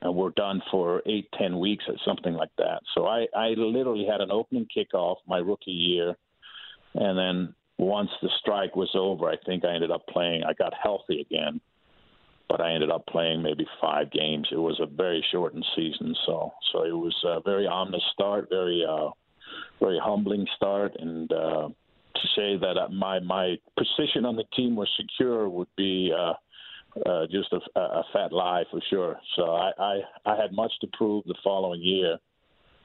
and 0.00 0.14
we're 0.14 0.30
done 0.30 0.62
for 0.70 1.02
eight 1.06 1.28
ten 1.36 1.58
weeks 1.58 1.84
or 1.88 1.94
something 2.04 2.34
like 2.34 2.54
that. 2.58 2.80
So 2.94 3.06
I 3.06 3.26
I 3.36 3.48
literally 3.56 4.06
had 4.10 4.20
an 4.20 4.30
opening 4.30 4.66
kickoff 4.74 5.16
my 5.26 5.38
rookie 5.38 5.70
year, 5.70 6.16
and 6.94 7.18
then 7.18 7.54
once 7.78 8.10
the 8.22 8.30
strike 8.40 8.76
was 8.76 8.90
over, 8.94 9.28
I 9.28 9.36
think 9.44 9.64
I 9.64 9.74
ended 9.74 9.90
up 9.90 10.06
playing. 10.08 10.42
I 10.44 10.52
got 10.52 10.72
healthy 10.80 11.20
again, 11.20 11.60
but 12.48 12.60
I 12.60 12.72
ended 12.72 12.90
up 12.90 13.06
playing 13.06 13.42
maybe 13.42 13.66
five 13.80 14.10
games. 14.10 14.48
It 14.50 14.56
was 14.56 14.80
a 14.80 14.86
very 14.86 15.24
shortened 15.30 15.66
season, 15.76 16.14
so 16.26 16.52
so 16.72 16.84
it 16.84 16.96
was 16.96 17.16
a 17.24 17.40
very 17.40 17.66
ominous 17.66 18.04
start, 18.12 18.48
very 18.50 18.84
uh, 18.88 19.10
very 19.80 19.98
humbling 20.02 20.46
start, 20.56 20.94
and 20.98 21.32
uh, 21.32 21.68
to 22.14 22.28
say 22.36 22.56
that 22.56 22.92
my 22.92 23.18
my 23.18 23.56
position 23.76 24.24
on 24.24 24.36
the 24.36 24.44
team 24.54 24.76
was 24.76 24.88
secure 24.96 25.48
would 25.48 25.74
be. 25.76 26.12
Uh, 26.16 26.34
uh, 27.06 27.26
just 27.30 27.52
a, 27.52 27.80
a 27.80 28.02
fat 28.12 28.32
lie 28.32 28.64
for 28.70 28.80
sure. 28.90 29.16
So 29.36 29.54
I, 29.54 29.70
I 29.78 30.00
I 30.26 30.36
had 30.36 30.52
much 30.52 30.72
to 30.80 30.88
prove 30.96 31.24
the 31.24 31.34
following 31.44 31.82
year, 31.82 32.18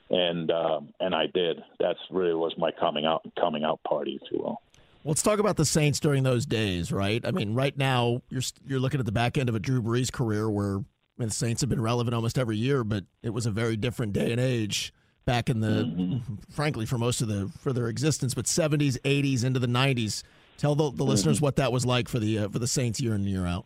and 0.10 0.52
um, 0.52 0.94
and 1.00 1.16
I 1.16 1.26
did. 1.34 1.60
That's 1.80 2.00
really 2.12 2.34
was 2.34 2.54
my 2.58 2.72
coming 2.72 3.06
out 3.06 3.26
coming 3.40 3.64
out 3.64 3.82
party, 3.84 4.20
if 4.22 4.32
you 4.32 4.40
will. 4.40 4.62
Let's 5.06 5.22
talk 5.22 5.40
about 5.40 5.58
the 5.58 5.66
Saints 5.66 6.00
during 6.00 6.24
those 6.24 6.46
days, 6.46 6.92
right? 6.92 7.26
I 7.26 7.32
mean, 7.32 7.54
right 7.54 7.78
now 7.78 8.22
you're 8.30 8.42
you're 8.66 8.80
looking 8.80 9.00
at 9.00 9.06
the 9.06 9.12
back 9.12 9.38
end 9.38 9.50
of 9.50 9.56
a 9.56 9.60
Drew 9.60 9.82
Brees 9.82 10.12
career 10.12 10.50
where 10.50 10.78
I 10.78 10.82
mean, 11.18 11.30
the 11.30 11.36
Saints 11.36 11.62
have 11.62 11.70
been 11.70 11.82
relevant 11.82 12.16
almost 12.16 12.38
every 12.38 12.58
year, 12.58 12.84
but 12.84 13.04
it 13.22 13.32
was 13.32 13.46
a 13.46 13.52
very 13.52 13.76
different 13.76 14.14
day 14.14 14.32
and 14.32 14.40
age 14.40 14.94
back 15.26 15.50
in 15.50 15.60
the, 15.60 15.68
mm-hmm. 15.68 16.36
frankly, 16.50 16.86
for 16.86 16.98
most 16.98 17.22
of 17.22 17.28
the 17.28 17.52
for 17.60 17.74
their 17.74 17.88
existence, 17.88 18.34
but 18.34 18.46
70s, 18.46 18.98
80s, 19.02 19.44
into 19.44 19.60
the 19.60 19.68
90s. 19.68 20.24
Tell 20.58 20.76
the, 20.76 20.86
the 20.86 20.92
mm-hmm. 20.92 21.04
listeners 21.04 21.42
what 21.42 21.58
that 21.58 21.72
was 21.72 21.86
like 21.86 22.08
for 22.08 22.20
the 22.20 22.40
uh, 22.40 22.50
for 22.50 22.60
the 22.60 22.68
Saints 22.68 23.02
year 23.02 23.14
in 23.14 23.22
and 23.22 23.30
year 23.30 23.46
out. 23.46 23.66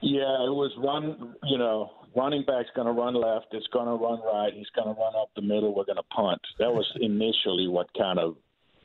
Yeah, 0.00 0.44
it 0.44 0.52
was 0.52 0.72
run. 0.78 1.34
You 1.44 1.58
know, 1.58 1.90
running 2.14 2.44
back's 2.44 2.68
going 2.74 2.86
to 2.86 2.92
run 2.92 3.14
left. 3.14 3.46
It's 3.52 3.66
going 3.68 3.86
to 3.86 3.92
run 3.92 4.20
right. 4.22 4.52
He's 4.54 4.70
going 4.74 4.94
to 4.94 5.00
run 5.00 5.14
up 5.20 5.30
the 5.36 5.42
middle. 5.42 5.74
We're 5.74 5.84
going 5.84 5.96
to 5.96 6.02
punt. 6.14 6.40
That 6.58 6.72
was 6.72 6.86
initially 7.00 7.68
what 7.68 7.88
kind 7.96 8.18
of 8.18 8.36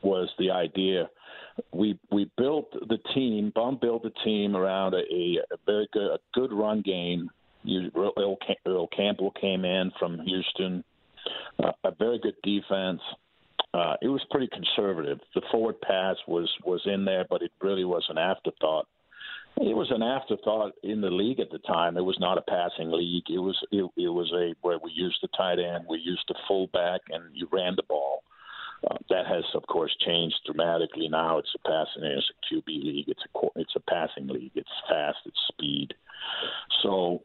was 0.03 0.29
the 0.39 0.51
idea. 0.51 1.09
We 1.73 1.99
we 2.11 2.29
built 2.37 2.71
the 2.71 2.97
team. 3.13 3.51
Bum 3.53 3.77
built 3.81 4.03
the 4.03 4.13
team 4.23 4.55
around 4.55 4.93
a, 4.93 4.97
a 4.97 5.57
very 5.65 5.87
good 5.91 6.11
a 6.13 6.19
good 6.33 6.51
run 6.51 6.81
game. 6.81 7.29
You, 7.63 7.91
Earl, 7.95 8.37
Earl 8.65 8.87
Campbell 8.95 9.31
came 9.39 9.65
in 9.65 9.91
from 9.99 10.19
Houston. 10.19 10.83
Uh, 11.63 11.71
a 11.83 11.91
very 11.91 12.19
good 12.19 12.35
defense. 12.41 13.01
Uh, 13.73 13.95
it 14.01 14.07
was 14.07 14.21
pretty 14.31 14.49
conservative. 14.51 15.19
The 15.35 15.41
forward 15.51 15.79
pass 15.81 16.15
was 16.27 16.49
was 16.65 16.81
in 16.85 17.05
there, 17.05 17.25
but 17.29 17.41
it 17.41 17.51
really 17.61 17.85
was 17.85 18.05
an 18.09 18.17
afterthought. 18.17 18.87
It 19.57 19.75
was 19.75 19.91
an 19.91 20.01
afterthought 20.01 20.73
in 20.83 21.01
the 21.01 21.09
league 21.09 21.39
at 21.39 21.51
the 21.51 21.59
time. 21.59 21.97
It 21.97 22.05
was 22.05 22.17
not 22.19 22.37
a 22.37 22.41
passing 22.41 22.91
league. 22.91 23.25
It 23.29 23.39
was 23.39 23.57
it, 23.71 23.83
it 23.97 24.09
was 24.09 24.31
a 24.33 24.55
where 24.61 24.79
we 24.83 24.91
used 24.91 25.19
the 25.21 25.27
tight 25.37 25.59
end, 25.59 25.85
we 25.87 25.99
used 25.99 26.23
the 26.27 26.35
fullback, 26.47 27.01
and 27.09 27.23
you 27.33 27.47
ran 27.51 27.75
the 27.75 27.83
ball. 27.83 28.23
Uh, 28.89 28.97
that 29.09 29.27
has, 29.27 29.43
of 29.53 29.61
course, 29.67 29.95
changed 30.03 30.37
dramatically. 30.45 31.07
Now 31.07 31.37
it's 31.37 31.53
a 31.53 31.67
passing, 31.67 32.03
it's 32.03 32.31
a 32.31 32.55
QB 32.55 32.83
league. 32.83 33.09
It's 33.09 33.21
a 33.35 33.47
it's 33.55 33.75
a 33.75 33.79
passing 33.81 34.27
league. 34.27 34.53
It's 34.55 34.69
fast. 34.89 35.19
It's 35.25 35.37
speed. 35.49 35.93
So 36.81 37.21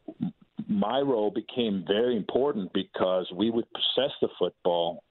my 0.69 1.01
role 1.01 1.31
became 1.31 1.85
very 1.87 2.17
important 2.17 2.73
because 2.75 3.31
we 3.35 3.51
would 3.51 3.67
possess 3.73 4.13
the 4.21 4.29
football 4.39 5.03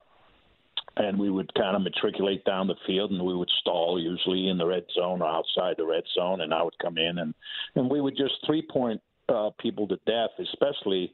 and 0.98 1.20
we 1.20 1.30
would 1.30 1.54
kind 1.56 1.76
of 1.76 1.82
matriculate 1.82 2.44
down 2.46 2.68
the 2.68 2.76
field 2.88 3.12
and 3.12 3.24
we 3.24 3.36
would 3.36 3.50
stall 3.62 4.00
usually 4.02 4.48
in 4.50 4.58
the 4.58 4.66
red 4.66 4.86
zone 4.94 5.22
or 5.22 5.28
outside 5.28 5.76
the 5.78 5.86
red 5.86 6.04
zone 6.14 6.42
and 6.42 6.54
I 6.54 6.64
would 6.64 6.78
come 6.80 6.98
in 6.98 7.20
and 7.20 7.34
and 7.76 7.90
we 7.90 8.02
would 8.02 8.16
just 8.16 8.36
three 8.46 8.62
point 8.62 9.02
uh, 9.30 9.50
people 9.60 9.88
to 9.88 9.98
death 10.06 10.32
especially 10.40 11.14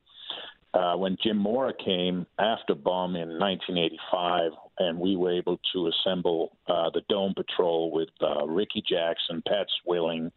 uh, 0.74 0.96
when 0.96 1.18
Jim 1.22 1.38
Mora 1.38 1.74
came 1.74 2.26
after 2.40 2.74
Bum 2.76 3.16
in 3.16 3.38
1985 3.38 4.52
and 4.80 4.98
we 4.98 5.16
were 5.16 5.32
able 5.34 5.60
to 5.74 5.88
assemble 5.88 6.58
uh, 6.68 6.90
the 6.94 7.02
Dome 7.10 7.34
Patrol 7.36 7.92
with 7.92 8.10
uh, 8.22 8.46
Rickey 8.48 8.82
Jackson, 8.88 9.44
Pat 9.46 9.68
Swilling, 9.84 10.32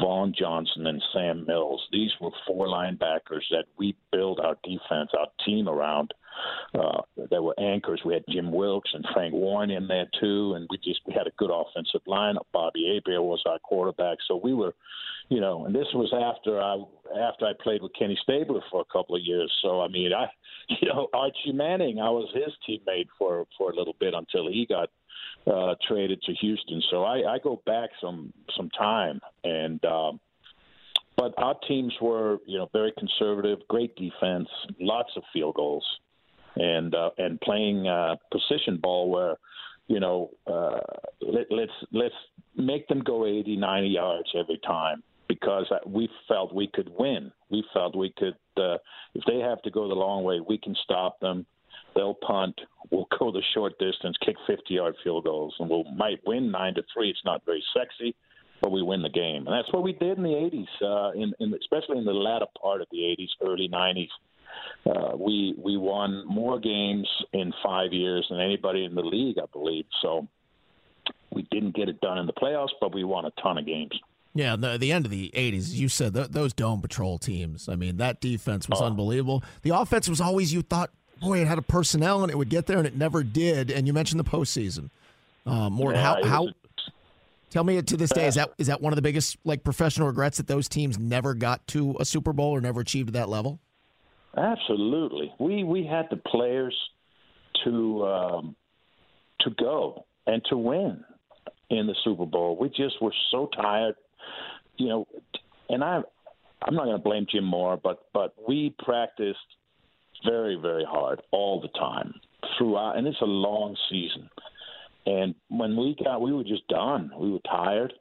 Vaughn 0.00 0.34
Johnson, 0.36 0.86
and 0.88 1.02
Sam 1.12 1.44
Mills. 1.46 1.86
These 1.92 2.10
were 2.20 2.30
four 2.46 2.66
linebackers 2.66 3.44
that 3.50 3.66
we 3.78 3.96
built 4.10 4.40
our 4.40 4.56
defense, 4.64 5.10
our 5.16 5.28
team 5.44 5.68
around. 5.68 6.12
Uh, 6.74 7.02
there 7.30 7.42
were 7.42 7.58
anchors. 7.58 8.02
We 8.04 8.14
had 8.14 8.24
Jim 8.28 8.52
Wilks 8.52 8.90
and 8.92 9.04
Frank 9.14 9.32
Warren 9.32 9.70
in 9.70 9.88
there 9.88 10.06
too, 10.20 10.54
and 10.54 10.66
we 10.70 10.76
just 10.78 11.00
we 11.06 11.14
had 11.14 11.26
a 11.26 11.32
good 11.38 11.50
offensive 11.50 12.02
line. 12.06 12.36
Bobby 12.52 12.92
Hebert 12.94 13.22
was 13.22 13.42
our 13.46 13.58
quarterback, 13.60 14.18
so 14.26 14.36
we 14.36 14.54
were, 14.54 14.74
you 15.28 15.40
know. 15.40 15.64
And 15.64 15.74
this 15.74 15.86
was 15.94 16.12
after 16.12 16.60
I 16.60 16.76
after 17.20 17.46
I 17.46 17.52
played 17.62 17.82
with 17.82 17.92
Kenny 17.98 18.18
Stabler 18.22 18.60
for 18.70 18.82
a 18.82 18.92
couple 18.92 19.16
of 19.16 19.22
years. 19.22 19.52
So 19.62 19.80
I 19.80 19.88
mean, 19.88 20.12
I, 20.12 20.26
you 20.80 20.88
know, 20.88 21.08
Archie 21.14 21.52
Manning, 21.52 22.00
I 22.00 22.10
was 22.10 22.28
his 22.34 22.54
teammate 22.68 23.08
for 23.18 23.46
for 23.56 23.70
a 23.70 23.76
little 23.76 23.96
bit 23.98 24.14
until 24.14 24.48
he 24.48 24.66
got 24.66 24.90
uh, 25.46 25.74
traded 25.86 26.22
to 26.22 26.34
Houston. 26.34 26.82
So 26.90 27.04
I, 27.04 27.34
I 27.34 27.38
go 27.38 27.62
back 27.64 27.90
some 28.00 28.32
some 28.56 28.68
time, 28.70 29.20
and 29.44 29.82
um, 29.84 30.20
but 31.16 31.34
our 31.38 31.56
teams 31.66 31.94
were 32.00 32.38
you 32.46 32.58
know 32.58 32.68
very 32.72 32.92
conservative, 32.98 33.58
great 33.68 33.96
defense, 33.96 34.48
lots 34.80 35.10
of 35.16 35.22
field 35.32 35.54
goals, 35.54 35.84
and 36.56 36.94
uh, 36.94 37.10
and 37.18 37.40
playing 37.40 37.86
uh, 37.86 38.16
position 38.32 38.78
ball 38.82 39.10
where 39.10 39.36
you 39.86 40.00
know 40.00 40.30
uh, 40.46 40.80
let, 41.20 41.46
let's 41.50 41.72
let's 41.92 42.14
make 42.56 42.88
them 42.88 43.00
go 43.00 43.26
80, 43.26 43.56
90 43.56 43.88
yards 43.88 44.28
every 44.38 44.60
time 44.66 45.02
because 45.28 45.66
we 45.86 46.08
felt 46.26 46.54
we 46.54 46.68
could 46.72 46.90
win. 46.98 47.30
We 47.50 47.64
felt 47.72 47.96
we 47.96 48.12
could 48.16 48.36
uh, 48.56 48.78
if 49.14 49.24
they 49.26 49.38
have 49.38 49.62
to 49.62 49.70
go 49.70 49.88
the 49.88 49.94
long 49.94 50.24
way, 50.24 50.40
we 50.46 50.58
can 50.58 50.74
stop 50.84 51.20
them 51.20 51.46
they'll 51.94 52.14
punt. 52.14 52.58
We'll 52.90 53.08
go 53.18 53.32
the 53.32 53.42
short 53.54 53.78
distance, 53.78 54.16
kick 54.24 54.36
50-yard 54.48 54.94
field 55.02 55.24
goals, 55.24 55.54
and 55.58 55.68
we 55.68 55.84
might 55.96 56.20
win 56.26 56.50
nine 56.50 56.74
to 56.74 56.82
three. 56.94 57.10
It's 57.10 57.24
not 57.24 57.44
very 57.44 57.62
sexy, 57.76 58.14
but 58.62 58.70
we 58.70 58.82
win 58.82 59.02
the 59.02 59.10
game, 59.10 59.46
and 59.46 59.54
that's 59.54 59.72
what 59.72 59.82
we 59.82 59.92
did 59.92 60.16
in 60.16 60.24
the 60.24 60.30
80s, 60.30 60.66
uh, 60.82 61.12
in, 61.12 61.32
in 61.40 61.54
especially 61.54 61.98
in 61.98 62.04
the 62.04 62.12
latter 62.12 62.46
part 62.60 62.80
of 62.80 62.86
the 62.90 62.98
80s, 62.98 63.28
early 63.46 63.68
90s. 63.68 64.08
Uh, 64.86 65.16
we 65.16 65.54
we 65.62 65.76
won 65.76 66.24
more 66.26 66.58
games 66.58 67.08
in 67.32 67.52
five 67.62 67.92
years 67.92 68.26
than 68.30 68.40
anybody 68.40 68.84
in 68.84 68.94
the 68.94 69.02
league, 69.02 69.36
I 69.38 69.46
believe. 69.52 69.84
So 70.00 70.26
we 71.30 71.42
didn't 71.50 71.74
get 71.74 71.88
it 71.88 72.00
done 72.00 72.18
in 72.18 72.26
the 72.26 72.32
playoffs, 72.32 72.70
but 72.80 72.94
we 72.94 73.04
won 73.04 73.24
a 73.26 73.30
ton 73.42 73.58
of 73.58 73.66
games. 73.66 73.92
Yeah, 74.34 74.56
the, 74.56 74.78
the 74.78 74.92
end 74.92 75.04
of 75.04 75.10
the 75.10 75.32
80s, 75.34 75.72
you 75.72 75.88
said 75.88 76.14
th- 76.14 76.28
those 76.28 76.52
Dome 76.52 76.80
Patrol 76.80 77.18
teams. 77.18 77.68
I 77.68 77.74
mean, 77.74 77.96
that 77.96 78.20
defense 78.20 78.68
was 78.68 78.80
oh. 78.80 78.84
unbelievable. 78.84 79.42
The 79.62 79.70
offense 79.70 80.08
was 80.08 80.20
always, 80.20 80.52
you 80.52 80.62
thought, 80.62 80.90
boy, 81.20 81.40
it 81.40 81.48
had 81.48 81.58
a 81.58 81.62
personnel 81.62 82.22
and 82.22 82.30
it 82.30 82.36
would 82.36 82.50
get 82.50 82.66
there, 82.66 82.78
and 82.78 82.86
it 82.86 82.96
never 82.96 83.24
did. 83.24 83.70
And 83.70 83.86
you 83.86 83.92
mentioned 83.92 84.20
the 84.20 84.24
postseason. 84.24 84.90
Uh, 85.44 85.70
more 85.70 85.92
yeah, 85.92 86.02
how 86.02 86.24
how 86.24 86.48
Tell 87.50 87.64
me 87.64 87.80
to 87.80 87.96
this 87.96 88.10
day 88.10 88.26
is 88.26 88.34
that 88.34 88.52
is 88.58 88.66
that 88.66 88.82
one 88.82 88.92
of 88.92 88.96
the 88.96 89.02
biggest 89.02 89.38
like 89.44 89.64
professional 89.64 90.06
regrets 90.06 90.36
that 90.36 90.46
those 90.46 90.68
teams 90.68 90.98
never 90.98 91.34
got 91.34 91.66
to 91.68 91.96
a 91.98 92.04
Super 92.04 92.32
Bowl 92.32 92.50
or 92.50 92.60
never 92.60 92.80
achieved 92.80 93.14
that 93.14 93.28
level? 93.28 93.58
Absolutely. 94.36 95.32
We 95.38 95.64
we 95.64 95.84
had 95.84 96.06
the 96.10 96.16
players 96.16 96.76
to 97.64 98.04
um, 98.06 98.56
to 99.40 99.50
go 99.58 100.06
and 100.26 100.42
to 100.50 100.56
win 100.56 101.04
in 101.70 101.86
the 101.86 101.94
Super 102.04 102.26
Bowl. 102.26 102.56
We 102.60 102.68
just 102.68 103.00
were 103.00 103.14
so 103.30 103.48
tired, 103.56 103.94
you 104.76 104.88
know. 104.88 105.08
And 105.68 105.82
I 105.82 106.02
I'm 106.62 106.74
not 106.74 106.84
going 106.84 106.96
to 106.96 107.02
blame 107.02 107.26
Jim 107.30 107.44
Mora, 107.44 107.76
but 107.76 108.06
but 108.12 108.34
we 108.46 108.74
practiced 108.78 109.38
very 110.24 110.56
very 110.56 110.84
hard 110.84 111.22
all 111.30 111.60
the 111.60 111.68
time 111.78 112.14
throughout, 112.56 112.96
and 112.96 113.06
it's 113.06 113.20
a 113.20 113.26
long 113.26 113.76
season. 113.90 114.28
And 115.06 115.34
when 115.48 115.76
we 115.76 115.96
got, 116.02 116.20
we 116.20 116.32
were 116.32 116.44
just 116.44 116.66
done. 116.68 117.10
We 117.18 117.30
were 117.30 117.38
tired, 117.48 117.92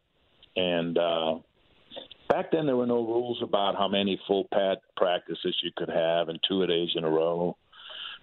and 0.56 0.98
uh, 0.98 1.36
back 2.28 2.52
then 2.52 2.66
there 2.66 2.76
were 2.76 2.86
no 2.86 3.06
rules 3.06 3.40
about 3.42 3.76
how 3.76 3.88
many 3.88 4.20
full 4.28 4.48
pad 4.54 4.78
practices 4.96 5.56
you 5.64 5.72
could 5.76 5.90
have 5.90 6.30
and 6.30 6.40
two 6.48 6.64
a 6.64 6.68
days 6.68 6.90
in 6.96 7.04
a 7.04 7.10
row. 7.10 7.58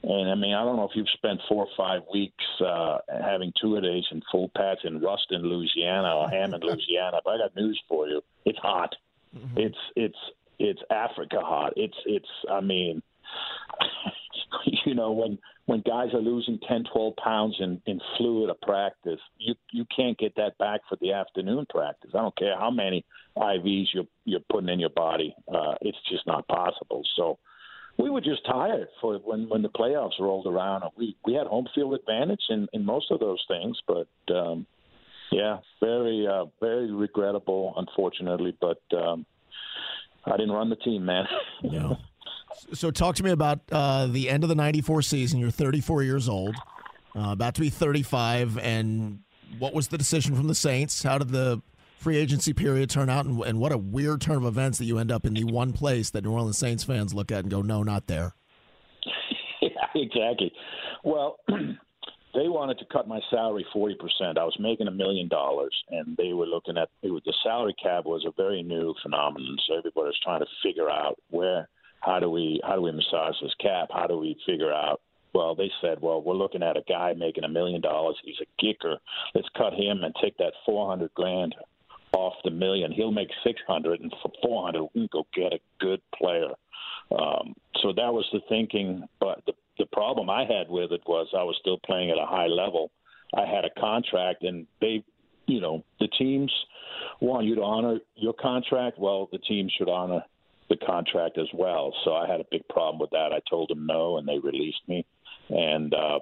And 0.02 0.30
I 0.30 0.34
mean, 0.34 0.54
I 0.54 0.64
don't 0.64 0.76
know 0.76 0.84
if 0.84 0.94
you've 0.94 1.06
spent 1.14 1.40
four 1.48 1.64
or 1.64 1.72
five 1.76 2.02
weeks 2.12 2.44
uh, 2.60 2.98
having 3.08 3.52
two 3.60 3.76
a 3.76 3.80
days 3.80 4.04
in 4.10 4.20
full 4.30 4.50
pads 4.54 4.80
in 4.84 5.00
Ruston, 5.00 5.42
Louisiana, 5.42 6.14
or 6.14 6.28
Hammond, 6.28 6.62
Louisiana. 6.66 7.20
But 7.24 7.30
I 7.30 7.38
got 7.38 7.56
news 7.56 7.80
for 7.88 8.06
you: 8.06 8.20
it's 8.44 8.58
hot. 8.58 8.94
Mm-hmm. 9.34 9.58
It's 9.58 9.78
it's 9.96 10.18
it's 10.58 10.80
Africa 10.90 11.40
hot. 11.40 11.72
It's 11.76 11.96
it's. 12.04 12.28
I 12.50 12.60
mean, 12.60 13.02
you 14.86 14.94
know, 14.94 15.12
when 15.12 15.38
when 15.66 15.80
guys 15.80 16.12
are 16.12 16.20
losing 16.20 16.58
10, 16.68 16.84
12 16.92 17.16
pounds 17.16 17.56
in, 17.58 17.80
in 17.86 18.00
fluid 18.16 18.50
of 18.50 18.60
practice, 18.60 19.20
you 19.38 19.54
you 19.72 19.84
can't 19.94 20.18
get 20.18 20.34
that 20.36 20.58
back 20.58 20.80
for 20.88 20.96
the 21.00 21.12
afternoon 21.12 21.66
practice. 21.68 22.10
I 22.14 22.18
don't 22.18 22.36
care 22.36 22.58
how 22.58 22.70
many 22.70 23.04
IVs 23.36 23.86
you're 23.94 24.06
you're 24.24 24.40
putting 24.50 24.68
in 24.68 24.80
your 24.80 24.90
body. 24.90 25.34
Uh, 25.48 25.74
it's 25.80 25.98
just 26.10 26.26
not 26.26 26.46
possible. 26.48 27.02
So 27.16 27.38
we 27.98 28.10
were 28.10 28.20
just 28.20 28.44
tired 28.46 28.88
for 29.00 29.16
when 29.18 29.48
when 29.48 29.62
the 29.62 29.68
playoffs 29.68 30.18
rolled 30.20 30.46
around. 30.46 30.84
We 30.96 31.16
we 31.24 31.34
had 31.34 31.46
home 31.46 31.68
field 31.74 31.94
advantage 31.94 32.42
in 32.50 32.68
in 32.72 32.84
most 32.84 33.10
of 33.10 33.20
those 33.20 33.42
things, 33.48 33.78
but 33.86 34.34
um, 34.34 34.66
yeah, 35.30 35.58
very 35.80 36.26
uh, 36.26 36.46
very 36.60 36.90
regrettable, 36.90 37.74
unfortunately. 37.76 38.56
But 38.60 38.82
um, 38.96 39.26
I 40.24 40.32
didn't 40.32 40.52
run 40.52 40.70
the 40.70 40.76
team, 40.76 41.04
man. 41.04 41.26
No. 41.62 41.96
So, 42.72 42.90
talk 42.90 43.16
to 43.16 43.22
me 43.22 43.30
about 43.30 43.60
uh, 43.70 44.06
the 44.06 44.28
end 44.28 44.42
of 44.42 44.48
the 44.48 44.54
94 44.54 45.02
season. 45.02 45.38
You're 45.38 45.50
34 45.50 46.02
years 46.02 46.28
old, 46.28 46.56
uh, 47.16 47.30
about 47.32 47.54
to 47.54 47.60
be 47.60 47.70
35. 47.70 48.58
And 48.58 49.20
what 49.58 49.74
was 49.74 49.88
the 49.88 49.98
decision 49.98 50.34
from 50.34 50.48
the 50.48 50.54
Saints? 50.54 51.02
How 51.02 51.18
did 51.18 51.28
the 51.28 51.62
free 51.98 52.16
agency 52.16 52.52
period 52.52 52.90
turn 52.90 53.08
out? 53.08 53.26
And, 53.26 53.40
and 53.42 53.58
what 53.58 53.72
a 53.72 53.78
weird 53.78 54.20
turn 54.20 54.36
of 54.36 54.44
events 54.44 54.78
that 54.78 54.84
you 54.84 54.98
end 54.98 55.10
up 55.10 55.26
in 55.26 55.34
the 55.34 55.44
one 55.44 55.72
place 55.72 56.10
that 56.10 56.24
New 56.24 56.32
Orleans 56.32 56.58
Saints 56.58 56.84
fans 56.84 57.14
look 57.14 57.30
at 57.30 57.40
and 57.40 57.50
go, 57.50 57.62
no, 57.62 57.82
not 57.82 58.06
there. 58.06 58.34
yeah, 59.60 59.68
exactly. 59.94 60.52
Well, 61.02 61.38
they 61.48 62.48
wanted 62.48 62.78
to 62.78 62.84
cut 62.92 63.06
my 63.06 63.20
salary 63.30 63.64
40%. 63.74 63.94
I 64.38 64.44
was 64.44 64.56
making 64.58 64.88
a 64.88 64.92
million 64.92 65.28
dollars, 65.28 65.74
and 65.90 66.16
they 66.16 66.32
were 66.32 66.46
looking 66.46 66.76
at 66.76 66.88
was, 67.02 67.22
the 67.24 67.34
salary 67.42 67.74
cap 67.82 68.04
was 68.04 68.24
a 68.26 68.32
very 68.36 68.62
new 68.62 68.94
phenomenon. 69.02 69.56
So 69.66 69.78
everybody 69.78 70.06
was 70.06 70.20
trying 70.22 70.40
to 70.40 70.46
figure 70.62 70.90
out 70.90 71.18
where 71.30 71.68
how 72.04 72.20
do 72.20 72.30
we 72.30 72.60
how 72.64 72.74
do 72.76 72.82
we 72.82 72.92
massage 72.92 73.34
this 73.40 73.54
cap? 73.60 73.88
How 73.92 74.06
do 74.06 74.18
we 74.18 74.36
figure 74.46 74.72
out? 74.72 75.00
Well, 75.32 75.54
they 75.56 75.70
said, 75.80 75.98
well, 76.00 76.22
we're 76.22 76.34
looking 76.34 76.62
at 76.62 76.76
a 76.76 76.82
guy 76.88 77.12
making 77.14 77.42
a 77.42 77.48
million 77.48 77.80
dollars. 77.80 78.16
He's 78.24 78.36
a 78.40 78.62
kicker. 78.62 78.98
Let's 79.34 79.48
cut 79.56 79.72
him 79.72 80.04
and 80.04 80.14
take 80.22 80.36
that 80.38 80.52
four 80.64 80.88
hundred 80.88 81.12
grand 81.14 81.54
off 82.12 82.34
the 82.44 82.50
million. 82.50 82.92
He'll 82.92 83.10
make 83.10 83.30
six 83.42 83.60
hundred, 83.66 84.00
and 84.00 84.14
for 84.22 84.30
four 84.42 84.64
hundred, 84.64 84.84
we 84.94 85.00
can 85.00 85.08
go 85.12 85.26
get 85.34 85.52
a 85.52 85.60
good 85.80 86.00
player. 86.16 86.50
Um, 87.10 87.54
so 87.82 87.92
that 87.96 88.12
was 88.12 88.26
the 88.32 88.40
thinking. 88.48 89.04
But 89.20 89.42
the 89.46 89.54
the 89.78 89.86
problem 89.86 90.30
I 90.30 90.44
had 90.44 90.68
with 90.68 90.92
it 90.92 91.02
was 91.06 91.26
I 91.36 91.42
was 91.42 91.56
still 91.60 91.78
playing 91.84 92.10
at 92.10 92.18
a 92.18 92.26
high 92.26 92.46
level. 92.46 92.90
I 93.36 93.44
had 93.46 93.64
a 93.64 93.80
contract, 93.80 94.44
and 94.44 94.66
they, 94.80 95.02
you 95.46 95.60
know, 95.60 95.82
the 95.98 96.06
teams 96.06 96.52
want 97.20 97.46
you 97.46 97.56
to 97.56 97.62
honor 97.62 97.98
your 98.14 98.34
contract. 98.34 98.98
Well, 98.98 99.28
the 99.32 99.38
team 99.38 99.68
should 99.76 99.88
honor 99.88 100.22
the 100.68 100.76
contract 100.76 101.38
as 101.38 101.48
well. 101.52 101.92
So 102.04 102.14
I 102.14 102.26
had 102.26 102.40
a 102.40 102.46
big 102.50 102.66
problem 102.68 102.98
with 102.98 103.10
that. 103.10 103.32
I 103.32 103.40
told 103.48 103.70
them 103.70 103.86
no, 103.86 104.18
and 104.18 104.26
they 104.26 104.38
released 104.38 104.82
me. 104.88 105.04
And 105.48 105.92
uh, 105.92 106.20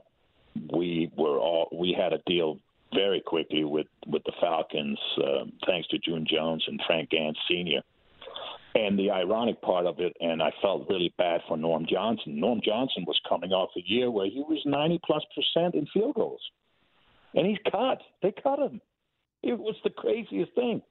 we 0.72 1.10
were 1.16 1.38
all 1.38 1.68
we 1.72 1.96
had 1.98 2.12
a 2.12 2.18
deal 2.26 2.58
very 2.94 3.20
quickly 3.20 3.64
with 3.64 3.86
with 4.06 4.22
the 4.24 4.32
Falcons, 4.40 4.98
uh, 5.18 5.44
thanks 5.66 5.88
to 5.88 5.98
June 5.98 6.26
Jones 6.28 6.64
and 6.66 6.80
Frank 6.86 7.10
Gansz 7.10 7.36
Sr. 7.48 7.80
And 8.74 8.98
the 8.98 9.10
ironic 9.10 9.60
part 9.60 9.84
of 9.84 10.00
it, 10.00 10.16
and 10.20 10.42
I 10.42 10.50
felt 10.62 10.88
really 10.88 11.12
bad 11.18 11.42
for 11.46 11.58
Norm 11.58 11.84
Johnson. 11.88 12.40
Norm 12.40 12.60
Johnson 12.64 13.04
was 13.06 13.20
coming 13.28 13.52
off 13.52 13.68
a 13.76 13.82
year 13.84 14.10
where 14.10 14.26
he 14.26 14.42
was 14.48 14.60
90 14.64 15.00
plus 15.04 15.22
percent 15.34 15.74
in 15.74 15.86
field 15.92 16.14
goals, 16.14 16.40
and 17.34 17.46
he's 17.46 17.58
cut. 17.70 18.00
They 18.22 18.32
cut 18.32 18.58
him. 18.58 18.80
It 19.42 19.58
was 19.58 19.74
the 19.84 19.90
craziest 19.90 20.54
thing. 20.54 20.82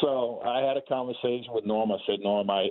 So 0.00 0.40
I 0.44 0.60
had 0.60 0.76
a 0.76 0.82
conversation 0.82 1.52
with 1.52 1.64
Norm. 1.64 1.90
I 1.90 1.98
said, 2.06 2.20
Norm, 2.20 2.50
I 2.50 2.68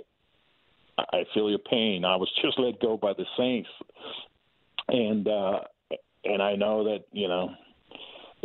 I 1.12 1.24
feel 1.32 1.48
your 1.48 1.58
pain. 1.60 2.04
I 2.04 2.16
was 2.16 2.30
just 2.42 2.58
let 2.58 2.80
go 2.80 2.96
by 2.96 3.12
the 3.12 3.24
Saints, 3.36 3.68
and 4.88 5.28
uh, 5.28 5.60
and 6.24 6.42
I 6.42 6.56
know 6.56 6.84
that 6.84 7.04
you 7.12 7.28
know 7.28 7.50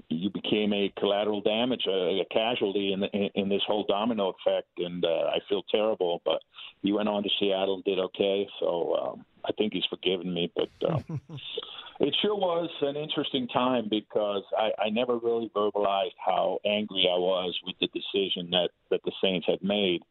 you 0.10 0.30
became 0.30 0.74
a 0.74 0.92
collateral 0.98 1.42
damage, 1.42 1.84
a, 1.88 2.22
a 2.22 2.26
casualty 2.32 2.94
in, 2.94 3.04
in 3.04 3.30
in 3.36 3.50
this 3.50 3.62
whole 3.68 3.86
domino 3.88 4.30
effect, 4.30 4.68
and 4.78 5.04
uh, 5.04 5.30
I 5.34 5.40
feel 5.50 5.64
terrible. 5.72 6.22
But 6.26 6.42
he 6.82 6.92
went 6.92 7.10
on 7.10 7.24
to 7.24 7.30
Seattle 7.40 7.76
and 7.76 7.84
did 7.84 8.00
okay, 8.00 8.48
so 8.60 8.96
um, 8.96 9.26
I 9.46 9.52
think 9.54 9.74
he's 9.74 9.86
forgiven 9.90 10.34
me. 10.34 10.52
But 10.56 10.70
uh, 10.88 11.00
it 12.00 12.16
sure 12.22 12.36
was 12.36 12.70
an 12.82 12.96
interesting 12.96 13.48
time 13.48 13.88
because 13.90 14.44
I, 14.58 14.72
I 14.86 14.90
never 14.90 15.18
really 15.18 15.52
verbalized 15.56 16.18
how 16.24 16.60
angry 16.66 17.08
I 17.12 17.18
was 17.18 17.58
with 17.66 17.76
the 17.80 17.88
decision 17.88 18.50
that 18.52 18.70
that 18.92 19.02
the 19.04 19.12
Saints 19.22 19.48
had 19.48 19.64
made. 19.64 20.02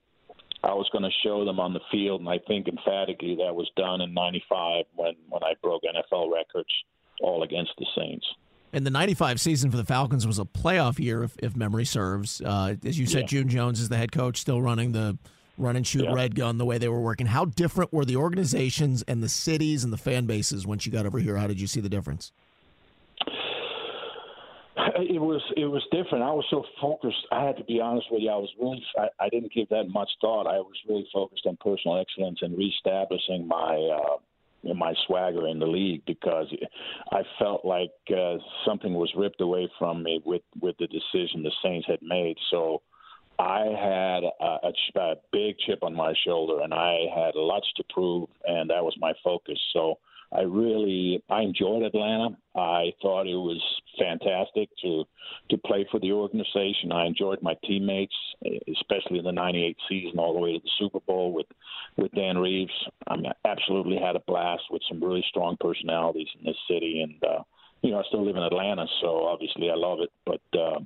I 0.64 0.74
was 0.74 0.88
going 0.92 1.02
to 1.02 1.10
show 1.24 1.44
them 1.44 1.58
on 1.58 1.72
the 1.72 1.80
field, 1.90 2.20
and 2.20 2.28
I 2.28 2.38
think 2.46 2.68
emphatically 2.68 3.34
that 3.36 3.54
was 3.54 3.68
done 3.76 4.00
in 4.00 4.14
'95 4.14 4.84
when 4.94 5.14
when 5.28 5.42
I 5.42 5.54
broke 5.62 5.82
NFL 5.82 6.32
records 6.32 6.70
all 7.20 7.42
against 7.42 7.72
the 7.78 7.86
Saints. 7.96 8.26
And 8.72 8.86
the 8.86 8.90
95 8.90 9.40
season 9.40 9.70
for 9.70 9.76
the 9.76 9.84
Falcons 9.84 10.26
was 10.26 10.38
a 10.38 10.44
playoff 10.44 10.98
year, 10.98 11.22
if, 11.22 11.36
if 11.42 11.54
memory 11.54 11.84
serves. 11.84 12.40
Uh, 12.40 12.76
as 12.84 12.98
you 12.98 13.06
said, 13.06 13.22
yeah. 13.22 13.26
June 13.26 13.48
Jones 13.48 13.80
is 13.80 13.90
the 13.90 13.98
head 13.98 14.12
coach, 14.12 14.38
still 14.38 14.62
running 14.62 14.92
the 14.92 15.18
run 15.58 15.76
and 15.76 15.86
shoot 15.86 16.04
yeah. 16.04 16.12
red 16.12 16.34
gun 16.34 16.56
the 16.56 16.64
way 16.64 16.78
they 16.78 16.88
were 16.88 17.00
working. 17.00 17.26
How 17.26 17.44
different 17.44 17.92
were 17.92 18.04
the 18.04 18.16
organizations 18.16 19.02
and 19.06 19.22
the 19.22 19.28
cities 19.28 19.84
and 19.84 19.92
the 19.92 19.98
fan 19.98 20.24
bases 20.24 20.66
once 20.66 20.86
you 20.86 20.92
got 20.92 21.04
over 21.04 21.18
here? 21.18 21.36
How 21.36 21.46
did 21.46 21.60
you 21.60 21.66
see 21.66 21.80
the 21.80 21.90
difference? 21.90 22.32
It 24.96 25.20
was 25.20 25.42
it 25.56 25.66
was 25.66 25.82
different. 25.92 26.24
I 26.24 26.32
was 26.32 26.46
so 26.48 26.64
focused. 26.80 27.26
I 27.30 27.44
had 27.44 27.56
to 27.58 27.64
be 27.64 27.80
honest 27.80 28.06
with 28.10 28.22
you. 28.22 28.30
I 28.30 28.36
was 28.36 28.48
really 28.58 28.82
I, 28.96 29.08
I 29.26 29.28
didn't 29.28 29.52
give 29.52 29.68
that 29.68 29.88
much 29.88 30.08
thought. 30.20 30.46
I 30.46 30.58
was 30.58 30.74
really 30.88 31.06
focused 31.12 31.46
on 31.46 31.56
personal 31.60 32.00
excellence 32.00 32.38
and 32.40 32.56
reestablishing 32.56 33.46
my 33.46 33.76
uh, 33.94 34.16
my 34.64 34.94
swagger 35.06 35.48
in 35.48 35.58
the 35.58 35.66
league 35.66 36.02
because 36.06 36.46
I 37.10 37.22
felt 37.38 37.64
like 37.64 37.90
uh, 38.10 38.36
something 38.64 38.94
was 38.94 39.12
ripped 39.16 39.40
away 39.40 39.68
from 39.78 40.02
me 40.02 40.20
with 40.24 40.42
with 40.60 40.76
the 40.78 40.86
decision 40.86 41.42
the 41.42 41.52
Saints 41.62 41.86
had 41.86 42.00
made. 42.02 42.36
So 42.50 42.82
I 43.38 43.60
had 43.60 44.24
a, 44.24 44.68
a, 44.68 45.00
a 45.00 45.14
big 45.32 45.58
chip 45.58 45.82
on 45.82 45.94
my 45.94 46.14
shoulder, 46.24 46.62
and 46.62 46.72
I 46.72 47.06
had 47.14 47.34
lots 47.34 47.66
to 47.76 47.84
prove, 47.92 48.28
and 48.44 48.70
that 48.70 48.84
was 48.84 48.94
my 48.98 49.12
focus. 49.24 49.58
So 49.72 49.98
I 50.34 50.42
really 50.42 51.22
I 51.28 51.42
enjoyed 51.42 51.82
Atlanta. 51.82 52.36
I 52.56 52.92
thought 53.02 53.26
it 53.26 53.36
was 53.36 53.62
fantastic 53.98 54.70
to 54.82 55.04
to 55.50 55.58
play 55.58 55.86
for 55.90 56.00
the 56.00 56.12
organization. 56.12 56.92
I 56.92 57.06
enjoyed 57.06 57.42
my 57.42 57.54
teammates, 57.64 58.14
especially 58.72 59.18
in 59.18 59.24
the 59.24 59.32
'98 59.32 59.76
season, 59.88 60.18
all 60.18 60.32
the 60.32 60.40
way 60.40 60.54
to 60.54 60.58
the 60.58 60.70
Super 60.78 61.00
Bowl 61.00 61.32
with 61.32 61.46
with 61.96 62.12
Dan 62.12 62.38
Reeves. 62.38 62.72
I 63.08 63.16
mean, 63.16 63.26
I 63.26 63.48
absolutely 63.48 63.98
had 63.98 64.16
a 64.16 64.22
blast 64.26 64.62
with 64.70 64.82
some 64.88 65.02
really 65.02 65.24
strong 65.28 65.56
personalities 65.60 66.28
in 66.38 66.46
this 66.46 66.56
city, 66.68 67.02
and 67.02 67.22
uh, 67.24 67.42
you 67.82 67.90
know 67.90 68.00
I 68.00 68.02
still 68.08 68.24
live 68.24 68.36
in 68.36 68.42
Atlanta, 68.42 68.86
so 69.00 69.26
obviously 69.26 69.70
I 69.70 69.74
love 69.74 69.98
it. 70.00 70.10
But 70.24 70.58
uh, 70.58 70.80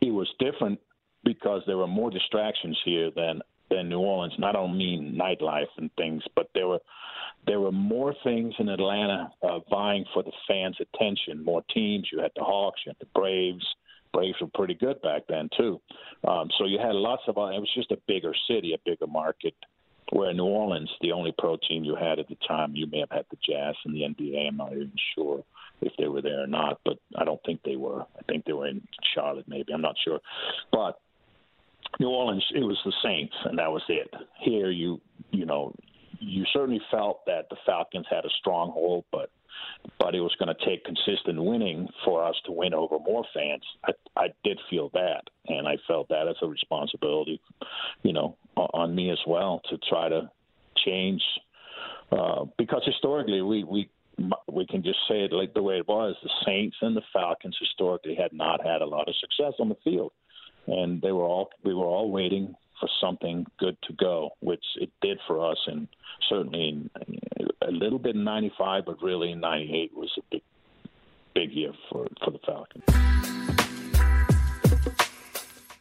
it 0.00 0.10
was 0.10 0.28
different 0.38 0.78
because 1.24 1.62
there 1.66 1.76
were 1.76 1.86
more 1.86 2.10
distractions 2.10 2.78
here 2.84 3.10
than 3.14 3.40
than 3.70 3.88
New 3.88 4.00
Orleans. 4.00 4.34
And 4.36 4.44
I 4.44 4.52
don't 4.52 4.76
mean 4.76 5.18
nightlife 5.18 5.70
and 5.78 5.90
things, 5.96 6.22
but 6.34 6.48
there 6.54 6.68
were 6.68 6.80
there 7.46 7.60
were 7.60 7.72
more 7.72 8.14
things 8.22 8.54
in 8.58 8.68
Atlanta 8.68 9.32
uh, 9.42 9.60
vying 9.70 10.04
for 10.12 10.22
the 10.22 10.32
fans' 10.46 10.76
attention. 10.80 11.42
More 11.42 11.62
teams. 11.72 12.08
You 12.12 12.20
had 12.20 12.32
the 12.36 12.44
Hawks. 12.44 12.80
You 12.84 12.90
had 12.90 12.98
the 13.00 13.18
Braves. 13.18 13.64
Braves 14.12 14.36
were 14.40 14.48
pretty 14.54 14.74
good 14.74 15.00
back 15.02 15.22
then 15.28 15.48
too. 15.56 15.80
Um, 16.26 16.50
so 16.58 16.66
you 16.66 16.78
had 16.78 16.94
lots 16.94 17.22
of. 17.28 17.38
Uh, 17.38 17.46
it 17.46 17.60
was 17.60 17.70
just 17.74 17.92
a 17.92 17.98
bigger 18.06 18.34
city, 18.48 18.74
a 18.74 18.78
bigger 18.84 19.06
market, 19.06 19.54
Where 20.12 20.30
in 20.30 20.36
New 20.36 20.44
Orleans, 20.44 20.90
the 21.00 21.12
only 21.12 21.32
pro 21.38 21.56
team 21.56 21.84
you 21.84 21.94
had 21.94 22.18
at 22.18 22.28
the 22.28 22.36
time, 22.46 22.74
you 22.74 22.86
may 22.86 22.98
have 22.98 23.10
had 23.10 23.26
the 23.30 23.38
Jazz 23.48 23.76
and 23.84 23.94
the 23.94 24.02
NBA. 24.02 24.48
I'm 24.48 24.56
not 24.56 24.72
even 24.72 24.92
sure 25.14 25.44
if 25.80 25.92
they 25.98 26.08
were 26.08 26.22
there 26.22 26.42
or 26.42 26.46
not, 26.46 26.80
but 26.84 26.98
I 27.16 27.24
don't 27.24 27.40
think 27.46 27.62
they 27.62 27.76
were. 27.76 28.02
I 28.02 28.22
think 28.28 28.44
they 28.44 28.52
were 28.52 28.66
in 28.66 28.86
Charlotte, 29.14 29.46
maybe. 29.48 29.72
I'm 29.72 29.80
not 29.80 29.96
sure. 30.04 30.20
But 30.72 31.00
New 31.98 32.08
Orleans, 32.08 32.44
it 32.54 32.62
was 32.62 32.78
the 32.84 32.92
Saints, 33.02 33.34
and 33.44 33.58
that 33.58 33.70
was 33.70 33.82
it. 33.88 34.12
Here, 34.40 34.70
you 34.70 35.00
you 35.32 35.44
know, 35.44 35.74
you 36.20 36.44
certainly 36.52 36.80
felt 36.90 37.24
that 37.26 37.48
the 37.50 37.56
Falcons 37.66 38.06
had 38.10 38.24
a 38.24 38.30
stronghold, 38.38 39.04
but 39.10 39.30
but 39.98 40.14
it 40.14 40.20
was 40.20 40.34
going 40.38 40.54
to 40.54 40.66
take 40.66 40.84
consistent 40.84 41.42
winning 41.42 41.88
for 42.04 42.24
us 42.24 42.34
to 42.46 42.52
win 42.52 42.74
over 42.74 42.98
more 42.98 43.24
fans. 43.34 43.62
I, 43.84 43.92
I 44.16 44.26
did 44.44 44.58
feel 44.68 44.90
that, 44.94 45.22
and 45.48 45.66
I 45.66 45.76
felt 45.86 46.08
that 46.08 46.28
as 46.28 46.36
a 46.42 46.46
responsibility, 46.46 47.40
you 48.02 48.12
know, 48.12 48.36
on 48.56 48.94
me 48.94 49.10
as 49.10 49.20
well 49.26 49.60
to 49.70 49.78
try 49.88 50.08
to 50.08 50.30
change. 50.84 51.22
Uh, 52.12 52.44
because 52.58 52.82
historically, 52.84 53.42
we 53.42 53.64
we 53.64 53.88
we 54.52 54.66
can 54.66 54.82
just 54.82 54.98
say 55.08 55.22
it 55.22 55.32
like 55.32 55.54
the 55.54 55.62
way 55.62 55.78
it 55.78 55.88
was. 55.88 56.16
The 56.22 56.30
Saints 56.44 56.76
and 56.82 56.96
the 56.96 57.02
Falcons 57.12 57.56
historically 57.58 58.14
had 58.14 58.32
not 58.32 58.64
had 58.64 58.82
a 58.82 58.86
lot 58.86 59.08
of 59.08 59.14
success 59.16 59.54
on 59.58 59.68
the 59.68 59.76
field, 59.82 60.12
and 60.66 61.00
they 61.02 61.12
were 61.12 61.24
all 61.24 61.50
we 61.64 61.74
were 61.74 61.84
all 61.84 62.10
waiting 62.10 62.54
for 62.78 62.88
something 63.00 63.46
good 63.58 63.76
to 63.82 63.92
go, 63.92 64.30
which 64.40 64.64
it 64.76 64.90
did 65.02 65.18
for 65.26 65.50
us, 65.50 65.58
and 65.66 65.88
certainly 66.28 66.68
in, 66.68 66.90
a 67.62 67.70
little 67.70 67.98
bit 67.98 68.14
in 68.14 68.24
'95, 68.24 68.84
but 68.86 69.02
really 69.02 69.32
in 69.32 69.40
'98 69.40 69.94
was 69.94 70.10
a 70.18 70.22
big, 70.30 70.42
big 71.34 71.52
year 71.52 71.72
for 71.90 72.06
for 72.24 72.30
the 72.30 72.38
Falcons. 72.46 72.84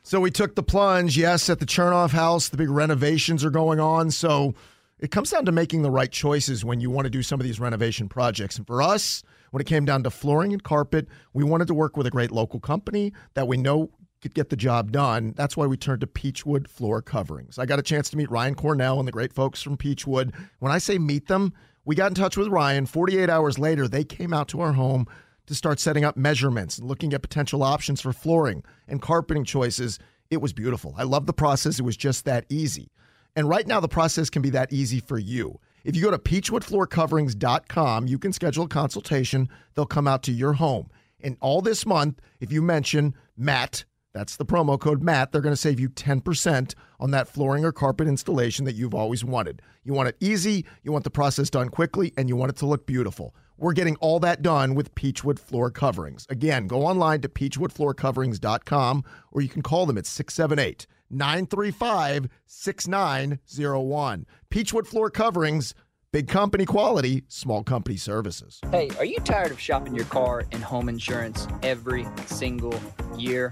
So 0.09 0.19
we 0.19 0.31
took 0.31 0.55
the 0.55 0.63
plunge, 0.63 1.15
yes, 1.15 1.51
at 1.51 1.59
the 1.59 1.67
Chernoff 1.67 2.09
house. 2.09 2.49
The 2.49 2.57
big 2.57 2.71
renovations 2.71 3.45
are 3.45 3.51
going 3.51 3.79
on. 3.79 4.09
So 4.09 4.55
it 4.97 5.11
comes 5.11 5.29
down 5.29 5.45
to 5.45 5.51
making 5.51 5.83
the 5.83 5.91
right 5.91 6.11
choices 6.11 6.65
when 6.65 6.79
you 6.79 6.89
want 6.89 7.05
to 7.05 7.11
do 7.11 7.21
some 7.21 7.39
of 7.39 7.45
these 7.45 7.59
renovation 7.59 8.09
projects. 8.09 8.57
And 8.57 8.65
for 8.65 8.81
us, 8.81 9.21
when 9.51 9.61
it 9.61 9.65
came 9.65 9.85
down 9.85 10.01
to 10.03 10.09
flooring 10.09 10.51
and 10.51 10.63
carpet, 10.63 11.07
we 11.33 11.43
wanted 11.43 11.67
to 11.67 11.75
work 11.75 11.95
with 11.95 12.07
a 12.07 12.09
great 12.09 12.31
local 12.31 12.59
company 12.59 13.13
that 13.35 13.47
we 13.47 13.57
know 13.57 13.91
could 14.21 14.33
get 14.33 14.49
the 14.49 14.55
job 14.55 14.91
done. 14.91 15.33
That's 15.35 15.55
why 15.55 15.65
we 15.65 15.77
turned 15.77 16.01
to 16.01 16.07
Peachwood 16.07 16.67
Floor 16.67 17.01
Coverings. 17.01 17.57
I 17.57 17.65
got 17.65 17.79
a 17.79 17.83
chance 17.83 18.09
to 18.09 18.17
meet 18.17 18.29
Ryan 18.29 18.55
Cornell 18.55 18.99
and 18.99 19.07
the 19.07 19.11
great 19.11 19.33
folks 19.33 19.61
from 19.61 19.77
Peachwood. 19.77 20.33
When 20.59 20.71
I 20.71 20.77
say 20.77 20.97
meet 20.97 21.27
them, 21.27 21.53
we 21.85 21.95
got 21.95 22.11
in 22.11 22.15
touch 22.15 22.37
with 22.37 22.47
Ryan. 22.47 22.85
48 22.85 23.29
hours 23.29 23.57
later, 23.57 23.87
they 23.87 24.03
came 24.03 24.33
out 24.33 24.47
to 24.49 24.61
our 24.61 24.73
home 24.73 25.07
to 25.47 25.55
start 25.55 25.79
setting 25.79 26.05
up 26.05 26.17
measurements 26.17 26.77
and 26.77 26.87
looking 26.87 27.13
at 27.13 27.21
potential 27.21 27.63
options 27.63 28.01
for 28.01 28.13
flooring 28.13 28.63
and 28.87 29.01
carpeting 29.01 29.45
choices. 29.45 29.97
It 30.29 30.41
was 30.41 30.53
beautiful. 30.53 30.93
I 30.97 31.03
love 31.03 31.25
the 31.25 31.33
process. 31.33 31.79
It 31.79 31.83
was 31.83 31.97
just 31.97 32.25
that 32.25 32.45
easy. 32.49 32.91
And 33.35 33.47
right 33.47 33.65
now, 33.65 33.79
the 33.79 33.87
process 33.87 34.29
can 34.29 34.41
be 34.41 34.49
that 34.51 34.71
easy 34.71 34.99
for 34.99 35.17
you. 35.17 35.59
If 35.83 35.95
you 35.95 36.01
go 36.03 36.11
to 36.11 36.19
peachwoodfloorcoverings.com, 36.19 38.07
you 38.07 38.19
can 38.19 38.33
schedule 38.33 38.65
a 38.65 38.67
consultation. 38.67 39.49
They'll 39.73 39.85
come 39.85 40.07
out 40.07 40.23
to 40.23 40.31
your 40.31 40.53
home. 40.53 40.89
And 41.21 41.37
all 41.41 41.61
this 41.61 41.85
month, 41.85 42.19
if 42.39 42.51
you 42.51 42.61
mention 42.61 43.15
Matt, 43.37 43.85
that's 44.13 44.37
the 44.37 44.45
promo 44.45 44.79
code 44.79 45.03
Matt. 45.03 45.31
They're 45.31 45.41
going 45.41 45.53
to 45.53 45.57
save 45.57 45.79
you 45.79 45.89
10% 45.89 46.73
on 46.99 47.11
that 47.11 47.27
flooring 47.27 47.63
or 47.63 47.71
carpet 47.71 48.07
installation 48.07 48.65
that 48.65 48.75
you've 48.75 48.95
always 48.95 49.23
wanted. 49.23 49.61
You 49.83 49.93
want 49.93 50.09
it 50.09 50.17
easy, 50.19 50.65
you 50.83 50.91
want 50.91 51.03
the 51.03 51.11
process 51.11 51.49
done 51.49 51.69
quickly, 51.69 52.13
and 52.17 52.27
you 52.27 52.35
want 52.35 52.49
it 52.51 52.55
to 52.57 52.65
look 52.65 52.85
beautiful. 52.85 53.35
We're 53.57 53.73
getting 53.73 53.97
all 53.97 54.19
that 54.21 54.41
done 54.41 54.73
with 54.73 54.95
Peachwood 54.95 55.37
Floor 55.37 55.69
Coverings. 55.69 56.25
Again, 56.29 56.67
go 56.67 56.85
online 56.85 57.19
to 57.21 57.29
peachwoodfloorcoverings.com 57.29 59.03
or 59.31 59.41
you 59.41 59.49
can 59.49 59.61
call 59.61 59.85
them 59.85 59.97
at 59.97 60.05
678 60.05 60.87
935 61.09 62.29
6901. 62.45 64.25
Peachwood 64.49 64.87
Floor 64.87 65.09
Coverings, 65.09 65.75
big 66.13 66.29
company 66.29 66.65
quality, 66.65 67.23
small 67.27 67.63
company 67.63 67.97
services. 67.97 68.61
Hey, 68.71 68.89
are 68.97 69.05
you 69.05 69.19
tired 69.19 69.51
of 69.51 69.59
shopping 69.59 69.93
your 69.93 70.05
car 70.05 70.45
and 70.53 70.63
home 70.63 70.87
insurance 70.87 71.45
every 71.61 72.07
single 72.27 72.79
year? 73.17 73.51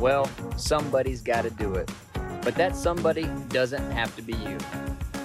Well, 0.00 0.30
somebody's 0.56 1.20
got 1.20 1.42
to 1.42 1.50
do 1.50 1.74
it. 1.74 1.90
But 2.42 2.54
that 2.54 2.76
somebody 2.76 3.28
doesn't 3.48 3.90
have 3.90 4.14
to 4.16 4.22
be 4.22 4.34
you. 4.34 4.58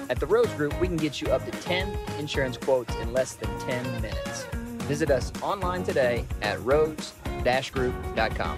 At 0.09 0.19
the 0.19 0.25
Rose 0.25 0.51
Group, 0.53 0.79
we 0.81 0.87
can 0.87 0.97
get 0.97 1.21
you 1.21 1.27
up 1.27 1.45
to 1.45 1.51
10 1.51 1.95
insurance 2.19 2.57
quotes 2.57 2.93
in 2.95 3.13
less 3.13 3.35
than 3.35 3.49
10 3.59 3.83
minutes. 4.01 4.45
Visit 4.85 5.11
us 5.11 5.31
online 5.41 5.83
today 5.83 6.25
at 6.41 6.59
rose-group.com. 6.63 8.57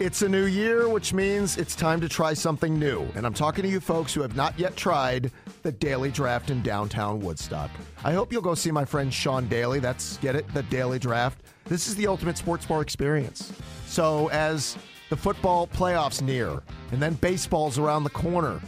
It's 0.00 0.22
a 0.22 0.28
new 0.28 0.46
year, 0.46 0.88
which 0.88 1.12
means 1.12 1.56
it's 1.56 1.76
time 1.76 2.00
to 2.00 2.08
try 2.08 2.34
something 2.34 2.78
new. 2.78 3.06
And 3.14 3.26
I'm 3.26 3.34
talking 3.34 3.62
to 3.62 3.68
you 3.68 3.80
folks 3.80 4.14
who 4.14 4.22
have 4.22 4.34
not 4.34 4.58
yet 4.58 4.76
tried 4.76 5.30
the 5.64 5.72
Daily 5.72 6.10
Draft 6.10 6.50
in 6.50 6.62
downtown 6.62 7.20
Woodstock. 7.20 7.70
I 8.04 8.12
hope 8.12 8.30
you'll 8.30 8.42
go 8.42 8.54
see 8.54 8.70
my 8.70 8.84
friend 8.84 9.12
Sean 9.12 9.48
Daly. 9.48 9.80
That's, 9.80 10.18
get 10.18 10.36
it, 10.36 10.46
the 10.52 10.62
Daily 10.64 10.98
Draft. 10.98 11.42
This 11.64 11.88
is 11.88 11.96
the 11.96 12.06
ultimate 12.06 12.36
sports 12.36 12.66
bar 12.66 12.82
experience. 12.82 13.50
So, 13.86 14.28
as 14.28 14.76
the 15.08 15.16
football 15.16 15.66
playoffs 15.66 16.20
near, 16.20 16.62
and 16.92 17.02
then 17.02 17.14
baseball's 17.14 17.78
around 17.78 18.04
the 18.04 18.10
corner, 18.10 18.60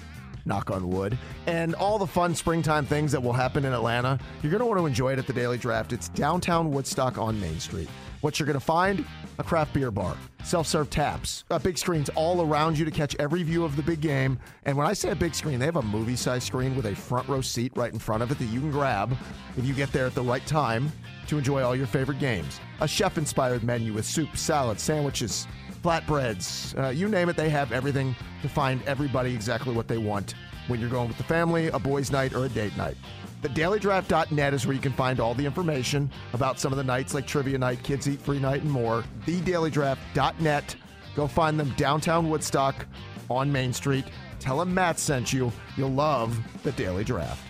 knock 0.46 0.70
on 0.70 0.88
wood, 0.88 1.18
and 1.46 1.74
all 1.74 1.98
the 1.98 2.06
fun 2.06 2.34
springtime 2.34 2.86
things 2.86 3.12
that 3.12 3.22
will 3.22 3.34
happen 3.34 3.66
in 3.66 3.74
Atlanta, 3.74 4.18
you're 4.42 4.50
going 4.50 4.60
to 4.60 4.66
want 4.66 4.80
to 4.80 4.86
enjoy 4.86 5.12
it 5.12 5.18
at 5.18 5.26
the 5.26 5.34
Daily 5.34 5.58
Draft. 5.58 5.92
It's 5.92 6.08
downtown 6.08 6.70
Woodstock 6.70 7.18
on 7.18 7.38
Main 7.38 7.60
Street. 7.60 7.90
What 8.22 8.40
you're 8.40 8.46
going 8.46 8.58
to 8.58 8.64
find? 8.64 9.04
A 9.38 9.44
craft 9.44 9.74
beer 9.74 9.90
bar, 9.90 10.16
self 10.44 10.66
serve 10.66 10.88
taps, 10.88 11.44
uh, 11.50 11.58
big 11.58 11.76
screens 11.76 12.08
all 12.10 12.40
around 12.40 12.78
you 12.78 12.86
to 12.86 12.90
catch 12.90 13.14
every 13.16 13.42
view 13.42 13.64
of 13.64 13.76
the 13.76 13.82
big 13.82 14.00
game. 14.00 14.38
And 14.64 14.78
when 14.78 14.86
I 14.86 14.94
say 14.94 15.10
a 15.10 15.14
big 15.14 15.34
screen, 15.34 15.58
they 15.58 15.66
have 15.66 15.76
a 15.76 15.82
movie 15.82 16.16
size 16.16 16.44
screen 16.44 16.74
with 16.74 16.86
a 16.86 16.96
front 16.96 17.28
row 17.28 17.42
seat 17.42 17.72
right 17.76 17.92
in 17.92 17.98
front 17.98 18.22
of 18.22 18.30
it 18.30 18.38
that 18.38 18.46
you 18.46 18.60
can 18.60 18.70
grab 18.70 19.14
if 19.58 19.66
you 19.66 19.74
get 19.74 19.92
there 19.92 20.06
at 20.06 20.14
the 20.14 20.22
right 20.22 20.46
time 20.46 20.90
to 21.26 21.36
enjoy 21.36 21.62
all 21.62 21.76
your 21.76 21.86
favorite 21.86 22.18
games. 22.18 22.60
A 22.80 22.88
chef 22.88 23.18
inspired 23.18 23.62
menu 23.62 23.92
with 23.92 24.06
soup, 24.06 24.36
salad, 24.38 24.80
sandwiches, 24.80 25.46
flatbreads, 25.82 26.78
uh, 26.82 26.88
you 26.88 27.08
name 27.08 27.28
it, 27.28 27.36
they 27.36 27.50
have 27.50 27.72
everything 27.72 28.16
to 28.40 28.48
find 28.48 28.82
everybody 28.84 29.34
exactly 29.34 29.74
what 29.74 29.86
they 29.86 29.98
want 29.98 30.34
when 30.68 30.80
you're 30.80 30.90
going 30.90 31.08
with 31.08 31.18
the 31.18 31.24
family, 31.24 31.68
a 31.68 31.78
boys' 31.78 32.10
night, 32.10 32.32
or 32.34 32.46
a 32.46 32.48
date 32.48 32.76
night. 32.76 32.96
TheDailyDraft.net 33.42 34.54
is 34.54 34.66
where 34.66 34.74
you 34.74 34.80
can 34.80 34.92
find 34.92 35.20
all 35.20 35.34
the 35.34 35.44
information 35.44 36.10
about 36.32 36.58
some 36.58 36.72
of 36.72 36.78
the 36.78 36.84
nights 36.84 37.14
like 37.14 37.26
Trivia 37.26 37.58
Night, 37.58 37.82
Kids 37.82 38.08
Eat 38.08 38.20
Free 38.20 38.38
Night, 38.38 38.62
and 38.62 38.70
more. 38.70 39.04
TheDailyDraft.net. 39.26 40.76
Go 41.14 41.26
find 41.26 41.58
them 41.58 41.72
downtown 41.76 42.28
Woodstock 42.28 42.86
on 43.30 43.50
Main 43.50 43.72
Street. 43.72 44.06
Tell 44.38 44.58
them 44.58 44.74
Matt 44.74 44.98
sent 44.98 45.32
you. 45.32 45.52
You'll 45.76 45.90
love 45.90 46.38
the 46.62 46.72
Daily 46.72 47.04
Draft. 47.04 47.40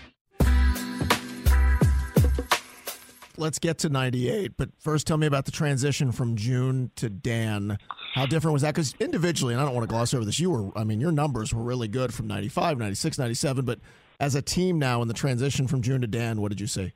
let's 3.38 3.58
get 3.58 3.78
to 3.78 3.88
98. 3.88 4.56
But 4.56 4.70
first, 4.78 5.06
tell 5.06 5.16
me 5.16 5.26
about 5.26 5.44
the 5.44 5.50
transition 5.50 6.12
from 6.12 6.36
June 6.36 6.90
to 6.96 7.08
Dan. 7.08 7.78
How 8.14 8.26
different 8.26 8.54
was 8.54 8.62
that? 8.62 8.74
Because 8.74 8.94
individually, 9.00 9.54
and 9.54 9.60
I 9.60 9.64
don't 9.64 9.74
want 9.74 9.84
to 9.84 9.92
gloss 9.92 10.14
over 10.14 10.24
this, 10.24 10.40
you 10.40 10.50
were, 10.50 10.76
I 10.76 10.84
mean, 10.84 11.00
your 11.00 11.12
numbers 11.12 11.52
were 11.52 11.62
really 11.62 11.88
good 11.88 12.12
from 12.14 12.26
95, 12.26 12.78
96, 12.78 13.18
97. 13.18 13.64
But 13.64 13.80
as 14.20 14.34
a 14.34 14.42
team 14.42 14.78
now 14.78 15.02
in 15.02 15.08
the 15.08 15.14
transition 15.14 15.66
from 15.66 15.82
June 15.82 16.00
to 16.00 16.06
Dan, 16.06 16.40
what 16.40 16.48
did 16.48 16.60
you 16.60 16.66
see? 16.66 16.92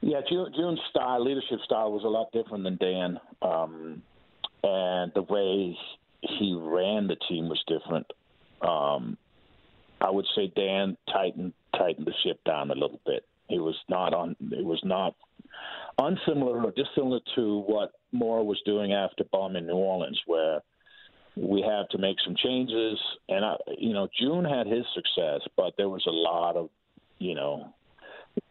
Yeah, 0.00 0.20
June, 0.28 0.52
June's 0.56 0.80
style, 0.90 1.22
leadership 1.22 1.58
style 1.64 1.92
was 1.92 2.04
a 2.04 2.08
lot 2.08 2.32
different 2.32 2.64
than 2.64 2.76
Dan. 2.76 3.20
Um, 3.42 4.02
and 4.62 5.12
the 5.14 5.22
way 5.22 5.76
he 6.22 6.54
ran 6.58 7.06
the 7.06 7.16
team 7.28 7.48
was 7.48 7.62
different. 7.66 8.06
Um, 8.62 9.16
I 10.00 10.10
would 10.10 10.26
say 10.34 10.52
Dan 10.54 10.96
tightened 11.12 11.52
tightened 11.76 12.06
the 12.06 12.14
ship 12.24 12.40
down 12.44 12.70
a 12.70 12.74
little 12.74 13.00
bit. 13.06 13.24
It 13.48 13.58
was 13.58 13.76
not 13.88 14.14
on. 14.14 14.36
It 14.40 14.64
was 14.64 14.80
not 14.84 15.14
unsimilar 15.98 16.62
or 16.62 16.72
dissimilar 16.72 17.20
to 17.34 17.60
what 17.66 17.92
Mora 18.12 18.44
was 18.44 18.60
doing 18.64 18.92
after 18.92 19.24
Bum 19.24 19.56
in 19.56 19.66
New 19.66 19.74
Orleans, 19.74 20.20
where 20.26 20.60
we 21.36 21.62
have 21.62 21.88
to 21.90 21.98
make 21.98 22.16
some 22.24 22.36
changes. 22.36 22.98
And 23.28 23.44
I, 23.44 23.56
you 23.76 23.92
know, 23.92 24.08
June 24.18 24.44
had 24.44 24.66
his 24.66 24.84
success, 24.94 25.40
but 25.56 25.74
there 25.76 25.88
was 25.88 26.04
a 26.06 26.10
lot 26.10 26.56
of, 26.56 26.70
you 27.18 27.34
know, 27.34 27.74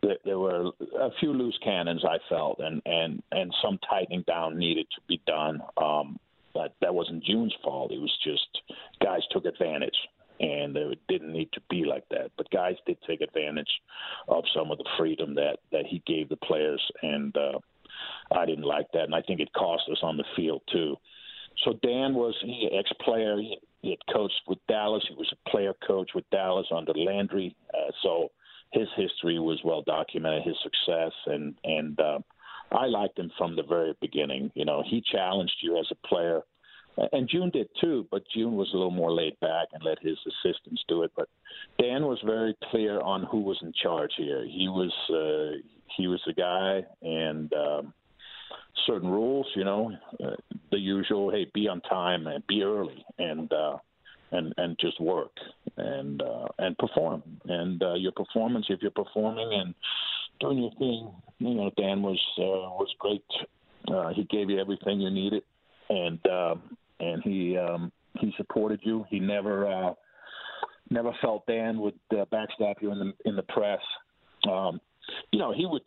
there 0.01 0.17
there 0.25 0.39
were 0.39 0.71
a 0.99 1.09
few 1.19 1.33
loose 1.33 1.57
cannons. 1.63 2.03
I 2.03 2.17
felt, 2.29 2.59
and 2.59 2.81
and 2.85 3.23
and 3.31 3.53
some 3.63 3.79
tightening 3.89 4.23
down 4.27 4.57
needed 4.57 4.87
to 4.95 5.01
be 5.07 5.21
done. 5.25 5.61
Um, 5.77 6.19
but 6.53 6.73
that 6.81 6.93
wasn't 6.93 7.23
June's 7.23 7.55
fault. 7.63 7.91
It 7.91 7.99
was 7.99 8.15
just 8.23 8.47
guys 8.99 9.21
took 9.31 9.45
advantage 9.45 9.95
and 10.39 10.75
it 10.75 10.99
didn't 11.07 11.33
need 11.33 11.51
to 11.53 11.61
be 11.69 11.83
like 11.85 12.07
that. 12.09 12.31
But 12.37 12.49
guys 12.51 12.75
did 12.85 12.97
take 13.07 13.21
advantage 13.21 13.69
of 14.27 14.43
some 14.55 14.71
of 14.71 14.77
the 14.77 14.89
freedom 14.97 15.35
that 15.35 15.57
that 15.71 15.85
he 15.87 16.01
gave 16.05 16.29
the 16.29 16.37
players, 16.37 16.81
and 17.01 17.35
uh, 17.35 17.59
I 18.31 18.45
didn't 18.45 18.65
like 18.65 18.87
that, 18.93 19.03
and 19.03 19.15
I 19.15 19.21
think 19.21 19.39
it 19.39 19.53
cost 19.53 19.83
us 19.91 19.99
on 20.01 20.17
the 20.17 20.25
field 20.35 20.61
too. 20.71 20.95
So 21.63 21.73
Dan 21.81 22.13
was 22.13 22.35
he 22.41 22.69
ex-player. 22.77 23.37
He, 23.37 23.57
he 23.81 23.89
had 23.91 24.13
coached 24.13 24.41
with 24.47 24.59
Dallas. 24.67 25.03
He 25.07 25.15
was 25.15 25.31
a 25.31 25.49
player 25.49 25.73
coach 25.85 26.11
with 26.13 26.29
Dallas 26.31 26.67
under 26.75 26.93
Landry. 26.93 27.55
Uh, 27.73 27.91
so 28.03 28.29
his 28.73 28.87
history 28.95 29.39
was 29.39 29.59
well 29.63 29.81
documented. 29.81 30.43
His 30.43 30.57
success 30.63 31.13
and 31.25 31.55
and 31.63 31.99
uh, 31.99 32.19
I 32.71 32.85
liked 32.85 33.17
him 33.17 33.31
from 33.37 33.55
the 33.55 33.63
very 33.63 33.95
beginning. 34.01 34.51
You 34.55 34.65
know, 34.65 34.83
he 34.85 35.03
challenged 35.11 35.55
you 35.61 35.77
as 35.79 35.87
a 35.91 36.07
player 36.07 36.43
and 37.11 37.29
June 37.29 37.51
did 37.51 37.69
too, 37.79 38.07
but 38.09 38.23
June 38.33 38.55
was 38.55 38.69
a 38.73 38.77
little 38.77 38.91
more 38.91 39.11
laid 39.11 39.39
back 39.39 39.67
and 39.73 39.83
let 39.83 39.99
his 40.01 40.17
assistants 40.25 40.83
do 40.87 41.03
it. 41.03 41.11
But 41.15 41.29
Dan 41.79 42.05
was 42.05 42.19
very 42.25 42.55
clear 42.71 42.99
on 43.01 43.23
who 43.23 43.41
was 43.41 43.57
in 43.61 43.71
charge 43.81 44.11
here. 44.17 44.43
He 44.45 44.67
was 44.67 44.93
uh, 45.09 45.57
he 45.95 46.07
was 46.07 46.21
the 46.25 46.33
guy, 46.33 46.83
and 47.01 47.51
um, 47.53 47.93
certain 48.85 49.09
rules, 49.09 49.47
you 49.55 49.63
know, 49.63 49.91
uh, 50.23 50.35
the 50.71 50.77
usual. 50.77 51.31
Hey, 51.31 51.47
be 51.53 51.67
on 51.67 51.81
time 51.81 52.27
and 52.27 52.45
be 52.47 52.63
early, 52.63 53.03
and 53.17 53.51
uh, 53.51 53.77
and 54.31 54.53
and 54.57 54.77
just 54.79 54.99
work 54.99 55.31
and 55.77 56.21
uh, 56.21 56.47
and 56.59 56.77
perform. 56.77 57.23
And 57.45 57.81
uh, 57.81 57.95
your 57.95 58.11
performance, 58.11 58.65
if 58.69 58.81
you're 58.81 58.91
performing 58.91 59.49
and 59.53 59.73
doing 60.39 60.59
your 60.59 60.71
thing, 60.77 61.11
you 61.39 61.55
know, 61.55 61.71
Dan 61.77 62.01
was 62.01 62.19
uh, 62.37 62.75
was 62.77 62.93
great. 62.99 63.23
Uh, 63.87 64.13
he 64.13 64.23
gave 64.25 64.49
you 64.49 64.59
everything 64.59 64.99
you 64.99 65.09
needed, 65.09 65.43
and 65.89 66.19
um, 66.27 66.77
and 66.99 67.21
he 67.23 67.57
um, 67.57 67.91
he 68.19 68.33
supported 68.37 68.79
you. 68.83 69.05
He 69.09 69.19
never 69.19 69.67
uh, 69.67 69.93
never 70.89 71.11
felt 71.21 71.45
Dan 71.47 71.79
would 71.79 71.99
uh, 72.11 72.25
backstab 72.31 72.75
you 72.81 72.91
in 72.91 72.99
the 72.99 73.13
in 73.25 73.35
the 73.35 73.43
press. 73.43 73.81
Um, 74.49 74.79
you 75.31 75.39
know, 75.39 75.53
he 75.53 75.65
would 75.65 75.83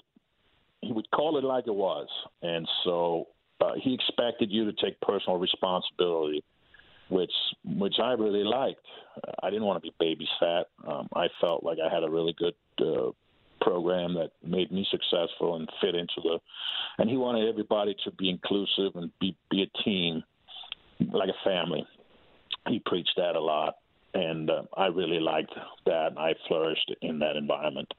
he 0.83 0.93
would 0.93 1.11
call 1.11 1.37
it 1.37 1.45
like 1.45 1.67
it 1.67 1.75
was, 1.75 2.09
and 2.43 2.67
so 2.85 3.27
uh, 3.61 3.73
he 3.83 3.95
expected 3.95 4.51
you 4.51 4.65
to 4.65 4.73
take 4.85 5.01
personal 5.01 5.39
responsibility, 5.39 6.43
which 7.09 7.33
which 7.65 7.97
I 8.03 8.13
really 8.13 8.45
liked. 8.45 8.87
I 9.43 9.51
didn't 9.51 9.67
want 9.67 9.83
to 9.83 9.91
be 9.91 9.95
babysat. 10.43 10.65
Um, 10.87 11.09
I 11.15 11.29
felt 11.41 11.65
like 11.65 11.79
I 11.79 11.93
had 11.93 12.05
a 12.05 12.11
really 12.11 12.35
good 12.39 12.55
uh, 12.81 13.11
program 13.61 14.15
that 14.15 14.31
made 14.43 14.73
me 14.73 14.87
successful 14.91 15.57
and 15.57 15.69
fit 15.81 15.95
into 15.95 16.21
the. 16.23 16.39
And 16.99 17.09
he 17.11 17.17
wanted 17.17 17.49
everybody 17.49 17.95
to 18.05 18.11
be 18.13 18.31
inclusive 18.31 18.97
and 18.97 19.11
be 19.21 19.37
be 19.51 19.63
a 19.63 19.83
team 19.83 20.23
like 21.13 21.29
a 21.29 21.49
family. 21.49 21.87
He 22.69 22.81
preached 22.85 23.15
that 23.17 23.37
a 23.37 23.41
lot, 23.41 23.77
and 24.15 24.51
uh, 24.51 24.63
I 24.77 24.87
really 24.87 25.21
liked 25.21 25.53
that. 25.87 26.13
I 26.19 26.35
flourished 26.49 26.93
in 27.03 27.19
that 27.21 27.37
environment. 27.37 27.93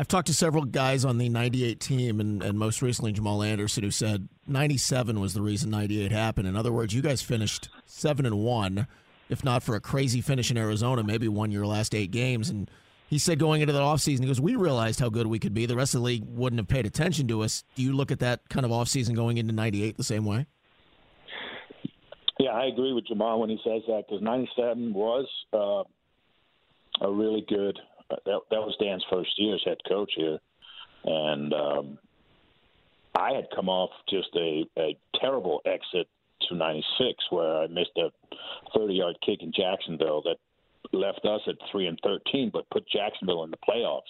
I've 0.00 0.08
talked 0.08 0.28
to 0.28 0.34
several 0.34 0.64
guys 0.64 1.04
on 1.04 1.18
the 1.18 1.28
98 1.28 1.78
team, 1.78 2.20
and, 2.20 2.42
and 2.42 2.58
most 2.58 2.80
recently 2.80 3.12
Jamal 3.12 3.42
Anderson, 3.42 3.82
who 3.82 3.90
said 3.90 4.30
97 4.46 5.20
was 5.20 5.34
the 5.34 5.42
reason 5.42 5.68
98 5.68 6.10
happened. 6.10 6.48
In 6.48 6.56
other 6.56 6.72
words, 6.72 6.94
you 6.94 7.02
guys 7.02 7.20
finished 7.20 7.68
7 7.84 8.24
and 8.24 8.38
1. 8.38 8.86
If 9.28 9.44
not 9.44 9.62
for 9.62 9.76
a 9.76 9.80
crazy 9.80 10.22
finish 10.22 10.50
in 10.50 10.56
Arizona, 10.56 11.02
maybe 11.02 11.28
won 11.28 11.50
your 11.50 11.66
last 11.66 11.94
eight 11.94 12.12
games. 12.12 12.48
And 12.48 12.70
he 13.10 13.18
said 13.18 13.38
going 13.38 13.60
into 13.60 13.74
the 13.74 13.80
offseason, 13.80 14.20
he 14.20 14.26
goes, 14.26 14.40
We 14.40 14.56
realized 14.56 15.00
how 15.00 15.10
good 15.10 15.26
we 15.26 15.38
could 15.38 15.52
be. 15.52 15.66
The 15.66 15.76
rest 15.76 15.94
of 15.94 16.00
the 16.00 16.06
league 16.06 16.24
wouldn't 16.26 16.60
have 16.60 16.68
paid 16.68 16.86
attention 16.86 17.28
to 17.28 17.42
us. 17.42 17.62
Do 17.74 17.82
you 17.82 17.92
look 17.92 18.10
at 18.10 18.20
that 18.20 18.48
kind 18.48 18.64
of 18.64 18.72
offseason 18.72 19.14
going 19.14 19.36
into 19.36 19.52
98 19.52 19.98
the 19.98 20.02
same 20.02 20.24
way? 20.24 20.46
Yeah, 22.38 22.52
I 22.52 22.68
agree 22.68 22.94
with 22.94 23.06
Jamal 23.06 23.38
when 23.38 23.50
he 23.50 23.60
says 23.62 23.82
that 23.86 24.04
because 24.08 24.22
'97 24.22 24.94
was 24.94 25.26
uh, 25.52 25.84
a 27.06 27.12
really 27.12 27.44
good. 27.46 27.78
That, 28.10 28.40
that 28.50 28.60
was 28.60 28.76
Dan's 28.80 29.04
first 29.10 29.30
year 29.38 29.54
as 29.54 29.60
head 29.64 29.78
coach 29.88 30.12
here, 30.16 30.38
and 31.04 31.52
um, 31.54 31.98
I 33.14 33.32
had 33.32 33.46
come 33.54 33.68
off 33.68 33.90
just 34.08 34.28
a, 34.36 34.64
a 34.78 34.96
terrible 35.20 35.60
exit 35.64 36.08
to 36.48 36.54
'96 36.54 37.24
where 37.30 37.62
I 37.62 37.66
missed 37.66 37.96
a 37.96 38.10
30-yard 38.76 39.16
kick 39.24 39.42
in 39.42 39.52
Jacksonville 39.52 40.22
that 40.22 40.36
left 40.92 41.24
us 41.24 41.40
at 41.46 41.56
three 41.70 41.86
and 41.86 41.98
13, 42.02 42.50
but 42.52 42.68
put 42.70 42.88
Jacksonville 42.88 43.44
in 43.44 43.50
the 43.50 43.56
playoffs. 43.58 44.02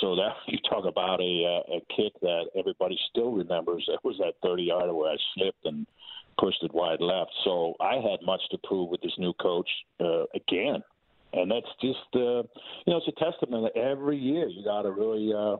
So 0.00 0.16
that 0.16 0.34
you 0.46 0.58
talk 0.68 0.84
about 0.86 1.20
a 1.20 1.44
uh, 1.44 1.76
a 1.76 1.80
kick 1.94 2.12
that 2.20 2.44
everybody 2.58 2.98
still 3.10 3.32
remembers. 3.32 3.84
That 3.88 4.04
was 4.04 4.16
that 4.18 4.34
30 4.42 4.64
yarder 4.64 4.94
where 4.94 5.12
I 5.12 5.16
slipped 5.34 5.64
and 5.64 5.86
pushed 6.38 6.62
it 6.62 6.74
wide 6.74 7.00
left. 7.00 7.30
So 7.44 7.74
I 7.80 7.94
had 7.94 8.24
much 8.24 8.40
to 8.50 8.58
prove 8.64 8.90
with 8.90 9.00
this 9.02 9.16
new 9.18 9.32
coach 9.34 9.68
uh, 10.00 10.24
again, 10.34 10.82
and 11.34 11.50
that's 11.50 11.66
just 11.80 11.98
uh, 12.14 12.42
you 12.86 12.92
know 12.92 12.98
it's 12.98 13.08
a 13.08 13.24
testament 13.24 13.64
that 13.64 13.80
every 13.80 14.16
year 14.16 14.46
you 14.48 14.64
got 14.64 14.82
to 14.82 14.90
really 14.90 15.32
uh, 15.32 15.56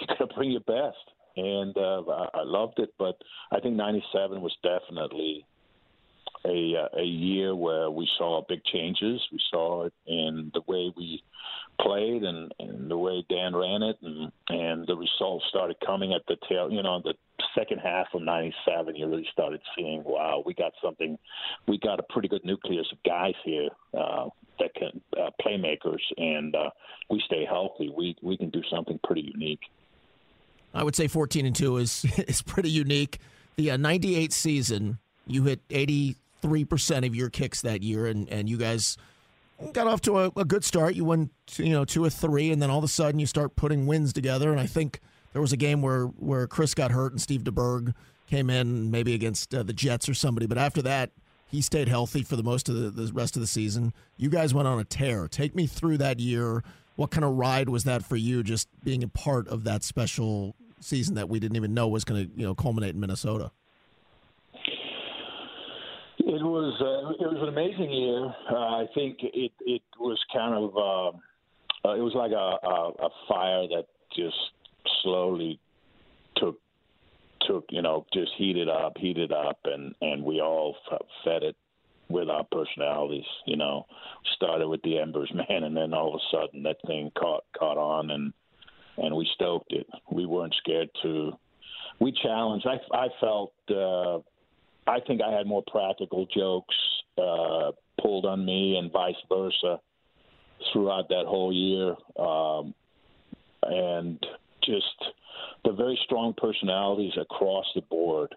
you 0.00 0.06
got 0.06 0.18
to 0.18 0.34
bring 0.34 0.52
your 0.52 0.60
best. 0.60 0.96
And 1.34 1.74
uh, 1.78 2.02
I, 2.10 2.28
I 2.34 2.42
loved 2.44 2.78
it, 2.78 2.90
but 2.98 3.16
I 3.50 3.60
think 3.60 3.76
'97 3.76 4.40
was 4.40 4.54
definitely 4.62 5.46
a, 6.44 6.74
uh, 6.76 6.98
a 6.98 7.04
year 7.04 7.54
where 7.54 7.90
we 7.90 8.08
saw 8.18 8.42
big 8.48 8.64
changes. 8.64 9.20
We 9.30 9.38
saw 9.50 9.86
it 9.86 9.94
in 10.06 10.50
the 10.54 10.62
way 10.66 10.92
we 10.96 11.22
played 11.80 12.22
and, 12.22 12.52
and 12.58 12.90
the 12.90 12.96
way 12.96 13.24
Dan 13.28 13.54
ran 13.54 13.82
it, 13.82 13.96
and, 14.02 14.32
and 14.48 14.86
the 14.86 14.96
results 14.96 15.44
started 15.48 15.76
coming 15.84 16.12
at 16.12 16.22
the 16.28 16.36
tail, 16.48 16.70
you 16.70 16.82
know, 16.82 17.00
the 17.02 17.14
second 17.56 17.78
half 17.78 18.06
of 18.14 18.22
97, 18.22 18.96
you 18.96 19.06
really 19.06 19.26
started 19.32 19.60
seeing, 19.76 20.02
wow, 20.04 20.42
we 20.44 20.54
got 20.54 20.72
something, 20.82 21.18
we 21.66 21.78
got 21.78 21.98
a 21.98 22.02
pretty 22.04 22.28
good 22.28 22.44
nucleus 22.44 22.86
of 22.92 22.98
guys 23.04 23.34
here 23.44 23.68
uh, 23.98 24.28
that 24.58 24.74
can, 24.74 25.00
uh, 25.20 25.30
playmakers, 25.44 26.00
and 26.16 26.54
uh, 26.54 26.70
we 27.10 27.22
stay 27.26 27.44
healthy. 27.44 27.92
We, 27.96 28.16
we 28.22 28.36
can 28.36 28.50
do 28.50 28.62
something 28.70 28.98
pretty 29.04 29.30
unique. 29.34 29.60
I 30.74 30.82
would 30.82 30.96
say 30.96 31.08
14 31.08 31.46
and 31.46 31.56
2 31.56 31.76
is, 31.78 32.04
is 32.28 32.42
pretty 32.42 32.70
unique. 32.70 33.18
The 33.56 33.72
uh, 33.72 33.76
98 33.76 34.32
season, 34.32 34.98
you 35.26 35.44
hit 35.44 35.60
80 35.70 36.16
3% 36.42 37.06
of 37.06 37.14
your 37.14 37.30
kicks 37.30 37.62
that 37.62 37.82
year, 37.82 38.06
and, 38.06 38.28
and 38.28 38.48
you 38.48 38.56
guys 38.56 38.96
got 39.72 39.86
off 39.86 40.00
to 40.02 40.18
a, 40.18 40.32
a 40.36 40.44
good 40.44 40.64
start. 40.64 40.94
You 40.94 41.04
won, 41.04 41.30
you 41.56 41.70
know, 41.70 41.84
two 41.84 42.04
or 42.04 42.10
three, 42.10 42.50
and 42.50 42.60
then 42.60 42.70
all 42.70 42.78
of 42.78 42.84
a 42.84 42.88
sudden 42.88 43.20
you 43.20 43.26
start 43.26 43.56
putting 43.56 43.86
wins 43.86 44.12
together. 44.12 44.50
And 44.50 44.60
I 44.60 44.66
think 44.66 45.00
there 45.32 45.40
was 45.40 45.52
a 45.52 45.56
game 45.56 45.82
where, 45.82 46.06
where 46.06 46.46
Chris 46.46 46.74
got 46.74 46.90
hurt 46.90 47.12
and 47.12 47.20
Steve 47.20 47.42
DeBerg 47.42 47.94
came 48.28 48.50
in, 48.50 48.90
maybe 48.90 49.14
against 49.14 49.54
uh, 49.54 49.62
the 49.62 49.72
Jets 49.72 50.08
or 50.08 50.14
somebody. 50.14 50.46
But 50.46 50.58
after 50.58 50.82
that, 50.82 51.10
he 51.46 51.60
stayed 51.60 51.88
healthy 51.88 52.22
for 52.22 52.34
the 52.34 52.42
most 52.42 52.68
of 52.68 52.74
the, 52.74 52.90
the 52.90 53.12
rest 53.12 53.36
of 53.36 53.40
the 53.40 53.46
season. 53.46 53.92
You 54.16 54.30
guys 54.30 54.54
went 54.54 54.66
on 54.68 54.80
a 54.80 54.84
tear. 54.84 55.28
Take 55.28 55.54
me 55.54 55.66
through 55.66 55.98
that 55.98 56.18
year. 56.18 56.64
What 56.96 57.10
kind 57.10 57.24
of 57.24 57.32
ride 57.32 57.68
was 57.68 57.84
that 57.84 58.04
for 58.04 58.16
you, 58.16 58.42
just 58.42 58.68
being 58.82 59.02
a 59.02 59.08
part 59.08 59.48
of 59.48 59.64
that 59.64 59.82
special 59.82 60.56
season 60.80 61.14
that 61.14 61.28
we 61.28 61.38
didn't 61.38 61.56
even 61.56 61.74
know 61.74 61.88
was 61.88 62.04
going 62.04 62.26
to, 62.26 62.32
you 62.34 62.46
know, 62.46 62.54
culminate 62.54 62.94
in 62.94 63.00
Minnesota? 63.00 63.50
It 66.24 66.42
was 66.42 66.80
uh, 66.80 67.24
it 67.24 67.28
was 67.32 67.42
an 67.42 67.48
amazing 67.48 67.90
year. 67.90 68.32
Uh, 68.48 68.82
I 68.82 68.86
think 68.94 69.18
it 69.22 69.50
it 69.60 69.82
was 69.98 70.18
kind 70.32 70.54
of 70.54 70.76
uh, 70.76 71.88
uh, 71.88 71.94
it 71.96 72.00
was 72.00 72.14
like 72.14 72.30
a, 72.30 72.34
a 72.36 73.06
a 73.06 73.10
fire 73.28 73.66
that 73.68 73.86
just 74.14 74.36
slowly 75.02 75.58
took 76.36 76.60
took 77.48 77.64
you 77.70 77.82
know 77.82 78.06
just 78.12 78.30
heated 78.38 78.68
up, 78.68 78.92
heated 78.98 79.32
up, 79.32 79.58
and 79.64 79.96
and 80.00 80.22
we 80.22 80.40
all 80.40 80.76
fed 81.24 81.42
it 81.42 81.56
with 82.08 82.28
our 82.28 82.44
personalities. 82.52 83.26
You 83.44 83.56
know, 83.56 83.86
started 84.36 84.68
with 84.68 84.82
the 84.82 85.00
embers, 85.00 85.32
man, 85.34 85.64
and 85.64 85.76
then 85.76 85.92
all 85.92 86.14
of 86.14 86.20
a 86.20 86.36
sudden 86.36 86.62
that 86.62 86.76
thing 86.86 87.10
caught 87.18 87.42
caught 87.58 87.78
on, 87.78 88.10
and 88.10 88.32
and 88.96 89.16
we 89.16 89.28
stoked 89.34 89.72
it. 89.72 89.88
We 90.12 90.26
weren't 90.26 90.54
scared 90.54 90.90
to. 91.02 91.32
We 91.98 92.12
challenged. 92.12 92.66
I 92.66 92.78
I 92.96 93.08
felt. 93.20 93.54
Uh, 93.68 94.20
I 94.86 95.00
think 95.00 95.20
I 95.22 95.30
had 95.30 95.46
more 95.46 95.62
practical 95.70 96.26
jokes 96.26 96.74
uh, 97.18 97.72
pulled 98.00 98.26
on 98.26 98.44
me, 98.44 98.76
and 98.76 98.90
vice 98.90 99.14
versa, 99.28 99.80
throughout 100.72 101.08
that 101.08 101.24
whole 101.26 101.52
year. 101.52 101.94
Um, 102.18 102.74
and 103.64 104.24
just 104.64 105.12
the 105.64 105.72
very 105.72 105.98
strong 106.04 106.34
personalities 106.36 107.12
across 107.20 107.66
the 107.74 107.82
board 107.82 108.34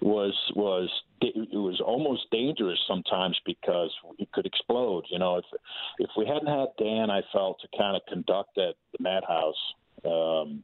was 0.00 0.34
was 0.54 0.90
it 1.22 1.56
was 1.56 1.80
almost 1.80 2.30
dangerous 2.30 2.78
sometimes 2.86 3.40
because 3.46 3.90
it 4.18 4.30
could 4.32 4.44
explode. 4.44 5.04
You 5.08 5.18
know, 5.18 5.36
if 5.36 5.44
if 5.98 6.10
we 6.16 6.26
hadn't 6.26 6.46
had 6.46 6.68
Dan, 6.78 7.10
I 7.10 7.22
felt 7.32 7.60
to 7.60 7.68
kind 7.78 7.96
of 7.96 8.02
conduct 8.06 8.58
at 8.58 8.74
the 8.92 9.02
madhouse, 9.02 9.54
um, 10.04 10.62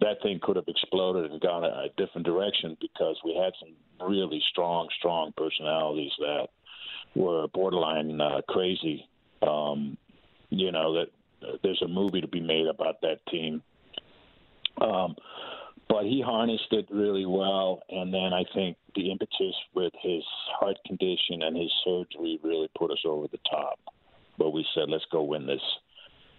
that 0.00 0.22
thing 0.22 0.40
could 0.42 0.56
have 0.56 0.68
exploded 0.68 1.30
and 1.30 1.40
gone 1.40 1.64
a, 1.64 1.68
a 1.68 1.88
different 1.96 2.26
direction 2.26 2.76
because 2.80 3.16
we 3.24 3.34
had 3.34 3.52
some 3.60 4.08
really 4.08 4.42
strong, 4.50 4.88
strong 4.98 5.32
personalities 5.36 6.12
that 6.18 6.48
were 7.14 7.46
borderline 7.48 8.20
uh, 8.20 8.40
crazy. 8.48 9.08
Um, 9.42 9.96
you 10.50 10.72
know 10.72 10.94
that 10.94 11.08
uh, 11.46 11.56
there's 11.62 11.82
a 11.82 11.88
movie 11.88 12.20
to 12.20 12.28
be 12.28 12.40
made 12.40 12.66
about 12.66 13.00
that 13.02 13.24
team 13.30 13.62
um, 14.80 15.14
but 15.88 16.04
he 16.04 16.22
harnessed 16.24 16.72
it 16.72 16.86
really 16.90 17.26
well, 17.26 17.82
and 17.90 18.14
then 18.14 18.32
I 18.32 18.44
think 18.54 18.76
the 18.94 19.10
impetus 19.10 19.54
with 19.74 19.92
his 20.00 20.22
heart 20.58 20.76
condition 20.86 21.42
and 21.42 21.56
his 21.56 21.70
surgery 21.84 22.38
really 22.42 22.70
put 22.78 22.90
us 22.90 23.02
over 23.04 23.26
the 23.28 23.40
top. 23.50 23.78
But 24.38 24.50
we 24.50 24.64
said, 24.74 24.88
let's 24.88 25.04
go 25.10 25.22
win 25.22 25.46
this, 25.46 25.60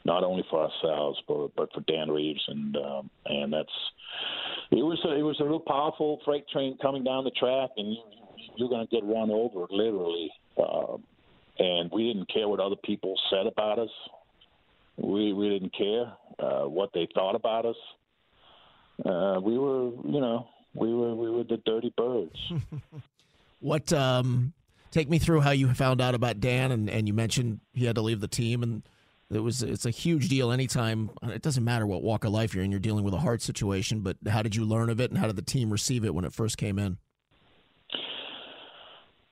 not 0.06 0.24
only 0.24 0.44
for 0.50 0.70
ourselves, 0.70 1.22
but 1.28 1.50
but 1.56 1.72
for 1.74 1.82
Dan 1.82 2.10
Reeves, 2.10 2.44
and 2.48 2.76
um, 2.78 3.10
and 3.26 3.54
that's 3.54 3.70
it 4.72 4.84
was 4.84 5.00
a, 5.06 5.18
it 5.18 5.24
was 5.24 5.40
a 5.40 5.46
real 5.46 5.60
powerful 5.60 6.20
freight 6.26 6.48
train 6.50 6.78
coming 6.82 7.04
down 7.04 7.24
the 7.24 7.32
track, 7.32 7.70
and 7.78 7.94
you, 7.94 8.02
you're 8.58 8.70
going 8.70 8.86
to 8.86 8.96
get 8.96 9.04
run 9.04 9.32
over 9.32 9.66
literally. 9.70 10.32
Um, 10.58 11.04
and 11.60 11.92
we 11.92 12.12
didn't 12.12 12.32
care 12.32 12.48
what 12.48 12.60
other 12.60 12.76
people 12.84 13.14
said 13.30 13.46
about 13.46 13.80
us. 13.80 13.90
We 14.98 15.34
we 15.34 15.50
didn't 15.50 15.76
care 15.76 16.14
uh, 16.40 16.68
what 16.68 16.90
they 16.94 17.08
thought 17.14 17.36
about 17.36 17.66
us 17.66 17.76
uh, 19.06 19.40
we 19.42 19.58
were, 19.58 19.92
you 20.06 20.22
know, 20.22 20.48
We 20.74 20.94
were 20.94 21.16
we 21.16 21.30
were 21.30 21.44
the 21.44 21.58
dirty 21.66 21.94
birds. 21.98 22.36
what 23.60 23.92
um 23.94 24.54
take 24.92 25.10
me 25.10 25.20
through 25.20 25.42
how 25.42 25.52
you 25.52 25.72
found 25.74 26.02
out 26.02 26.16
about 26.16 26.40
Dan 26.40 26.72
and, 26.72 26.90
and 26.90 27.08
you 27.08 27.14
mentioned 27.14 27.60
he 27.74 27.86
had 27.86 27.96
to 27.96 28.02
leave 28.02 28.20
the 28.20 28.28
team 28.28 28.64
and 28.64 28.84
it 29.32 29.40
was 29.40 29.64
it's 29.64 29.86
a 29.86 29.92
huge 29.92 30.30
deal 30.30 30.52
anytime 30.52 31.10
it 31.24 31.42
doesn't 31.42 31.64
matter 31.64 31.88
what 31.88 32.04
walk 32.04 32.24
of 32.24 32.32
life 32.32 32.54
you're 32.54 32.64
in 32.64 32.72
you're 32.72 32.80
dealing 32.80 33.04
with 33.04 33.14
a 33.14 33.20
hard 33.20 33.42
situation 33.42 34.02
but 34.02 34.18
how 34.28 34.42
did 34.42 34.56
you 34.56 34.66
learn 34.66 34.90
of 34.90 35.00
it 35.00 35.10
and 35.10 35.20
how 35.20 35.28
did 35.28 35.36
the 35.36 35.42
team 35.42 35.72
receive 35.72 36.04
it 36.04 36.14
when 36.14 36.26
it 36.26 36.34
first 36.34 36.58
came 36.58 36.78
in? 36.78 36.98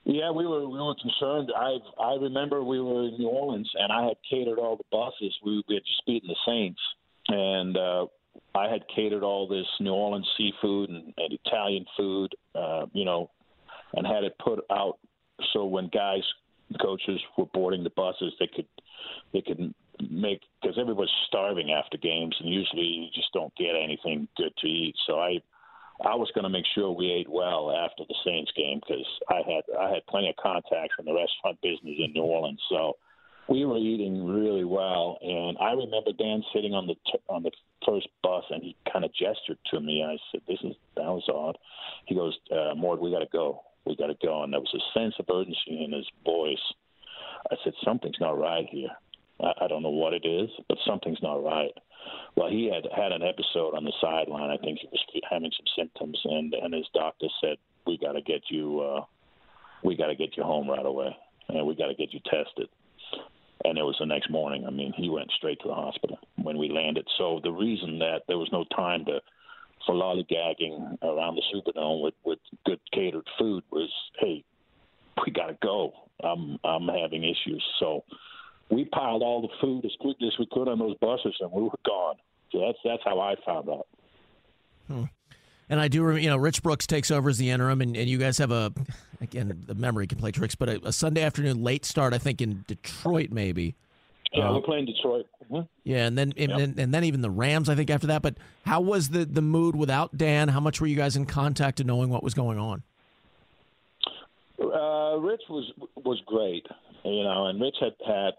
Yeah 0.05 0.31
we 0.31 0.47
were 0.47 0.67
we 0.67 0.79
were 0.79 0.95
concerned. 0.95 1.51
I 1.55 1.77
i 2.01 2.15
remember 2.15 2.63
we 2.63 2.79
were 2.79 3.07
in 3.07 3.17
new 3.17 3.27
orleans 3.27 3.69
and 3.75 3.91
i 3.91 4.05
had 4.05 4.17
catered 4.29 4.57
all 4.57 4.77
the 4.77 4.83
buses. 4.91 5.35
We, 5.45 5.63
we 5.67 5.75
had 5.75 5.83
just 5.85 6.05
beaten 6.05 6.29
the 6.29 6.35
saints. 6.45 6.81
And 7.27 7.77
uh 7.77 8.05
i 8.55 8.69
had 8.69 8.81
catered 8.95 9.23
all 9.23 9.47
this 9.47 9.67
new 9.79 9.91
orleans 9.91 10.27
seafood 10.37 10.89
and, 10.89 11.13
and 11.17 11.39
italian 11.45 11.85
food 11.97 12.33
uh 12.55 12.85
you 12.93 13.05
know 13.05 13.29
and 13.93 14.07
had 14.07 14.23
it 14.23 14.33
put 14.43 14.63
out 14.71 14.97
so 15.53 15.65
when 15.65 15.87
guys 15.89 16.23
coaches 16.81 17.19
were 17.37 17.45
boarding 17.53 17.83
the 17.83 17.89
buses 17.91 18.33
they 18.39 18.47
could 18.47 18.67
they 19.33 19.41
could 19.41 19.73
make 20.09 20.41
because 20.61 20.77
everybody's 20.79 21.09
starving 21.27 21.71
after 21.71 21.97
games, 21.97 22.35
and 22.39 22.49
usually 22.49 22.83
you 22.83 23.07
just 23.13 23.31
don't 23.33 23.53
get 23.55 23.75
anything 23.75 24.27
good 24.37 24.55
to 24.57 24.67
eat. 24.67 24.95
So 25.07 25.19
I 25.19 25.39
I 26.05 26.15
was 26.15 26.31
going 26.33 26.43
to 26.43 26.49
make 26.49 26.65
sure 26.73 26.91
we 26.91 27.11
ate 27.11 27.29
well 27.29 27.71
after 27.71 28.03
the 28.07 28.15
Saints 28.25 28.51
game 28.55 28.79
because 28.79 29.05
I 29.29 29.41
had 29.45 29.63
I 29.77 29.89
had 29.93 30.05
plenty 30.07 30.29
of 30.29 30.35
contacts 30.37 30.95
in 30.97 31.05
the 31.05 31.13
restaurant 31.13 31.59
business 31.61 31.95
in 31.99 32.13
New 32.13 32.23
Orleans. 32.23 32.61
So 32.69 32.95
we 33.49 33.65
were 33.65 33.77
eating 33.77 34.25
really 34.25 34.63
well, 34.63 35.17
and 35.21 35.57
I 35.59 35.71
remember 35.71 36.11
Dan 36.17 36.43
sitting 36.53 36.73
on 36.73 36.87
the 36.87 36.95
t- 37.11 37.19
on 37.27 37.43
the 37.43 37.51
first 37.85 38.07
bus, 38.23 38.43
and 38.49 38.63
he 38.63 38.75
kind 38.91 39.03
of 39.03 39.11
gestured 39.13 39.57
to 39.71 39.79
me. 39.81 40.03
I 40.03 40.17
said, 40.31 40.41
"This 40.47 40.59
is 40.63 40.75
that 40.95 41.05
was 41.05 41.27
odd." 41.27 41.57
He 42.05 42.15
goes, 42.15 42.37
uh, 42.51 42.75
"Mort, 42.75 43.01
we 43.01 43.11
got 43.11 43.19
to 43.19 43.31
go. 43.31 43.63
We 43.85 43.95
got 43.95 44.07
to 44.07 44.17
go." 44.21 44.43
And 44.43 44.53
there 44.53 44.59
was 44.59 44.73
a 44.73 44.99
sense 44.99 45.15
of 45.19 45.25
urgency 45.29 45.83
in 45.83 45.91
his 45.91 46.07
voice. 46.23 46.73
I 47.51 47.55
said, 47.63 47.73
"Something's 47.83 48.19
not 48.19 48.37
right 48.37 48.67
here." 48.69 48.95
I, 49.41 49.65
I 49.65 49.67
don't 49.67 49.83
know 49.83 49.89
what 49.89 50.13
it 50.13 50.25
is, 50.25 50.49
but 50.67 50.77
something's 50.85 51.21
not 51.21 51.43
right. 51.43 51.71
Well, 52.35 52.49
he 52.49 52.71
had 52.73 52.87
had 52.95 53.11
an 53.11 53.23
episode 53.23 53.75
on 53.75 53.83
the 53.83 53.93
sideline. 54.01 54.49
I 54.49 54.57
think 54.57 54.79
he 54.79 54.87
was 54.91 55.03
having 55.29 55.51
some 55.51 55.65
symptoms, 55.77 56.19
and 56.23 56.53
and 56.53 56.73
his 56.73 56.87
doctor 56.93 57.27
said, 57.41 57.57
"We 57.85 57.97
got 57.97 58.13
to 58.13 58.21
get 58.21 58.43
you, 58.49 58.79
uh, 58.79 59.05
we 59.83 59.95
got 59.95 60.07
to 60.07 60.15
get 60.15 60.37
you 60.37 60.43
home 60.43 60.69
right 60.69 60.85
away, 60.85 61.15
and 61.49 61.65
we 61.67 61.75
got 61.75 61.87
to 61.87 61.95
get 61.95 62.13
you 62.13 62.19
tested." 62.25 62.69
And 63.65 63.77
it 63.77 63.83
was 63.83 63.97
the 63.99 64.05
next 64.05 64.29
morning. 64.29 64.65
I 64.65 64.69
mean, 64.69 64.93
he 64.95 65.09
went 65.09 65.29
straight 65.35 65.59
to 65.61 65.67
the 65.67 65.73
hospital 65.73 66.17
when 66.41 66.57
we 66.57 66.69
landed. 66.69 67.05
So 67.17 67.41
the 67.43 67.51
reason 67.51 67.99
that 67.99 68.21
there 68.27 68.37
was 68.37 68.49
no 68.53 68.63
time 68.73 69.03
to 69.05 69.19
for 69.85 69.95
lollygagging 69.95 70.97
around 71.03 71.35
the 71.35 71.43
Superdome 71.53 72.01
with 72.01 72.13
with 72.23 72.39
good 72.65 72.79
catered 72.93 73.27
food 73.37 73.63
was, 73.71 73.89
hey, 74.19 74.43
we 75.25 75.31
got 75.31 75.47
to 75.47 75.57
go. 75.61 75.91
I'm 76.23 76.57
I'm 76.63 76.87
having 76.87 77.23
issues. 77.23 77.63
So 77.79 78.03
we 78.69 78.85
piled 78.85 79.23
all 79.23 79.41
the 79.41 79.49
food 79.61 79.85
as 79.85 79.91
quickly 79.99 80.27
as 80.27 80.37
we 80.39 80.47
could 80.51 80.67
on 80.67 80.79
those 80.79 80.97
buses, 80.97 81.35
and 81.39 81.51
we 81.51 81.63
were 81.63 81.69
gone. 81.85 82.15
So 82.51 82.59
that's 82.59 82.77
that's 82.83 83.03
how 83.03 83.19
I 83.19 83.35
found 83.45 83.69
out. 83.69 83.87
Hmm. 84.87 85.03
And 85.69 85.79
I 85.79 85.87
do 85.87 86.01
remember, 86.01 86.21
you 86.21 86.29
know, 86.29 86.37
Rich 86.37 86.63
Brooks 86.63 86.87
takes 86.87 87.11
over 87.11 87.29
as 87.29 87.37
the 87.37 87.51
interim, 87.51 87.81
and, 87.81 87.95
and 87.95 88.09
you 88.09 88.17
guys 88.17 88.39
have 88.39 88.49
a, 88.49 88.73
again, 89.21 89.63
the 89.67 89.75
memory 89.75 90.07
can 90.07 90.17
play 90.17 90.31
tricks, 90.31 90.55
but 90.55 90.67
a, 90.67 90.87
a 90.87 90.91
Sunday 90.91 91.21
afternoon 91.21 91.63
late 91.63 91.85
start, 91.85 92.11
I 92.11 92.17
think, 92.17 92.41
in 92.41 92.65
Detroit, 92.67 93.29
maybe. 93.31 93.75
Yeah, 94.33 94.49
uh, 94.49 94.55
we're 94.55 94.61
playing 94.61 94.85
Detroit. 94.85 95.27
Mm-hmm. 95.43 95.65
Yeah, 95.83 96.07
and 96.07 96.17
then 96.17 96.33
and, 96.37 96.51
yep. 96.51 96.77
and, 96.77 96.93
then 96.93 97.03
even 97.03 97.21
the 97.21 97.29
Rams, 97.29 97.69
I 97.69 97.75
think, 97.75 97.89
after 97.89 98.07
that. 98.07 98.21
But 98.21 98.37
how 98.65 98.81
was 98.81 99.09
the 99.09 99.25
the 99.25 99.41
mood 99.41 99.75
without 99.75 100.15
Dan? 100.17 100.47
How 100.49 100.59
much 100.59 100.79
were 100.79 100.87
you 100.87 100.95
guys 100.95 101.15
in 101.15 101.25
contact 101.25 101.79
and 101.79 101.87
knowing 101.87 102.09
what 102.09 102.23
was 102.23 102.33
going 102.35 102.59
on? 102.59 102.83
Uh, 104.59 105.17
Rich 105.17 105.41
was 105.49 105.71
was 105.95 106.21
great, 106.27 106.65
you 107.03 107.23
know, 107.23 107.47
and 107.47 107.59
Rich 107.59 107.77
had 107.79 107.93
had 108.05 108.33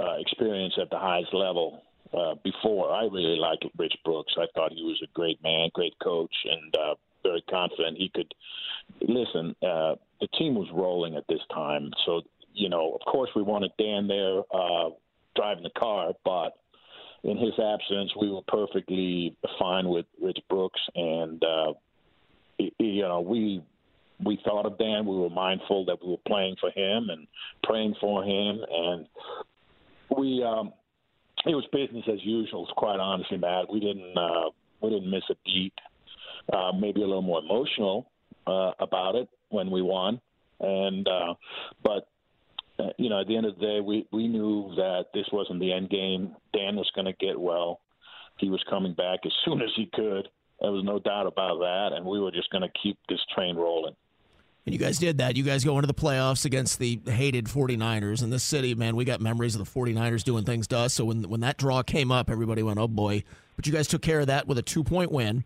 uh, 0.00 0.14
experience 0.18 0.74
at 0.80 0.90
the 0.90 0.98
highest 0.98 1.32
level 1.32 1.82
uh, 2.12 2.34
before. 2.42 2.92
I 2.92 3.04
really 3.04 3.38
liked 3.38 3.64
Rich 3.76 3.96
Brooks. 4.04 4.34
I 4.38 4.46
thought 4.54 4.72
he 4.72 4.82
was 4.82 5.00
a 5.02 5.12
great 5.14 5.42
man, 5.42 5.70
great 5.74 5.94
coach, 6.02 6.34
and 6.44 6.74
uh, 6.76 6.94
very 7.22 7.42
confident 7.50 7.96
he 7.98 8.10
could 8.14 8.32
listen. 9.00 9.54
Uh, 9.62 9.94
the 10.20 10.28
team 10.38 10.54
was 10.54 10.68
rolling 10.72 11.16
at 11.16 11.26
this 11.28 11.40
time, 11.52 11.90
so 12.06 12.22
you 12.54 12.68
know, 12.68 12.92
of 12.94 13.00
course, 13.10 13.30
we 13.34 13.42
wanted 13.42 13.72
Dan 13.78 14.06
there 14.06 14.42
uh, 14.52 14.90
driving 15.34 15.64
the 15.64 15.70
car, 15.78 16.12
but 16.24 16.52
in 17.24 17.36
his 17.36 17.54
absence, 17.58 18.12
we 18.20 18.30
were 18.30 18.42
perfectly 18.46 19.36
fine 19.58 19.88
with 19.88 20.06
Rich 20.22 20.38
Brooks, 20.48 20.80
and 20.94 21.42
uh, 21.42 21.72
you 22.58 23.02
know, 23.02 23.20
we 23.20 23.62
we 24.22 24.38
thought 24.44 24.66
of 24.66 24.78
Dan. 24.78 25.06
We 25.06 25.16
were 25.16 25.30
mindful 25.30 25.86
that 25.86 26.02
we 26.02 26.10
were 26.10 26.16
playing 26.26 26.56
for 26.60 26.70
him 26.70 27.08
and 27.10 27.26
praying 27.62 27.96
for 28.00 28.22
him, 28.22 28.60
and 28.70 29.06
we 30.18 30.42
um, 30.42 30.72
it 31.46 31.54
was 31.54 31.66
business 31.72 32.04
as 32.12 32.24
usual. 32.24 32.66
Quite 32.76 33.00
honestly, 33.00 33.36
Matt, 33.36 33.70
we 33.70 33.80
didn't 33.80 34.16
uh, 34.16 34.50
we 34.80 34.90
didn't 34.90 35.10
miss 35.10 35.24
a 35.30 35.34
beat. 35.44 35.74
Uh, 36.52 36.72
maybe 36.72 37.02
a 37.02 37.06
little 37.06 37.22
more 37.22 37.40
emotional 37.40 38.10
uh, 38.46 38.72
about 38.78 39.14
it 39.14 39.28
when 39.48 39.70
we 39.70 39.80
won, 39.80 40.20
and 40.60 41.08
uh, 41.08 41.34
but 41.82 42.08
uh, 42.78 42.90
you 42.98 43.08
know 43.08 43.20
at 43.20 43.26
the 43.26 43.36
end 43.36 43.46
of 43.46 43.54
the 43.56 43.60
day, 43.60 43.80
we 43.80 44.06
we 44.12 44.28
knew 44.28 44.72
that 44.76 45.06
this 45.14 45.26
wasn't 45.32 45.60
the 45.60 45.72
end 45.72 45.90
game. 45.90 46.34
Dan 46.52 46.76
was 46.76 46.90
going 46.94 47.06
to 47.06 47.12
get 47.14 47.38
well. 47.38 47.80
He 48.38 48.50
was 48.50 48.62
coming 48.68 48.94
back 48.94 49.20
as 49.24 49.32
soon 49.44 49.62
as 49.62 49.70
he 49.76 49.88
could. 49.94 50.28
There 50.60 50.72
was 50.72 50.84
no 50.84 50.98
doubt 50.98 51.26
about 51.26 51.58
that, 51.58 51.90
and 51.94 52.04
we 52.04 52.20
were 52.20 52.30
just 52.30 52.50
going 52.50 52.62
to 52.62 52.78
keep 52.82 52.98
this 53.08 53.20
train 53.34 53.56
rolling. 53.56 53.94
And 54.66 54.72
you 54.72 54.78
guys 54.78 54.98
did 54.98 55.18
that. 55.18 55.36
You 55.36 55.42
guys 55.42 55.62
go 55.62 55.76
into 55.76 55.86
the 55.86 55.94
playoffs 55.94 56.46
against 56.46 56.78
the 56.78 56.98
hated 57.06 57.46
49ers. 57.46 58.22
In 58.22 58.30
this 58.30 58.42
city, 58.42 58.74
man, 58.74 58.96
we 58.96 59.04
got 59.04 59.20
memories 59.20 59.54
of 59.54 59.62
the 59.62 59.70
49ers 59.70 60.24
doing 60.24 60.44
things 60.44 60.66
to 60.68 60.78
us. 60.78 60.94
So 60.94 61.04
when, 61.04 61.22
when 61.28 61.40
that 61.40 61.58
draw 61.58 61.82
came 61.82 62.10
up, 62.10 62.30
everybody 62.30 62.62
went, 62.62 62.78
oh 62.78 62.88
boy. 62.88 63.24
But 63.56 63.66
you 63.66 63.72
guys 63.72 63.86
took 63.88 64.00
care 64.00 64.20
of 64.20 64.26
that 64.28 64.46
with 64.46 64.56
a 64.56 64.62
two 64.62 64.82
point 64.82 65.12
win. 65.12 65.44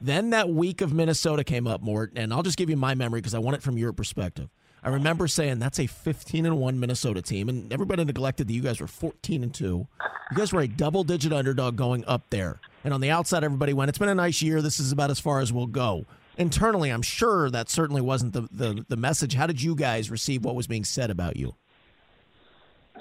Then 0.00 0.30
that 0.30 0.48
week 0.48 0.80
of 0.80 0.92
Minnesota 0.92 1.44
came 1.44 1.66
up, 1.66 1.82
Mort, 1.82 2.12
and 2.16 2.32
I'll 2.32 2.42
just 2.42 2.58
give 2.58 2.68
you 2.68 2.76
my 2.76 2.94
memory 2.94 3.20
because 3.20 3.34
I 3.34 3.38
want 3.38 3.56
it 3.56 3.62
from 3.62 3.78
your 3.78 3.92
perspective. 3.92 4.48
I 4.82 4.90
remember 4.90 5.26
saying 5.26 5.58
that's 5.58 5.78
a 5.78 5.86
15 5.86 6.46
and 6.46 6.58
1 6.58 6.80
Minnesota 6.80 7.22
team, 7.22 7.48
and 7.48 7.72
everybody 7.72 8.04
neglected 8.04 8.46
that 8.48 8.52
you 8.52 8.60
guys 8.62 8.80
were 8.80 8.86
14 8.86 9.42
and 9.42 9.52
2. 9.52 9.64
You 9.66 10.36
guys 10.36 10.52
were 10.52 10.60
a 10.60 10.68
double 10.68 11.02
digit 11.02 11.32
underdog 11.32 11.76
going 11.76 12.04
up 12.06 12.22
there. 12.30 12.60
And 12.84 12.92
on 12.92 13.00
the 13.00 13.10
outside, 13.10 13.42
everybody 13.42 13.72
went, 13.72 13.88
it's 13.88 13.98
been 13.98 14.08
a 14.08 14.14
nice 14.14 14.42
year. 14.42 14.60
This 14.60 14.78
is 14.78 14.92
about 14.92 15.10
as 15.10 15.18
far 15.18 15.40
as 15.40 15.52
we'll 15.52 15.66
go 15.66 16.04
internally, 16.36 16.90
I'm 16.90 17.02
sure 17.02 17.50
that 17.50 17.68
certainly 17.68 18.02
wasn't 18.02 18.32
the, 18.32 18.48
the, 18.50 18.84
the 18.88 18.96
message. 18.96 19.34
How 19.34 19.46
did 19.46 19.62
you 19.62 19.74
guys 19.74 20.10
receive 20.10 20.44
what 20.44 20.54
was 20.54 20.66
being 20.66 20.84
said 20.84 21.10
about 21.10 21.36
you? 21.36 21.54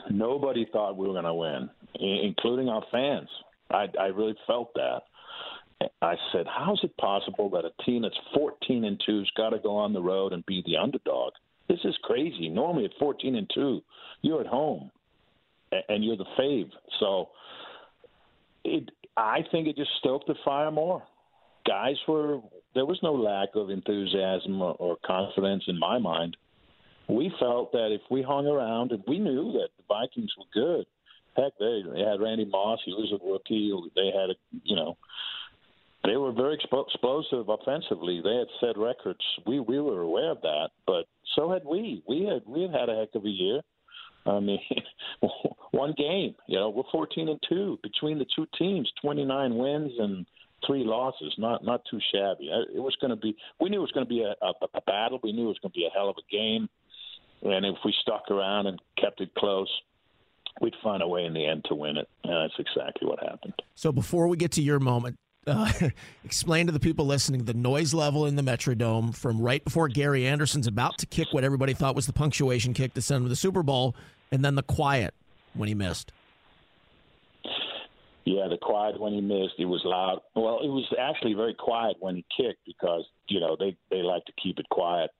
Nobody 0.10 0.68
thought 0.72 0.98
we 0.98 1.08
were 1.08 1.14
going 1.14 1.26
to 1.26 1.34
win, 1.34 1.70
including 2.00 2.70
our 2.70 2.84
fans. 2.92 3.30
I, 3.72 3.88
I 4.00 4.08
really 4.08 4.36
felt 4.46 4.74
that. 4.76 5.02
I 6.02 6.16
said, 6.32 6.46
"How 6.48 6.74
is 6.74 6.80
it 6.84 6.96
possible 6.98 7.50
that 7.50 7.66
a 7.66 7.84
team 7.84 8.04
that's 8.04 8.18
14 8.34 8.86
and 8.86 9.02
two's 9.06 9.30
got 9.36 9.50
to 9.50 9.60
go 9.60 9.76
on 9.76 9.94
the 9.94 10.02
road 10.02 10.32
and 10.32 10.46
be 10.46 10.64
the 10.66 10.78
underdog? 10.78 11.34
This 11.68 11.80
is 11.84 11.98
crazy. 12.04 12.48
Normally, 12.48 12.86
at 12.86 12.92
14 13.00 13.36
and 13.36 13.50
two, 13.54 13.82
you're 14.22 14.40
at 14.40 14.48
home 14.48 14.92
and 15.90 16.06
you're 16.06 16.16
the 16.16 16.26
fave. 16.40 16.70
So, 17.00 17.30
it, 18.64 18.90
I 19.18 19.40
think 19.52 19.68
it 19.68 19.76
just 19.76 19.92
stoked 20.00 20.28
the 20.28 20.36
fire 20.46 20.72
more. 20.72 21.04
Guys 21.68 21.96
were 22.08 22.40
there 22.76 22.86
was 22.86 23.00
no 23.02 23.14
lack 23.14 23.50
of 23.56 23.70
enthusiasm 23.70 24.62
or, 24.62 24.76
or 24.78 24.98
confidence 25.06 25.64
in 25.68 25.80
my 25.80 25.98
mind. 25.98 26.38
We 27.08 27.32
felt 27.40 27.72
that 27.72 27.92
if 27.92 28.02
we 28.12 28.22
hung 28.22 28.48
around, 28.48 28.92
and 28.92 29.04
we 29.08 29.18
knew 29.18 29.54
that 29.54 29.70
the 29.78 29.84
Vikings 29.88 30.34
were 30.38 30.46
good. 30.54 30.86
Heck, 31.36 31.54
they, 31.60 31.84
they 31.94 32.02
had 32.02 32.22
Randy 32.22 32.46
Moss. 32.46 32.80
He 32.86 32.94
was 32.94 33.12
a 33.12 33.26
rookie. 33.26 33.74
They 33.96 34.08
had, 34.08 34.32
a, 34.32 34.36
you 34.64 34.76
know, 34.76 34.98
they 36.06 36.18
were 36.18 36.32
very 36.32 36.58
expo- 36.58 36.86
explosive 36.88 37.50
offensively. 37.50 38.22
They 38.24 38.36
had 38.36 38.48
set 38.60 38.78
records. 38.78 39.20
We 39.46 39.60
we 39.60 39.80
were 39.80 40.02
aware 40.02 40.32
of 40.32 40.42
that, 40.42 40.70
but 40.86 41.06
so 41.36 41.52
had 41.52 41.64
we. 41.66 42.04
We 42.08 42.24
had 42.26 42.44
we 42.46 42.62
had 42.62 42.72
had 42.72 42.90
a 42.90 42.96
heck 42.96 43.16
of 43.16 43.26
a 43.26 43.30
year. 43.30 43.62
I 44.26 44.40
mean, 44.40 44.60
one 45.72 45.94
game. 45.98 46.36
You 46.48 46.60
know, 46.60 46.70
we're 46.70 46.84
14 46.92 47.30
and 47.30 47.40
two 47.48 47.80
between 47.84 48.18
the 48.18 48.26
two 48.36 48.48
teams, 48.58 48.92
29 49.02 49.56
wins 49.56 49.92
and 50.00 50.26
three 50.68 50.84
losses, 50.84 51.34
not 51.38 51.63
not 51.63 51.82
too 51.89 51.99
shabby. 52.13 52.49
It 52.74 52.80
was 52.80 52.95
going 52.99 53.11
to 53.11 53.16
be. 53.16 53.36
We 53.59 53.70
knew 53.70 53.78
it 53.78 53.82
was 53.82 53.91
going 53.91 54.05
to 54.05 54.09
be 54.09 54.24
a, 54.24 54.36
a, 54.45 54.53
a 54.74 54.82
battle. 54.82 55.20
We 55.24 55.32
knew 55.32 55.45
it 55.45 55.49
was 55.49 55.59
going 55.59 55.72
to 55.72 55.78
be 55.78 55.86
a 55.86 55.89
hell 55.97 56.09
of 56.09 56.16
a 56.18 56.32
game, 56.32 56.70
and 57.43 57.66
if 57.66 57.78
we 57.84 57.93
stuck 58.01 58.30
around 58.32 58.68
and 58.68 58.80
kept 58.99 59.22
it 59.22 59.34
close, 59.36 59.70
we'd 60.61 60.76
find 60.84 61.01
a 61.01 61.07
way 61.07 61.26
in 61.26 61.34
the 61.34 61.45
end 61.45 61.66
to 61.66 61.76
win 61.76 61.97
it. 61.97 62.07
And 62.24 62.34
that's 62.34 62.59
exactly 62.59 63.07
what 63.07 63.20
happened. 63.20 63.53
So 63.76 63.91
before 63.91 64.28
we 64.28 64.38
get 64.38 64.51
to 64.53 64.61
your 64.61 64.80
moment, 64.80 65.18
uh, 65.47 65.72
explain 66.24 66.66
to 66.68 66.72
the 66.72 66.80
people 66.80 67.05
listening 67.05 67.45
the 67.45 67.53
noise 67.53 67.93
level 67.93 68.26
in 68.26 68.36
the 68.36 68.41
Metrodome 68.41 69.16
from 69.16 69.39
right 69.39 69.63
before 69.63 69.88
Gary 69.88 70.26
Anderson's 70.26 70.68
about 70.68 70.97
to 70.99 71.05
kick 71.05 71.28
what 71.32 71.43
everybody 71.43 71.74
thought 71.74 71.95
was 71.95 72.07
the 72.07 72.13
punctuation 72.13 72.74
kick 72.74 72.93
to 72.93 73.01
send 73.01 73.18
him 73.18 73.24
to 73.24 73.30
the 73.30 73.36
Super 73.36 73.63
Bowl, 73.63 73.95
and 74.32 74.43
then 74.43 74.55
the 74.55 74.63
quiet 74.63 75.13
when 75.53 75.68
he 75.68 75.76
missed. 75.76 76.11
Yeah, 78.26 78.48
the 78.50 78.58
quiet 78.58 79.00
when 79.00 79.14
he 79.14 79.22
missed, 79.22 79.54
it 79.60 79.66
was 79.66 79.82
loud. 79.86 80.20
Well, 80.36 80.60
it 80.64 80.68
was 80.68 80.92
actually 81.00 81.36
very 81.36 81.54
quiet 81.54 81.98
when 82.00 82.16
he 82.16 82.26
kicked 82.36 82.66
because 82.66 83.06
you 83.28 83.40
know 83.40 83.56
they 83.58 83.78
they 83.92 84.02
like 84.02 84.26
to 84.26 84.34
keep 84.42 84.58
it 84.60 84.68
quiet. 84.70 85.12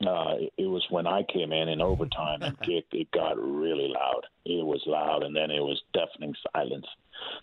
Uh, 0.00 0.34
it 0.58 0.66
was 0.66 0.84
when 0.90 1.06
I 1.06 1.22
came 1.32 1.52
in 1.52 1.68
in 1.68 1.80
overtime 1.80 2.42
and 2.42 2.58
kicked, 2.62 2.94
it 2.94 3.10
got 3.12 3.38
really 3.38 3.88
loud. 3.88 4.22
It 4.44 4.64
was 4.64 4.82
loud, 4.86 5.22
and 5.22 5.36
then 5.36 5.50
it 5.50 5.60
was 5.60 5.80
deafening 5.92 6.34
silence 6.52 6.86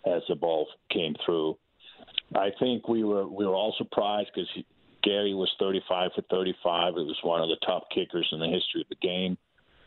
as 0.05 0.23
the 0.27 0.35
ball 0.35 0.67
came 0.89 1.15
through. 1.23 1.57
I 2.35 2.49
think 2.59 2.87
we 2.87 3.03
were 3.03 3.27
we 3.27 3.45
were 3.45 3.55
all 3.55 3.75
surprised 3.77 4.31
because 4.33 4.49
Gary 5.03 5.35
was 5.35 5.51
35 5.59 6.11
for 6.15 6.21
35. 6.31 6.93
It 6.97 7.01
was 7.01 7.19
one 7.23 7.41
of 7.41 7.49
the 7.49 7.57
top 7.65 7.89
kickers 7.93 8.27
in 8.31 8.39
the 8.39 8.47
history 8.47 8.81
of 8.81 8.89
the 8.89 9.07
game. 9.07 9.37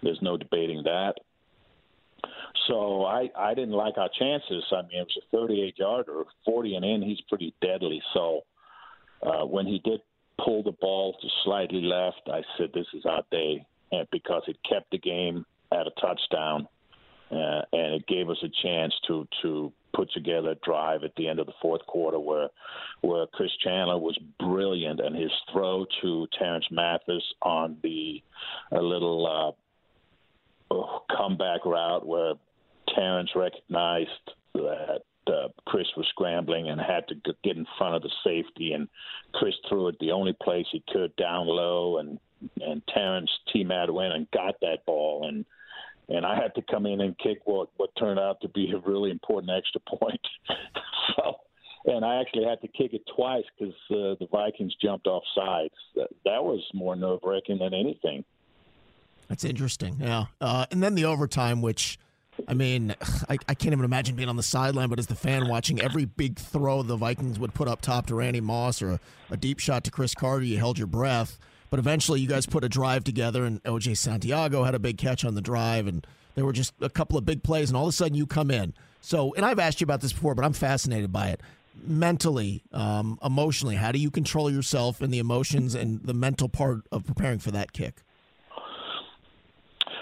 There's 0.03 0.23
no 0.23 0.37
debating 0.37 0.83
that. 0.85 1.15
So 2.69 3.05
I 3.05 3.31
I 3.37 3.55
didn't 3.55 3.75
like 3.75 3.99
our 3.99 4.11
chances. 4.19 4.65
I 4.73 4.83
mean, 4.83 5.01
it 5.01 5.09
was 5.09 5.21
a 5.33 5.37
38 5.37 5.75
yarder, 5.79 6.25
40 6.45 6.75
and 6.77 6.85
in. 6.85 7.03
He's 7.03 7.21
pretty 7.29 7.55
deadly. 7.61 8.03
So 8.13 8.43
uh, 9.23 9.45
when 9.45 9.67
he 9.67 9.81
did 9.85 10.01
pull 10.45 10.63
the 10.63 10.73
ball 10.73 11.17
to 11.21 11.29
slightly 11.45 11.83
left, 11.83 12.23
I 12.27 12.43
said 12.59 12.71
this 12.75 12.87
is 12.95 13.05
our 13.07 13.23
day 13.31 13.67
and 13.93 14.09
because 14.11 14.43
it 14.47 14.57
kept 14.69 14.91
the 14.91 14.99
game 14.99 15.45
at 15.73 15.87
a 15.87 15.91
touchdown, 16.01 16.69
uh, 17.31 17.63
and 17.73 17.95
it 17.95 18.07
gave 18.07 18.29
us 18.29 18.43
a 18.43 18.49
chance 18.63 18.93
to 19.07 19.27
to 19.43 19.73
put 19.95 20.11
together 20.13 20.51
a 20.51 20.55
drive 20.57 21.05
at 21.05 21.15
the 21.17 21.29
end 21.29 21.39
of 21.39 21.47
the 21.47 21.53
fourth 21.63 21.85
quarter 21.87 22.19
where 22.19 22.49
where 23.01 23.27
Chris 23.33 23.51
Chandler 23.63 23.99
was 23.99 24.19
brilliant 24.39 25.01
and 25.01 25.17
his 25.17 25.31
throw 25.53 25.87
to 26.03 26.27
Terance 26.39 26.67
Mathis 26.71 27.23
on 27.43 27.77
the 27.83 28.23
a 28.73 28.83
little 28.83 29.27
uh, 29.27 29.53
comeback 31.17 31.65
route 31.65 32.07
where 32.07 32.35
Terance 32.95 33.31
recognized 33.35 34.11
that 34.55 35.03
uh, 35.27 35.49
Chris 35.67 35.87
was 35.97 36.07
scrambling 36.11 36.69
and 36.69 36.81
had 36.81 37.07
to 37.09 37.15
get 37.43 37.57
in 37.57 37.67
front 37.79 37.95
of 37.95 38.03
the 38.03 38.11
safety, 38.23 38.73
and 38.73 38.89
Chris 39.33 39.55
threw 39.69 39.89
it 39.89 39.97
the 40.01 40.13
only 40.13 40.35
place 40.43 40.67
he 40.71 40.83
could 40.93 41.15
down 41.17 41.47
low, 41.47 41.99
and 41.99 42.19
and 42.61 42.83
Terance 42.93 43.31
T. 43.53 43.65
Matt 43.65 43.93
went 43.93 44.13
and 44.13 44.31
got 44.33 44.55
that 44.61 44.85
ball, 44.87 45.27
and 45.29 45.45
and 46.09 46.27
I 46.27 46.35
had 46.35 46.55
to 46.57 46.63
come 46.63 46.87
in 46.87 47.01
and 47.01 47.19
kick 47.19 47.39
what 47.45 47.69
what 47.77 47.91
turned 47.97 48.21
out 48.21 48.41
to 48.43 48.49
be 48.49 48.71
a 48.73 48.89
really 48.89 49.11
important 49.11 49.53
extra 49.57 49.81
point. 49.81 50.21
so, 51.17 51.37
and 51.87 52.05
I 52.05 52.21
actually 52.21 52.45
had 52.45 52.61
to 52.61 52.69
kick 52.69 52.93
it 52.93 53.03
twice 53.17 53.45
because 53.59 53.75
uh, 53.91 54.17
the 54.21 54.29
Vikings 54.31 54.75
jumped 54.81 55.07
off 55.07 55.23
sides. 55.35 55.75
That, 55.97 56.09
that 56.25 56.45
was 56.45 56.63
more 56.75 56.97
nerve 56.97 57.21
wracking 57.23 57.59
than 57.59 57.75
anything. 57.75 58.25
That's 59.29 59.45
interesting. 59.45 59.97
Yeah, 60.01 60.27
uh, 60.41 60.67
and 60.71 60.83
then 60.83 60.95
the 60.95 61.05
overtime, 61.07 61.63
which. 61.63 61.99
I 62.49 62.55
mean, 62.55 62.97
I, 63.29 63.39
I, 63.49 63.55
can't 63.55 63.73
even 63.73 63.85
imagine 63.85 64.17
being 64.17 64.29
on 64.29 64.35
the 64.35 64.43
sideline, 64.43 64.89
but 64.89 64.99
as 64.99 65.07
the 65.07 65.15
fan 65.15 65.47
watching 65.47 65.81
every 65.81 66.05
big 66.05 66.37
throw 66.37 66.83
the 66.83 66.97
Vikings 66.97 67.39
would 67.39 67.55
put 67.55 67.69
up 67.69 67.81
top 67.81 68.07
to 68.07 68.17
Randy 68.17 68.41
Moss 68.41 68.83
or 68.83 68.91
a, 68.91 69.01
a 69.31 69.37
deep 69.37 69.61
shot 69.61 69.85
to 69.85 69.93
Cris 69.93 70.17
Carter, 70.17 70.43
you 70.43 70.59
held 70.59 70.77
your 70.77 70.89
breath. 70.89 71.39
But 71.71 71.79
eventually, 71.79 72.21
you 72.21 72.29
guys 72.29 72.47
put 72.47 72.65
a 72.65 72.69
drive 72.69 73.05
together, 73.05 73.45
and 73.45 73.63
OJ 73.63 73.97
Santiago 73.97 74.65
had 74.65 74.75
a 74.75 74.79
big 74.81 74.99
catch 74.99 75.25
on 75.25 75.37
the 75.37 75.41
drive, 75.41 75.87
and 75.87 76.05
there 76.35 76.45
were 76.45 76.53
just 76.53 76.73
a 76.81 76.91
couple 76.91 77.19
of 77.19 77.25
big 77.25 77.43
plays, 77.43 77.71
and 77.71 77.77
all 77.77 77.85
of 77.85 77.89
a 77.89 77.93
sudden 77.93 78.15
you 78.15 78.27
come 78.27 78.51
in. 78.51 78.75
So, 79.01 79.35
and 79.35 79.45
I've 79.45 79.59
asked 79.59 79.81
you 79.81 79.85
about 79.85 80.01
this 80.01 80.13
before, 80.13 80.35
but 80.35 80.45
I'm 80.45 80.53
fascinated 80.53 81.13
by 81.13 81.29
it. 81.29 81.41
Mentally, 81.85 82.63
um, 82.73 83.19
emotionally, 83.23 83.75
how 83.75 83.93
do 83.93 83.99
you 83.99 84.11
control 84.11 84.51
yourself 84.51 85.01
and 85.01 85.13
the 85.13 85.19
emotions 85.19 85.75
and 85.75 86.03
the 86.03 86.15
mental 86.15 86.49
part 86.49 86.87
of 86.93 87.05
preparing 87.05 87.39
for 87.39 87.51
that 87.51 87.73
kick? 87.73 88.03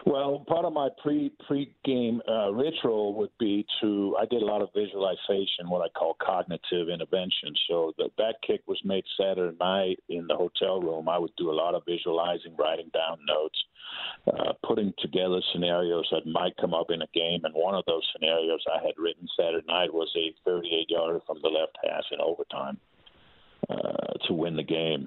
Well, 0.04 0.44
part 0.48 0.64
of 0.64 0.72
my 0.72 0.88
pre 1.00 1.30
pre 1.46 1.72
game 1.84 2.20
uh, 2.28 2.50
ritual 2.52 3.14
would 3.14 3.30
be 3.38 3.64
to 3.80 4.16
I 4.20 4.26
did 4.26 4.42
a 4.42 4.46
lot 4.46 4.60
of 4.60 4.70
visualization, 4.74 5.68
what 5.68 5.82
I 5.82 5.88
call 5.96 6.16
cognitive 6.20 6.88
intervention. 6.92 7.54
So 7.68 7.92
the, 7.98 8.08
that 8.18 8.36
kick 8.44 8.62
was 8.66 8.80
made 8.84 9.04
Saturday 9.16 9.56
night 9.60 10.00
in 10.08 10.26
the 10.26 10.34
hotel 10.34 10.80
room. 10.80 11.08
I 11.08 11.18
would 11.18 11.34
do 11.36 11.50
a 11.50 11.54
lot 11.54 11.76
of 11.76 11.84
visualizing, 11.86 12.56
writing 12.58 12.90
down 12.92 13.18
notes, 13.28 13.58
uh, 14.26 14.52
putting 14.66 14.92
together 14.98 15.40
scenarios 15.52 16.08
that 16.10 16.26
might 16.26 16.56
come 16.56 16.74
up 16.74 16.90
in 16.90 17.02
a 17.02 17.08
game. 17.14 17.44
And 17.44 17.54
one 17.54 17.76
of 17.76 17.84
those 17.86 18.02
scenarios 18.12 18.64
I 18.66 18.84
had 18.84 18.94
written 18.98 19.28
Saturday 19.38 19.66
night 19.68 19.94
was 19.94 20.12
a 20.16 20.34
38 20.44 20.90
yarder 20.90 21.20
from 21.24 21.38
the 21.42 21.48
left 21.48 21.78
hash 21.84 22.10
in 22.10 22.20
overtime 22.20 22.78
uh, 23.70 24.18
to 24.26 24.34
win 24.34 24.56
the 24.56 24.64
game 24.64 25.06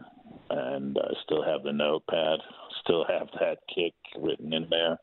and 0.49 0.97
I 0.97 1.13
still 1.23 1.43
have 1.43 1.63
the 1.63 1.73
notepad, 1.73 2.39
still 2.85 3.05
have 3.09 3.27
that 3.39 3.57
kick 3.73 3.93
written 4.17 4.53
in 4.53 4.67
there, 4.69 4.97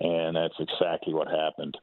and 0.00 0.36
that's 0.36 0.54
exactly 0.60 1.12
what 1.12 1.28
happened. 1.28 1.76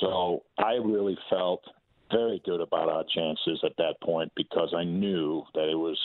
So 0.00 0.42
I 0.58 0.74
really 0.74 1.18
felt 1.30 1.62
very 2.10 2.40
good 2.44 2.60
about 2.60 2.88
our 2.88 3.04
chances 3.12 3.60
at 3.64 3.76
that 3.78 3.94
point 4.00 4.30
because 4.36 4.72
I 4.76 4.84
knew 4.84 5.42
that 5.54 5.68
it 5.68 5.74
was 5.74 5.98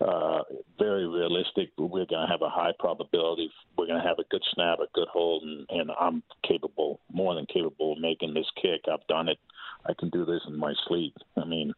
uh, 0.00 0.42
very 0.78 1.08
realistic. 1.08 1.70
We're 1.76 2.06
going 2.06 2.26
to 2.26 2.30
have 2.30 2.42
a 2.42 2.48
high 2.48 2.72
probability. 2.78 3.50
We're 3.76 3.86
going 3.86 4.00
to 4.00 4.08
have 4.08 4.18
a 4.20 4.28
good 4.30 4.42
snap, 4.54 4.78
a 4.78 4.86
good 4.94 5.08
hold, 5.12 5.42
and, 5.42 5.66
and 5.70 5.90
I'm 5.98 6.22
capable, 6.46 7.00
more 7.12 7.34
than 7.34 7.46
capable, 7.46 7.94
of 7.94 7.98
making 7.98 8.34
this 8.34 8.46
kick. 8.60 8.82
I've 8.90 9.06
done 9.08 9.28
it. 9.28 9.38
I 9.86 9.92
can 9.98 10.08
do 10.10 10.24
this 10.24 10.40
in 10.46 10.56
my 10.56 10.72
sleep. 10.86 11.14
I 11.36 11.44
mean, 11.44 11.72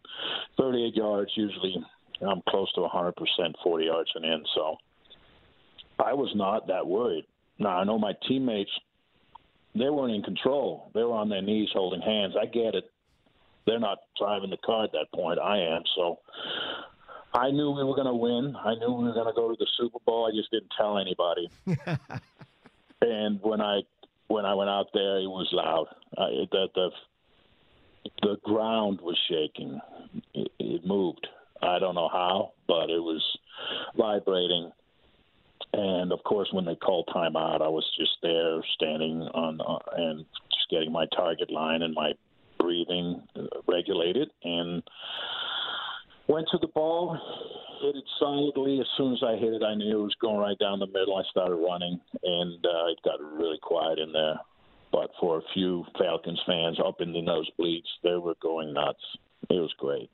38 0.59 0.95
yards 0.95 1.33
usually 1.35 1.77
I'm 2.23 2.43
close 2.49 2.73
to 2.75 2.81
100% 2.81 3.13
40 3.63 3.85
yards 3.85 4.11
and 4.15 4.25
in. 4.25 4.45
So 4.55 4.77
I 5.99 6.15
was 6.15 6.31
not 6.35 6.67
that 6.69 6.87
worried. 6.87 7.27
Now, 7.59 7.79
I 7.79 7.85
know 7.85 7.99
my 7.99 8.13
teammates, 8.29 8.71
they 9.75 9.89
weren't 9.89 10.15
in 10.15 10.23
control. 10.23 10.91
They 10.95 11.03
were 11.03 11.15
on 11.15 11.29
their 11.29 11.43
knees 11.43 11.69
holding 11.73 12.03
hands. 12.03 12.35
I 12.41 12.47
get 12.47 12.75
it. 12.75 12.91
They're 13.67 13.81
not 13.81 13.99
driving 14.19 14.51
the 14.51 14.59
car 14.59 14.85
at 14.85 14.93
that 14.93 15.07
point. 15.13 15.39
I 15.39 15.59
am. 15.59 15.83
So 15.97 16.21
I 17.35 17.51
knew 17.51 17.71
we 17.71 17.85
were 17.85 17.95
going 17.95 18.07
to 18.07 18.15
win. 18.15 18.57
I 18.57 18.75
knew 18.75 18.93
we 18.93 19.05
were 19.05 19.15
going 19.15 19.27
to 19.27 19.33
go 19.35 19.49
to 19.51 19.57
the 19.59 19.67
Super 19.77 19.99
Bowl. 20.07 20.31
I 20.31 20.37
just 20.37 20.51
didn't 20.51 20.73
tell 20.77 20.99
anybody. 20.99 21.51
and 23.03 23.41
when 23.43 23.61
I 23.61 23.81
when 24.29 24.45
I 24.45 24.55
went 24.55 24.71
out 24.71 24.87
there, 24.93 25.19
it 25.19 25.29
was 25.29 25.49
loud. 25.53 25.87
I, 26.19 26.47
the, 26.51 26.69
the 26.75 26.91
the 28.23 28.37
ground 28.43 29.01
was 29.01 29.19
shaking. 29.29 29.81
It, 30.35 30.51
it 30.59 30.87
moved. 30.87 31.27
I 31.63 31.79
don't 31.79 31.95
know 31.95 32.09
how, 32.09 32.53
but 32.67 32.91
it 32.91 33.03
was 33.03 33.23
vibrating. 33.97 34.73
And 35.73 36.13
of 36.13 36.23
course, 36.25 36.49
when 36.53 36.65
they 36.65 36.77
called 36.77 37.09
timeout, 37.15 37.61
I 37.61 37.69
was 37.69 37.85
just 37.99 38.17
there, 38.23 38.63
standing 38.75 39.23
on 39.35 39.61
uh, 39.61 39.79
and 39.97 40.25
just 40.51 40.71
getting 40.71 40.93
my 40.93 41.07
target 41.15 41.51
line 41.51 41.83
and 41.83 41.95
my 41.95 42.13
breathing 42.59 43.23
regulated, 43.67 44.31
and 44.43 44.83
went 46.29 46.47
to 46.51 46.59
the 46.59 46.69
ball, 46.69 47.19
hit 47.83 47.97
it 47.97 48.05
solidly. 48.19 48.81
As 48.81 48.87
soon 48.97 49.13
as 49.13 49.23
I 49.23 49.37
hit 49.37 49.53
it, 49.53 49.63
I 49.63 49.75
knew 49.75 50.01
it 50.01 50.03
was 50.03 50.17
going 50.21 50.39
right 50.39 50.59
down 50.59 50.79
the 50.79 50.87
middle. 50.87 51.17
I 51.17 51.23
started 51.31 51.57
running, 51.57 52.01
and 52.23 52.65
uh, 52.65 52.87
it 52.91 52.99
got 53.05 53.21
really 53.21 53.59
quiet 53.63 53.99
in 53.99 54.13
there. 54.13 54.39
But 54.93 55.11
for 55.21 55.39
a 55.39 55.43
few 55.53 55.85
Falcons 55.99 56.41
fans 56.47 56.79
up 56.85 57.01
in 57.01 57.13
the 57.13 57.21
nosebleeds, 57.21 57.83
they 58.03 58.17
were 58.17 58.37
going 58.41 58.73
nuts. 58.73 59.03
It 59.51 59.55
was 59.55 59.75
great. 59.79 60.11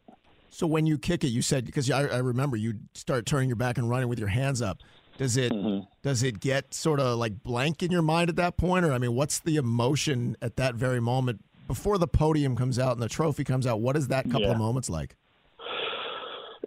So 0.50 0.66
when 0.66 0.86
you 0.86 0.98
kick 0.98 1.24
it, 1.24 1.28
you 1.28 1.40
said 1.40 1.64
because 1.64 1.90
I, 1.90 2.02
I, 2.02 2.18
remember 2.18 2.58
you 2.58 2.74
start 2.94 3.24
turning 3.24 3.48
your 3.48 3.56
back 3.56 3.78
and 3.78 3.88
running 3.88 4.08
with 4.08 4.18
your 4.18 4.28
hands 4.28 4.60
up. 4.60 4.82
Does 5.18 5.36
it 5.36 5.52
mm-hmm. 5.52 5.84
does 6.02 6.22
it 6.22 6.40
get 6.40 6.74
sort 6.74 7.00
of 7.00 7.18
like 7.18 7.42
blank 7.42 7.82
in 7.82 7.90
your 7.90 8.02
mind 8.02 8.30
at 8.30 8.36
that 8.36 8.56
point, 8.56 8.84
or 8.84 8.92
I 8.92 8.98
mean, 8.98 9.14
what's 9.14 9.38
the 9.38 9.56
emotion 9.56 10.36
at 10.40 10.56
that 10.56 10.74
very 10.74 11.00
moment 11.00 11.44
before 11.68 11.98
the 11.98 12.08
podium 12.08 12.56
comes 12.56 12.78
out 12.78 12.92
and 12.92 13.02
the 13.02 13.08
trophy 13.08 13.44
comes 13.44 13.66
out? 13.66 13.80
What 13.80 13.96
is 13.96 14.08
that 14.08 14.24
couple 14.24 14.42
yeah. 14.42 14.52
of 14.52 14.58
moments 14.58 14.88
like? 14.88 15.16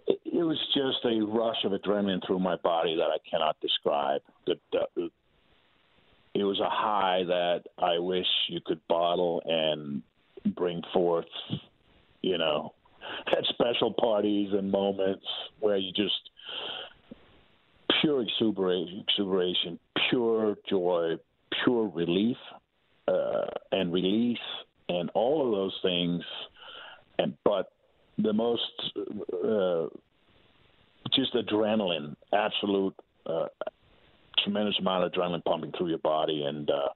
It, 0.08 0.20
it 0.26 0.44
was 0.44 0.60
just 0.74 1.04
a 1.06 1.26
rush 1.26 1.64
of 1.64 1.72
adrenaline 1.72 2.26
through 2.26 2.40
my 2.40 2.56
body 2.58 2.96
that 2.96 3.10
I 3.10 3.18
cannot 3.30 3.58
describe. 3.62 4.22
That 4.46 4.60
it 6.36 6.44
was 6.44 6.60
a 6.60 6.70
high 6.70 7.24
that 7.28 7.64
I 7.80 7.98
wish 8.00 8.28
you 8.50 8.60
could 8.64 8.86
bottle 8.88 9.42
and 9.46 10.04
bring 10.54 10.82
forth, 10.94 11.26
you 12.22 12.38
know, 12.38 12.74
at 13.28 13.44
special 13.50 13.94
parties 13.94 14.50
and 14.52 14.70
moments 14.70 15.26
where 15.60 15.78
you 15.78 15.92
just 15.94 16.30
pure 18.02 18.22
exuberation, 18.24 19.80
pure 20.10 20.56
joy, 20.70 21.16
pure 21.64 21.88
relief 21.90 22.38
uh, 23.08 23.46
and 23.72 23.94
release, 23.94 24.38
and 24.90 25.10
all 25.14 25.46
of 25.46 25.52
those 25.52 25.78
things. 25.82 26.24
And 27.18 27.36
but 27.44 27.72
the 28.18 28.34
most 28.34 28.62
uh, 29.34 29.88
just 31.14 31.34
adrenaline, 31.34 32.16
absolute 32.34 32.96
uh, 33.26 33.48
tremendous 34.44 34.78
amount 34.80 35.04
of 35.06 35.12
adrenaline 35.12 35.44
pumping 35.44 35.72
through 35.78 35.90
your 35.90 36.00
body, 36.00 36.44
and 36.44 36.70
uh, 36.70 36.90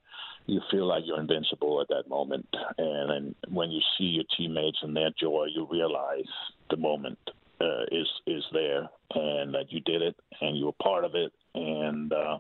you 0.45 0.62
feel 0.72 0.88
like 0.88 1.04
you're 1.06 1.20
invincible 1.20 1.82
at 1.82 1.88
that 1.89 2.10
moment. 2.10 2.47
And 2.78 3.10
then 3.10 3.36
when 3.50 3.72
you 3.72 3.82
see 3.97 4.06
your 4.06 4.26
teammates 4.36 4.80
and 4.82 4.95
their 4.95 5.12
joy, 5.20 5.47
you 5.54 5.68
realize 5.70 6.30
the 6.70 6.78
moment 6.78 7.20
uh, 7.62 7.84
is 7.91 8.07
is 8.28 8.43
there, 8.53 8.89
and 9.16 9.53
that 9.53 9.66
you 9.70 9.80
did 9.82 10.01
it, 10.01 10.16
and 10.41 10.57
you 10.57 10.66
were 10.66 10.84
part 10.84 11.03
of 11.03 11.16
it, 11.16 11.32
and 11.55 12.14
uh, 12.14 12.38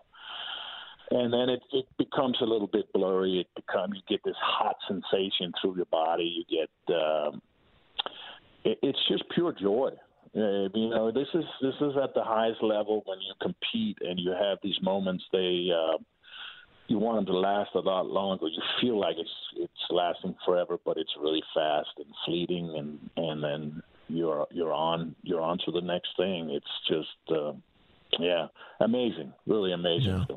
and 1.11 1.33
then 1.33 1.49
it, 1.49 1.61
it 1.73 1.85
becomes 1.97 2.37
a 2.41 2.45
little 2.45 2.67
bit 2.67 2.91
blurry. 2.93 3.39
It 3.39 3.47
becomes 3.55 3.95
you 3.95 4.01
get 4.07 4.23
this 4.23 4.37
hot 4.41 4.75
sensation 4.87 5.51
through 5.59 5.77
your 5.77 5.85
body. 5.85 6.45
You 6.47 6.57
get 6.59 6.95
um, 6.95 7.41
it, 8.63 8.79
it's 8.81 8.99
just 9.07 9.23
pure 9.33 9.53
joy. 9.53 9.89
Uh, 10.35 10.69
you 10.75 10.89
know, 10.89 11.11
this 11.11 11.27
is 11.33 11.45
this 11.61 11.73
is 11.81 11.93
at 12.01 12.13
the 12.13 12.23
highest 12.23 12.61
level 12.61 13.01
when 13.05 13.17
you 13.19 13.33
compete 13.41 13.97
and 14.01 14.19
you 14.19 14.31
have 14.31 14.59
these 14.61 14.77
moments. 14.81 15.23
They 15.31 15.69
uh, 15.73 15.97
you 16.87 16.99
want 16.99 17.17
them 17.17 17.25
to 17.27 17.39
last 17.39 17.71
a 17.75 17.79
lot 17.79 18.05
longer. 18.05 18.47
You 18.47 18.61
feel 18.79 18.99
like 18.99 19.15
it's 19.17 19.29
it's 19.57 19.73
lasting 19.89 20.35
forever, 20.45 20.77
but 20.85 20.97
it's 20.97 21.11
really 21.19 21.43
fast 21.53 21.89
and 21.97 22.13
fleeting, 22.25 22.75
and 22.77 23.09
and 23.17 23.43
then 23.43 23.83
you're 24.09 24.47
you're 24.51 24.73
on 24.73 25.15
you're 25.23 25.41
on 25.41 25.57
to 25.65 25.71
the 25.71 25.81
next 25.81 26.09
thing. 26.17 26.49
It's 26.49 26.65
just 26.87 27.37
uh, 27.37 27.53
yeah, 28.19 28.47
amazing, 28.79 29.33
really 29.45 29.71
amazing. 29.71 30.25
Yeah. 30.29 30.35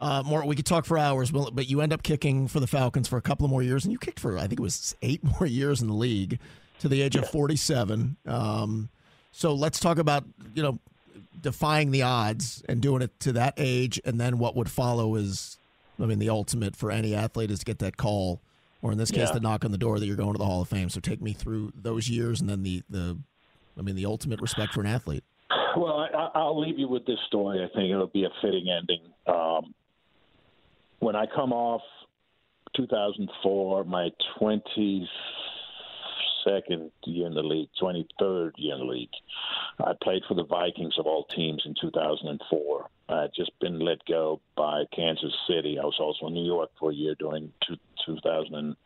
Uh, 0.00 0.22
Mort, 0.24 0.46
we 0.46 0.56
could 0.56 0.64
talk 0.64 0.86
for 0.86 0.96
hours, 0.96 1.30
but 1.30 1.68
you 1.68 1.82
end 1.82 1.92
up 1.92 2.02
kicking 2.02 2.48
for 2.48 2.58
the 2.58 2.66
Falcons 2.66 3.06
for 3.06 3.18
a 3.18 3.22
couple 3.22 3.44
of 3.44 3.50
more 3.50 3.62
years, 3.62 3.84
and 3.84 3.92
you 3.92 3.98
kicked 3.98 4.18
for 4.20 4.38
I 4.38 4.42
think 4.42 4.54
it 4.54 4.60
was 4.60 4.96
eight 5.02 5.22
more 5.40 5.46
years 5.46 5.82
in 5.82 5.88
the 5.88 5.94
league 5.94 6.38
to 6.78 6.88
the 6.88 7.02
age 7.02 7.16
yeah. 7.16 7.22
of 7.22 7.28
forty-seven. 7.30 8.16
Um, 8.26 8.88
so 9.32 9.54
let's 9.54 9.78
talk 9.78 9.98
about 9.98 10.24
you 10.54 10.62
know 10.62 10.78
defying 11.40 11.90
the 11.90 12.02
odds 12.02 12.62
and 12.68 12.80
doing 12.80 13.02
it 13.02 13.18
to 13.20 13.32
that 13.32 13.54
age, 13.56 14.00
and 14.04 14.20
then 14.20 14.38
what 14.38 14.56
would 14.56 14.70
follow 14.70 15.14
is, 15.16 15.58
I 16.00 16.06
mean, 16.06 16.18
the 16.18 16.30
ultimate 16.30 16.76
for 16.76 16.90
any 16.90 17.14
athlete 17.14 17.50
is 17.50 17.60
to 17.60 17.64
get 17.64 17.78
that 17.80 17.96
call, 17.96 18.40
or 18.82 18.92
in 18.92 18.98
this 18.98 19.10
case, 19.10 19.28
yeah. 19.28 19.32
the 19.32 19.40
knock 19.40 19.64
on 19.64 19.72
the 19.72 19.78
door 19.78 19.98
that 19.98 20.06
you're 20.06 20.16
going 20.16 20.32
to 20.32 20.38
the 20.38 20.44
Hall 20.44 20.62
of 20.62 20.68
Fame. 20.68 20.88
So 20.88 21.00
take 21.00 21.20
me 21.20 21.32
through 21.32 21.72
those 21.74 22.08
years, 22.08 22.40
and 22.40 22.48
then 22.48 22.62
the 22.62 22.82
the, 22.88 23.18
I 23.78 23.82
mean, 23.82 23.96
the 23.96 24.06
ultimate 24.06 24.40
respect 24.40 24.74
for 24.74 24.80
an 24.80 24.86
athlete. 24.86 25.24
Well, 25.76 26.08
I, 26.34 26.44
will 26.44 26.60
leave 26.60 26.78
you 26.78 26.88
with 26.88 27.06
this 27.06 27.18
story. 27.26 27.62
I 27.62 27.68
think 27.74 27.90
it'll 27.90 28.08
be 28.08 28.24
a 28.24 28.30
fitting 28.42 28.66
ending. 28.68 29.00
Um, 29.26 29.74
when 30.98 31.16
I 31.16 31.26
come 31.26 31.52
off 31.52 31.82
2004, 32.76 33.84
my 33.84 34.10
22nd 36.46 36.90
year 37.04 37.26
in 37.26 37.34
the 37.34 37.42
league, 37.42 37.68
23rd 37.80 38.52
year 38.56 38.74
in 38.74 38.80
the 38.80 38.86
league, 38.86 39.08
I 39.78 39.92
played 40.02 40.22
for 40.28 40.34
the 40.34 40.44
Vikings 40.44 40.98
of 40.98 41.06
all 41.06 41.24
teams 41.24 41.62
in 41.64 41.74
2004. 41.80 42.88
I 43.08 43.22
had 43.22 43.30
just 43.34 43.58
been 43.60 43.80
let 43.80 44.04
go 44.06 44.40
by 44.56 44.84
Kansas 44.94 45.34
City. 45.48 45.78
I 45.78 45.84
was 45.84 45.98
also 45.98 46.26
in 46.26 46.34
New 46.34 46.44
York 46.44 46.70
for 46.78 46.90
a 46.90 46.94
year 46.94 47.14
during 47.18 47.52
two, 47.66 47.76
2000 48.06 48.54
and 48.54 48.76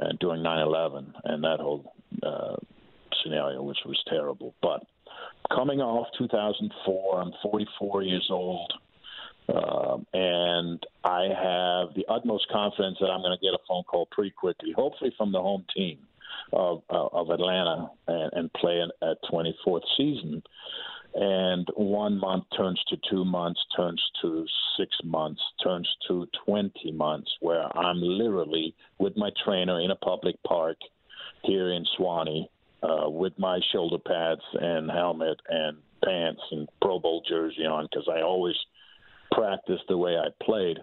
uh, 0.00 0.12
during 0.20 0.42
9/11 0.42 1.12
and 1.24 1.44
that 1.44 1.60
whole 1.60 1.94
uh, 2.22 2.56
scenario, 3.22 3.62
which 3.62 3.78
was 3.84 4.00
terrible. 4.08 4.54
But 4.62 4.84
coming 5.52 5.80
off 5.80 6.08
2004, 6.18 7.20
I'm 7.20 7.32
44 7.42 8.02
years 8.02 8.28
old. 8.30 8.72
Um, 9.46 10.06
and 10.14 10.86
I 11.04 11.24
have 11.24 11.94
the 11.94 12.06
utmost 12.08 12.48
confidence 12.48 12.96
that 13.00 13.10
I'm 13.10 13.20
going 13.20 13.36
to 13.36 13.44
get 13.44 13.52
a 13.52 13.58
phone 13.68 13.82
call 13.82 14.06
pretty 14.10 14.30
quickly, 14.30 14.72
hopefully 14.72 15.12
from 15.18 15.32
the 15.32 15.40
home 15.40 15.66
team 15.76 15.98
of 16.52 16.82
uh, 16.90 17.06
of 17.12 17.30
Atlanta, 17.30 17.90
and, 18.06 18.32
and 18.34 18.52
play 18.54 18.82
a 19.02 19.14
24th 19.30 19.82
season. 19.96 20.42
And 21.16 21.68
one 21.76 22.18
month 22.18 22.44
turns 22.56 22.82
to 22.88 22.96
two 23.08 23.24
months, 23.24 23.60
turns 23.76 24.02
to 24.22 24.44
six 24.76 24.90
months, 25.04 25.40
turns 25.62 25.88
to 26.08 26.26
20 26.44 26.90
months, 26.90 27.30
where 27.40 27.64
I'm 27.78 28.00
literally 28.00 28.74
with 28.98 29.16
my 29.16 29.30
trainer 29.44 29.80
in 29.80 29.92
a 29.92 29.96
public 29.96 30.34
park 30.42 30.76
here 31.44 31.70
in 31.70 31.84
Suwanee 31.96 32.48
uh, 32.82 33.08
with 33.08 33.38
my 33.38 33.60
shoulder 33.72 33.98
pads 34.04 34.40
and 34.54 34.90
helmet 34.90 35.38
and 35.48 35.76
pants 36.04 36.42
and 36.50 36.68
Pro 36.82 36.98
Bowl 36.98 37.22
jersey 37.28 37.64
on 37.64 37.86
because 37.90 38.08
I 38.12 38.22
always– 38.22 38.56
practice 39.34 39.80
the 39.88 39.98
way 39.98 40.16
I 40.16 40.28
played. 40.42 40.78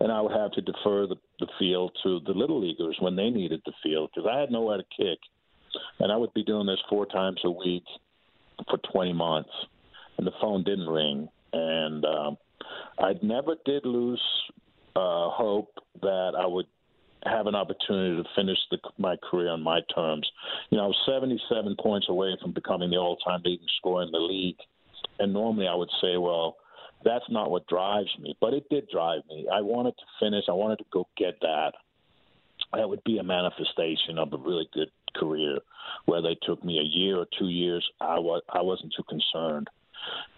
And 0.00 0.10
I 0.10 0.20
would 0.20 0.32
have 0.32 0.52
to 0.52 0.60
defer 0.60 1.06
the, 1.06 1.16
the 1.38 1.46
field 1.58 1.96
to 2.02 2.20
the 2.26 2.32
little 2.32 2.60
leaguers 2.60 2.96
when 3.00 3.16
they 3.16 3.30
needed 3.30 3.62
the 3.64 3.72
field 3.82 4.10
because 4.14 4.28
I 4.30 4.40
had 4.40 4.50
nowhere 4.50 4.78
to 4.78 4.84
kick. 4.96 5.18
And 6.00 6.12
I 6.12 6.16
would 6.16 6.34
be 6.34 6.44
doing 6.44 6.66
this 6.66 6.80
four 6.88 7.06
times 7.06 7.40
a 7.44 7.50
week 7.50 7.84
for 8.68 8.78
20 8.92 9.12
months. 9.12 9.50
And 10.18 10.26
the 10.26 10.32
phone 10.40 10.64
didn't 10.64 10.88
ring. 10.88 11.28
And 11.52 12.04
um, 12.04 12.36
I 12.98 13.14
never 13.22 13.56
did 13.64 13.84
lose 13.86 14.22
uh, 14.94 15.30
hope 15.30 15.72
that 16.00 16.32
I 16.38 16.46
would 16.46 16.66
have 17.24 17.46
an 17.46 17.54
opportunity 17.54 18.22
to 18.22 18.28
finish 18.34 18.58
the, 18.70 18.78
my 18.98 19.16
career 19.16 19.50
on 19.50 19.62
my 19.62 19.80
terms. 19.94 20.28
You 20.70 20.78
know, 20.78 20.84
I 20.84 20.86
was 20.88 20.96
77 21.06 21.76
points 21.80 22.06
away 22.08 22.36
from 22.40 22.52
becoming 22.52 22.90
the 22.90 22.96
all-time 22.96 23.42
leading 23.44 23.66
scorer 23.78 24.02
in 24.02 24.10
the 24.10 24.18
league, 24.18 24.58
and 25.18 25.32
normally 25.32 25.68
I 25.68 25.74
would 25.74 25.90
say, 26.00 26.16
well, 26.16 26.56
that's 27.04 27.24
not 27.30 27.50
what 27.50 27.66
drives 27.66 28.10
me, 28.20 28.36
but 28.40 28.54
it 28.54 28.68
did 28.70 28.88
drive 28.88 29.22
me. 29.28 29.46
I 29.52 29.60
wanted 29.60 29.94
to 29.96 30.04
finish. 30.20 30.44
I 30.48 30.52
wanted 30.52 30.78
to 30.78 30.84
go 30.92 31.06
get 31.16 31.40
that. 31.40 31.72
That 32.72 32.88
would 32.88 33.04
be 33.04 33.18
a 33.18 33.22
manifestation 33.22 34.18
of 34.18 34.32
a 34.32 34.36
really 34.36 34.68
good 34.72 34.90
career. 35.14 35.58
Whether 36.06 36.30
it 36.30 36.38
took 36.42 36.64
me 36.64 36.78
a 36.78 36.82
year 36.82 37.18
or 37.18 37.26
two 37.38 37.48
years, 37.48 37.86
I 38.00 38.18
was 38.18 38.42
I 38.52 38.62
wasn't 38.62 38.94
too 38.96 39.02
concerned. 39.04 39.68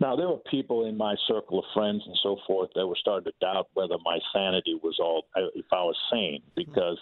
Now 0.00 0.16
there 0.16 0.28
were 0.28 0.40
people 0.50 0.86
in 0.86 0.96
my 0.96 1.14
circle 1.26 1.58
of 1.58 1.64
friends 1.72 2.02
and 2.06 2.16
so 2.22 2.38
forth 2.46 2.70
that 2.74 2.86
were 2.86 2.96
starting 3.00 3.24
to 3.24 3.32
doubt 3.40 3.68
whether 3.74 3.96
my 4.04 4.18
sanity 4.32 4.78
was 4.82 4.98
all 4.98 5.24
if 5.54 5.66
I 5.72 5.82
was 5.82 5.96
sane 6.10 6.42
because 6.54 6.98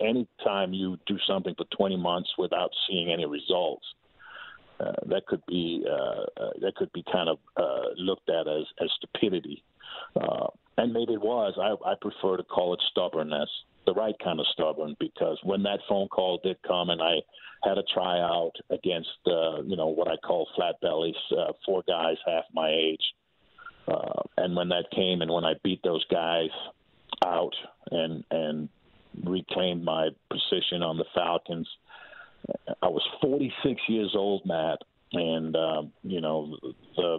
anytime 0.00 0.72
you 0.72 0.98
do 1.06 1.18
something 1.26 1.54
for 1.56 1.64
20 1.76 1.96
months 1.96 2.30
without 2.38 2.70
seeing 2.86 3.12
any 3.12 3.26
results, 3.26 3.84
uh, 4.80 4.92
that 5.06 5.26
could 5.26 5.42
be 5.46 5.84
uh, 5.88 6.42
uh, 6.42 6.50
that 6.60 6.74
could 6.76 6.92
be 6.92 7.04
kind 7.10 7.28
of 7.28 7.38
uh, 7.56 7.90
looked 7.96 8.28
at 8.28 8.48
as 8.48 8.64
as 8.82 8.90
stupidity, 8.96 9.62
uh, 10.20 10.48
and 10.78 10.92
maybe 10.92 11.12
it 11.12 11.20
was. 11.20 11.54
I, 11.60 11.88
I 11.88 11.94
prefer 12.00 12.36
to 12.36 12.42
call 12.42 12.74
it 12.74 12.80
stubbornness, 12.90 13.48
the 13.86 13.94
right 13.94 14.16
kind 14.22 14.40
of 14.40 14.46
stubborn, 14.52 14.96
because 14.98 15.38
when 15.44 15.62
that 15.62 15.78
phone 15.88 16.08
call 16.08 16.40
did 16.42 16.56
come 16.66 16.90
and 16.90 17.00
I 17.00 17.16
had 17.62 17.78
a 17.78 17.84
tryout 17.94 18.56
against 18.70 19.10
you 19.26 19.76
know 19.76 19.88
what 19.88 20.08
I 20.08 20.16
call 20.16 20.48
flat 20.56 20.80
bellies, 20.80 21.14
four 21.64 21.84
guys 21.86 22.16
half 22.26 22.44
my 22.52 22.70
age, 22.70 23.14
and 24.36 24.56
when 24.56 24.70
that 24.70 24.90
came 24.94 25.22
and 25.22 25.30
when 25.30 25.44
I 25.44 25.54
beat 25.62 25.82
those 25.84 26.04
guys 26.10 26.50
out 27.24 27.54
and 27.92 28.24
and 28.30 28.68
reclaimed 29.22 29.84
my 29.84 30.08
position 30.30 30.82
on 30.82 30.96
the 30.96 31.04
Falcons 31.14 31.68
I 32.82 32.88
was 32.88 33.02
46 33.20 33.80
years 33.88 34.12
old, 34.14 34.44
Matt, 34.44 34.78
and 35.12 35.56
um, 35.56 35.92
you 36.02 36.20
know 36.20 36.56
the 36.96 37.18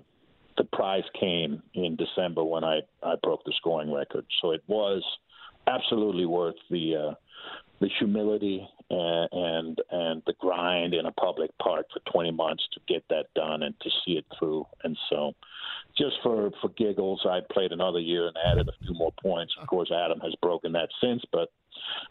the 0.57 0.63
prize 0.65 1.03
came 1.19 1.61
in 1.73 1.95
December 1.95 2.43
when 2.43 2.63
I 2.63 2.81
I 3.03 3.15
broke 3.21 3.43
the 3.45 3.53
scoring 3.57 3.91
record. 3.91 4.25
So 4.41 4.51
it 4.51 4.63
was 4.67 5.03
absolutely 5.67 6.25
worth 6.25 6.55
the 6.69 6.95
uh, 6.95 7.13
the 7.81 7.89
humility 7.99 8.67
and, 8.89 9.29
and 9.31 9.81
and 9.91 10.23
the 10.25 10.33
grind 10.39 10.93
in 10.93 11.05
a 11.05 11.11
public 11.11 11.51
park 11.57 11.87
for 11.91 11.99
20 12.11 12.31
months 12.31 12.63
to 12.73 12.79
get 12.87 13.03
that 13.09 13.25
done 13.35 13.63
and 13.63 13.73
to 13.81 13.89
see 14.05 14.13
it 14.13 14.25
through. 14.37 14.65
And 14.83 14.97
so, 15.09 15.33
just 15.97 16.15
for 16.23 16.51
for 16.61 16.69
giggles, 16.69 17.25
I 17.25 17.39
played 17.51 17.71
another 17.71 17.99
year 17.99 18.27
and 18.27 18.37
added 18.45 18.69
a 18.69 18.85
few 18.85 18.93
more 18.93 19.13
points. 19.21 19.53
Of 19.59 19.67
course, 19.67 19.91
Adam 19.91 20.19
has 20.21 20.33
broken 20.41 20.71
that 20.73 20.89
since, 21.01 21.23
but 21.31 21.49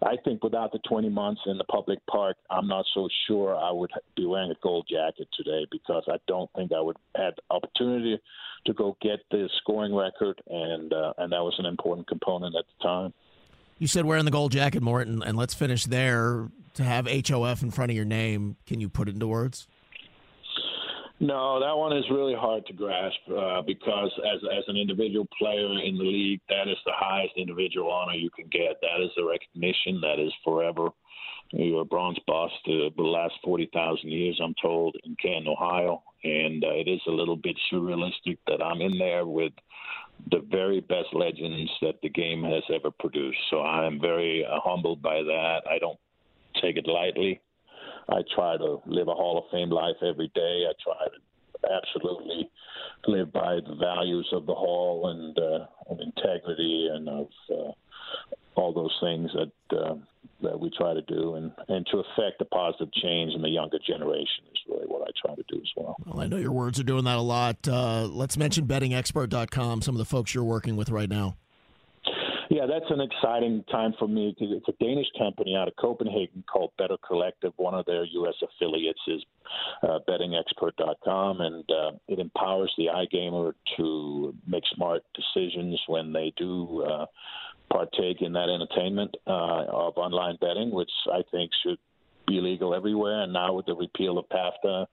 I 0.03 0.17
think 0.25 0.43
without 0.43 0.73
the 0.73 0.81
20 0.89 1.09
months 1.09 1.41
in 1.47 1.59
the 1.59 1.65
public 1.65 1.99
park, 2.07 2.37
I'm 2.51 2.67
not 2.67 2.85
so 2.95 3.09
sure 3.27 3.57
I 3.57 3.71
would 3.71 3.91
be 4.17 4.27
wearing 4.27 4.51
a 4.51 4.57
gold 4.63 4.87
jacket 4.91 5.29
today 5.37 5.67
because 5.71 6.05
I 6.09 6.17
don't 6.27 6.51
think 6.55 6.73
I 6.73 6.81
would 6.81 6.97
have 7.17 7.35
opportunity 7.51 8.21
to 8.67 8.73
go 8.73 8.97
get 9.01 9.21
the 9.31 9.49
scoring 9.59 9.95
record, 9.95 10.41
and 10.49 10.93
uh, 10.93 11.13
and 11.19 11.33
that 11.33 11.43
was 11.43 11.55
an 11.59 11.67
important 11.67 12.07
component 12.07 12.57
at 12.57 12.65
the 12.79 12.83
time. 12.83 13.13
You 13.79 13.87
said 13.87 14.05
wearing 14.05 14.25
the 14.25 14.31
gold 14.31 14.53
jacket, 14.53 14.83
Morten, 14.83 15.23
and 15.23 15.37
let's 15.37 15.55
finish 15.55 15.85
there. 15.85 16.49
To 16.75 16.83
have 16.83 17.07
HOF 17.07 17.63
in 17.63 17.71
front 17.71 17.93
of 17.93 17.97
your 17.97 18.05
name, 18.05 18.57
can 18.67 18.81
you 18.81 18.89
put 18.89 19.09
it 19.09 19.15
into 19.15 19.29
words? 19.29 19.69
No, 21.25 21.59
that 21.59 21.75
one 21.75 21.97
is 21.97 22.05
really 22.11 22.35
hard 22.35 22.67
to 22.67 22.75
grasp 22.75 23.17
uh, 23.35 23.63
because 23.63 24.13
as 24.31 24.41
as 24.59 24.65
an 24.69 24.77
individual 24.77 25.27
player 25.39 25.73
in 25.83 25.97
the 25.97 26.05
league, 26.05 26.43
that 26.51 26.69
is 26.69 26.77
the 26.85 26.93
highest 26.95 27.33
individual 27.39 27.91
honor 27.91 28.13
you 28.13 28.29
can 28.29 28.47
get. 28.49 28.77
That 28.83 29.03
is 29.03 29.11
the 29.17 29.25
recognition 29.25 30.03
that 30.03 30.21
is 30.21 30.35
forever. 30.45 30.91
You're 31.51 31.81
a 31.81 31.85
bronze 31.87 32.19
bust 32.27 32.53
uh, 32.67 32.93
the 32.95 33.03
last 33.03 33.37
forty 33.43 33.71
thousand 33.73 34.11
years, 34.11 34.39
I'm 34.45 34.55
told, 34.61 34.97
in 35.05 35.17
Canton, 35.17 35.49
Ohio, 35.49 36.03
and 36.25 36.63
uh, 36.63 36.75
it 36.75 36.89
is 36.89 37.01
a 37.07 37.11
little 37.11 37.37
bit 37.37 37.57
surrealistic 37.73 38.37
that 38.47 38.63
I'm 38.63 38.83
in 38.83 38.99
there 38.99 39.25
with 39.25 39.55
the 40.31 40.41
very 40.51 40.81
best 40.81 41.09
legends 41.15 41.71
that 41.81 42.03
the 42.03 42.11
game 42.11 42.45
has 42.45 42.65
ever 42.71 42.91
produced. 42.91 43.39
So 43.49 43.61
I 43.61 43.87
am 43.87 43.99
very 43.99 44.45
uh, 44.45 44.61
humbled 44.63 45.01
by 45.01 45.23
that. 45.23 45.63
I 45.71 45.79
don't 45.79 45.99
take 46.61 46.77
it 46.77 46.87
lightly. 46.87 47.41
I 48.09 48.21
try 48.35 48.57
to 48.57 48.81
live 48.87 49.09
a 49.09 49.15
Hall 49.15 49.39
of 49.39 49.45
Fame 49.51 49.71
life 49.71 49.97
every 50.03 50.31
day. 50.35 50.65
I 50.69 50.73
try 50.83 51.07
to 51.07 51.73
absolutely 51.73 52.51
live 53.07 53.33
by 53.33 53.57
the 53.67 53.75
values 53.75 54.29
of 54.33 54.47
the 54.47 54.55
Hall 54.55 55.09
and 55.09 55.39
uh, 55.39 55.67
of 55.91 56.01
integrity 56.01 56.89
and 56.93 57.09
of 57.09 57.29
uh, 57.51 57.73
all 58.57 58.73
those 58.73 58.97
things 59.01 59.31
that 59.33 59.79
uh, 59.79 59.95
that 60.43 60.59
we 60.59 60.71
try 60.77 60.95
to 60.95 61.03
do, 61.03 61.35
and 61.35 61.53
and 61.69 61.87
to 61.87 61.99
affect 61.99 62.41
a 62.41 62.45
positive 62.45 62.93
change 62.93 63.35
in 63.35 63.43
the 63.43 63.49
younger 63.49 63.79
generation 63.87 64.45
is 64.53 64.59
really 64.69 64.87
what 64.87 65.03
I 65.03 65.11
try 65.25 65.35
to 65.35 65.45
do 65.49 65.57
as 65.57 65.71
well. 65.77 65.97
Well, 66.05 66.21
I 66.21 66.27
know 66.27 66.37
your 66.37 66.53
words 66.53 66.79
are 66.79 66.85
doing 66.85 67.05
that 67.05 67.17
a 67.17 67.23
lot. 67.23 67.67
Uh, 67.67 68.07
let's 68.07 68.37
mention 68.37 68.67
bettingexpert.com. 68.67 69.83
Some 69.83 69.95
of 69.95 69.99
the 69.99 70.05
folks 70.05 70.35
you're 70.35 70.45
working 70.45 70.77
with 70.77 70.91
right 70.91 71.09
now. 71.09 71.37
Yeah, 72.55 72.67
that's 72.67 72.89
an 72.89 73.01
exciting 73.01 73.65
time 73.69 73.95
for 73.99 74.07
me 74.07 74.33
because 74.33 74.55
it's 74.57 74.69
a 74.69 74.85
Danish 74.85 75.09
company 75.19 75.57
out 75.57 75.67
of 75.67 75.75
Copenhagen 75.75 76.45
called 76.49 76.71
Better 76.79 76.97
Collective. 77.05 77.53
One 77.57 77.75
of 77.75 77.85
their 77.85 78.05
U.S. 78.05 78.35
affiliates 78.41 79.01
is 79.09 79.25
uh, 79.83 79.99
bettingexpert.com, 80.09 81.41
and 81.41 81.65
uh, 81.69 81.91
it 82.07 82.21
empowers 82.21 82.73
the 82.79 82.87
iGamer 82.95 83.55
to 83.77 84.37
make 84.47 84.63
smart 84.73 85.03
decisions 85.17 85.81
when 85.89 86.13
they 86.13 86.33
do 86.37 86.85
uh, 86.89 87.07
partake 87.73 88.19
in 88.23 88.33
that 88.35 88.49
entertainment 88.49 89.17
uh, 89.27 89.65
of 89.73 89.97
online 89.97 90.39
betting, 90.41 90.71
which 90.71 90.93
I 91.13 91.23
think 91.33 91.51
should 91.65 91.79
be 92.29 92.41
legal 92.41 92.73
everywhere. 92.73 93.23
And 93.23 93.33
now 93.33 93.53
with 93.55 93.67
the 93.67 93.75
repeal 93.75 94.17
of 94.17 94.27
PASPA, 94.29 94.87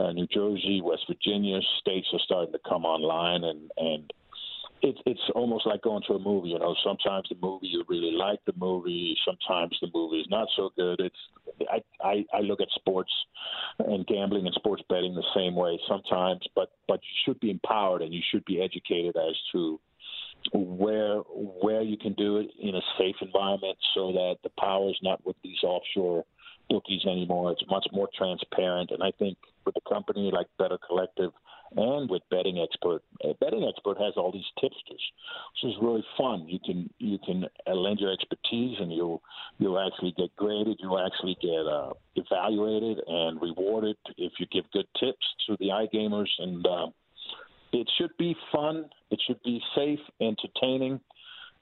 uh, 0.00 0.10
New 0.10 0.26
Jersey, 0.26 0.80
West 0.82 1.04
Virginia 1.06 1.60
states 1.78 2.08
are 2.12 2.18
starting 2.24 2.52
to 2.54 2.60
come 2.68 2.84
online, 2.84 3.44
and 3.44 3.70
and 3.76 4.12
it's 4.84 5.00
it's 5.06 5.30
almost 5.34 5.66
like 5.66 5.82
going 5.82 6.02
to 6.06 6.14
a 6.14 6.18
movie. 6.18 6.50
You 6.50 6.58
know, 6.58 6.74
sometimes 6.84 7.28
the 7.30 7.36
movie 7.40 7.68
you 7.68 7.84
really 7.88 8.12
like 8.12 8.40
the 8.44 8.52
movie, 8.56 9.16
sometimes 9.24 9.76
the 9.80 9.88
movie 9.94 10.20
is 10.20 10.26
not 10.28 10.46
so 10.56 10.70
good. 10.76 11.00
It's 11.00 11.16
I 11.70 11.82
I, 12.06 12.24
I 12.34 12.40
look 12.40 12.60
at 12.60 12.68
sports 12.74 13.12
and 13.78 14.06
gambling 14.06 14.46
and 14.46 14.54
sports 14.54 14.82
betting 14.88 15.14
the 15.14 15.24
same 15.34 15.54
way 15.54 15.80
sometimes, 15.88 16.42
but 16.54 16.70
but 16.86 17.00
you 17.02 17.16
should 17.24 17.40
be 17.40 17.50
empowered 17.50 18.02
and 18.02 18.12
you 18.12 18.20
should 18.30 18.44
be 18.44 18.60
educated 18.60 19.16
as 19.16 19.34
to 19.52 19.80
where 20.52 21.16
where 21.62 21.82
you 21.82 21.96
can 21.96 22.12
do 22.14 22.36
it 22.36 22.50
in 22.60 22.74
a 22.74 22.82
safe 22.98 23.16
environment 23.22 23.78
so 23.94 24.12
that 24.12 24.36
the 24.42 24.50
power 24.58 24.90
is 24.90 24.98
not 25.02 25.24
with 25.24 25.36
these 25.42 25.62
offshore 25.62 26.24
bookies 26.68 27.06
anymore. 27.06 27.52
It's 27.52 27.64
much 27.70 27.86
more 27.90 28.08
transparent, 28.16 28.90
and 28.90 29.02
I 29.02 29.12
think 29.18 29.38
with 29.64 29.76
a 29.76 29.88
company 29.88 30.30
like 30.30 30.46
Better 30.58 30.78
Collective 30.86 31.32
and 31.76 32.08
with 32.08 32.22
Betting 32.30 32.58
Expert, 32.58 33.02
uh, 33.24 33.32
Betting 33.40 33.64
Expert 33.68 33.98
has 33.98 34.14
all 34.16 34.32
these 34.32 34.44
tipsters, 34.60 35.02
which 35.52 35.72
is 35.72 35.76
really 35.82 36.04
fun. 36.16 36.46
You 36.48 36.58
can 36.64 36.90
you 36.98 37.18
can 37.24 37.44
uh, 37.66 37.74
lend 37.74 38.00
your 38.00 38.12
expertise, 38.12 38.76
and 38.80 38.92
you'll 38.92 39.22
you'll 39.58 39.78
actually 39.78 40.12
get 40.16 40.34
graded. 40.36 40.78
You'll 40.80 41.04
actually 41.04 41.36
get 41.40 41.66
uh, 41.66 41.92
evaluated 42.16 43.02
and 43.06 43.40
rewarded 43.40 43.96
if 44.16 44.32
you 44.38 44.46
give 44.52 44.64
good 44.72 44.86
tips 44.98 45.26
to 45.46 45.56
the 45.58 45.68
iGamers, 45.68 46.30
and 46.38 46.66
uh, 46.66 46.86
it 47.72 47.90
should 47.98 48.16
be 48.18 48.36
fun. 48.52 48.90
It 49.10 49.20
should 49.26 49.42
be 49.42 49.60
safe, 49.74 50.00
entertaining 50.20 51.00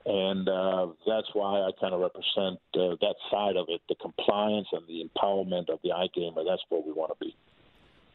and 0.04 0.48
uh, 0.48 0.88
that's 1.06 1.28
why 1.32 1.60
I 1.60 1.70
kind 1.80 1.94
of 1.94 2.00
represent 2.00 2.58
uh, 2.74 2.96
that 3.00 3.14
side 3.30 3.56
of 3.56 3.66
it, 3.68 3.80
the 3.88 3.94
compliance 3.96 4.66
and 4.72 4.82
the 4.88 5.04
empowerment 5.04 5.68
of 5.68 5.78
the 5.84 5.90
iGamer. 5.90 6.44
That's 6.44 6.62
where 6.68 6.82
we 6.84 6.92
want 6.92 7.12
to 7.12 7.24
be. 7.24 7.36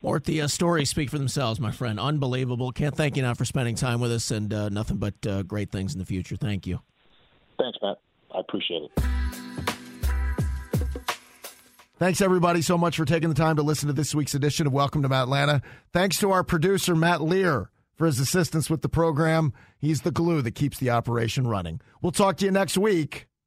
Mort, 0.02 0.26
the 0.26 0.42
uh, 0.42 0.48
stories 0.48 0.90
speak 0.90 1.10
for 1.10 1.18
themselves, 1.18 1.60
my 1.60 1.72
friend. 1.72 2.00
Unbelievable. 2.00 2.72
Can't 2.72 2.96
thank 2.96 3.18
you 3.18 3.24
enough 3.24 3.38
for 3.38 3.46
spending 3.46 3.76
time 3.76 4.00
with 4.00 4.12
us, 4.12 4.30
and 4.32 4.54
uh, 4.54 4.70
nothing 4.70 4.98
but 4.98 5.16
uh, 5.28 5.44
great 5.44 5.72
things 5.72 5.94
in 5.94 6.00
the 6.00 6.06
future. 6.06 6.36
Thank 6.36 6.68
you. 6.68 6.80
Thanks, 7.60 7.78
Matt. 7.82 7.98
I 8.34 8.40
appreciate 8.40 8.84
it. 8.84 8.92
Thanks, 11.98 12.22
everybody, 12.22 12.62
so 12.62 12.78
much 12.78 12.96
for 12.96 13.06
taking 13.06 13.30
the 13.30 13.36
time 13.36 13.56
to 13.56 13.64
listen 13.64 13.88
to 13.88 13.94
this 13.94 14.14
week's 14.14 14.36
edition 14.36 14.68
of 14.68 14.74
Welcome 14.74 15.02
to 15.02 15.10
Matt 15.10 15.24
Atlanta. 15.24 15.64
Thanks 15.94 16.20
to 16.20 16.30
our 16.32 16.44
producer, 16.44 16.96
Matt 16.96 17.22
Lear 17.22 17.72
for 17.96 18.06
his 18.06 18.20
assistance 18.20 18.70
with 18.70 18.84
the 18.84 18.90
program. 18.90 19.52
He's 19.80 20.02
the 20.02 20.12
glue 20.12 20.44
that 20.44 20.52
keeps 20.52 20.78
the 20.78 20.92
operation 20.92 21.48
running. 21.48 21.82
We'll 22.02 22.12
talk 22.12 22.38
to 22.38 22.46
you 22.46 22.52
next 22.52 22.78
week 22.78 23.28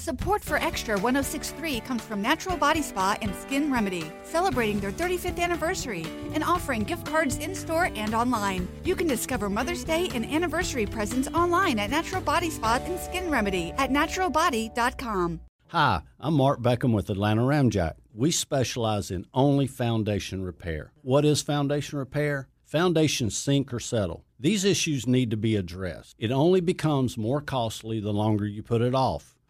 Support 0.00 0.42
for 0.42 0.56
Extra 0.56 0.98
1063 0.98 1.80
comes 1.80 2.02
from 2.02 2.22
Natural 2.22 2.56
Body 2.56 2.80
Spa 2.80 3.18
and 3.20 3.34
Skin 3.34 3.70
Remedy, 3.70 4.10
celebrating 4.22 4.80
their 4.80 4.92
35th 4.92 5.38
anniversary 5.38 6.06
and 6.32 6.42
offering 6.42 6.84
gift 6.84 7.04
cards 7.04 7.36
in 7.36 7.54
store 7.54 7.90
and 7.94 8.14
online. 8.14 8.66
You 8.82 8.96
can 8.96 9.06
discover 9.06 9.50
Mother's 9.50 9.84
Day 9.84 10.08
and 10.14 10.24
anniversary 10.24 10.86
presents 10.86 11.28
online 11.34 11.78
at 11.78 11.90
Natural 11.90 12.22
Body 12.22 12.48
Spa 12.48 12.80
and 12.82 12.98
Skin 12.98 13.30
Remedy 13.30 13.74
at 13.76 13.90
naturalbody.com. 13.90 15.40
Hi, 15.66 16.00
I'm 16.18 16.32
Mark 16.32 16.62
Beckham 16.62 16.94
with 16.94 17.10
Atlanta 17.10 17.42
Ramjack. 17.42 17.96
We 18.14 18.30
specialize 18.30 19.10
in 19.10 19.26
only 19.34 19.66
foundation 19.66 20.42
repair. 20.42 20.92
What 21.02 21.26
is 21.26 21.42
foundation 21.42 21.98
repair? 21.98 22.48
Foundations 22.64 23.36
sink 23.36 23.70
or 23.70 23.80
settle. 23.80 24.24
These 24.38 24.64
issues 24.64 25.06
need 25.06 25.30
to 25.30 25.36
be 25.36 25.56
addressed. 25.56 26.16
It 26.18 26.30
only 26.30 26.62
becomes 26.62 27.18
more 27.18 27.42
costly 27.42 28.00
the 28.00 28.14
longer 28.14 28.46
you 28.46 28.62
put 28.62 28.80
it 28.80 28.94
off. 28.94 29.36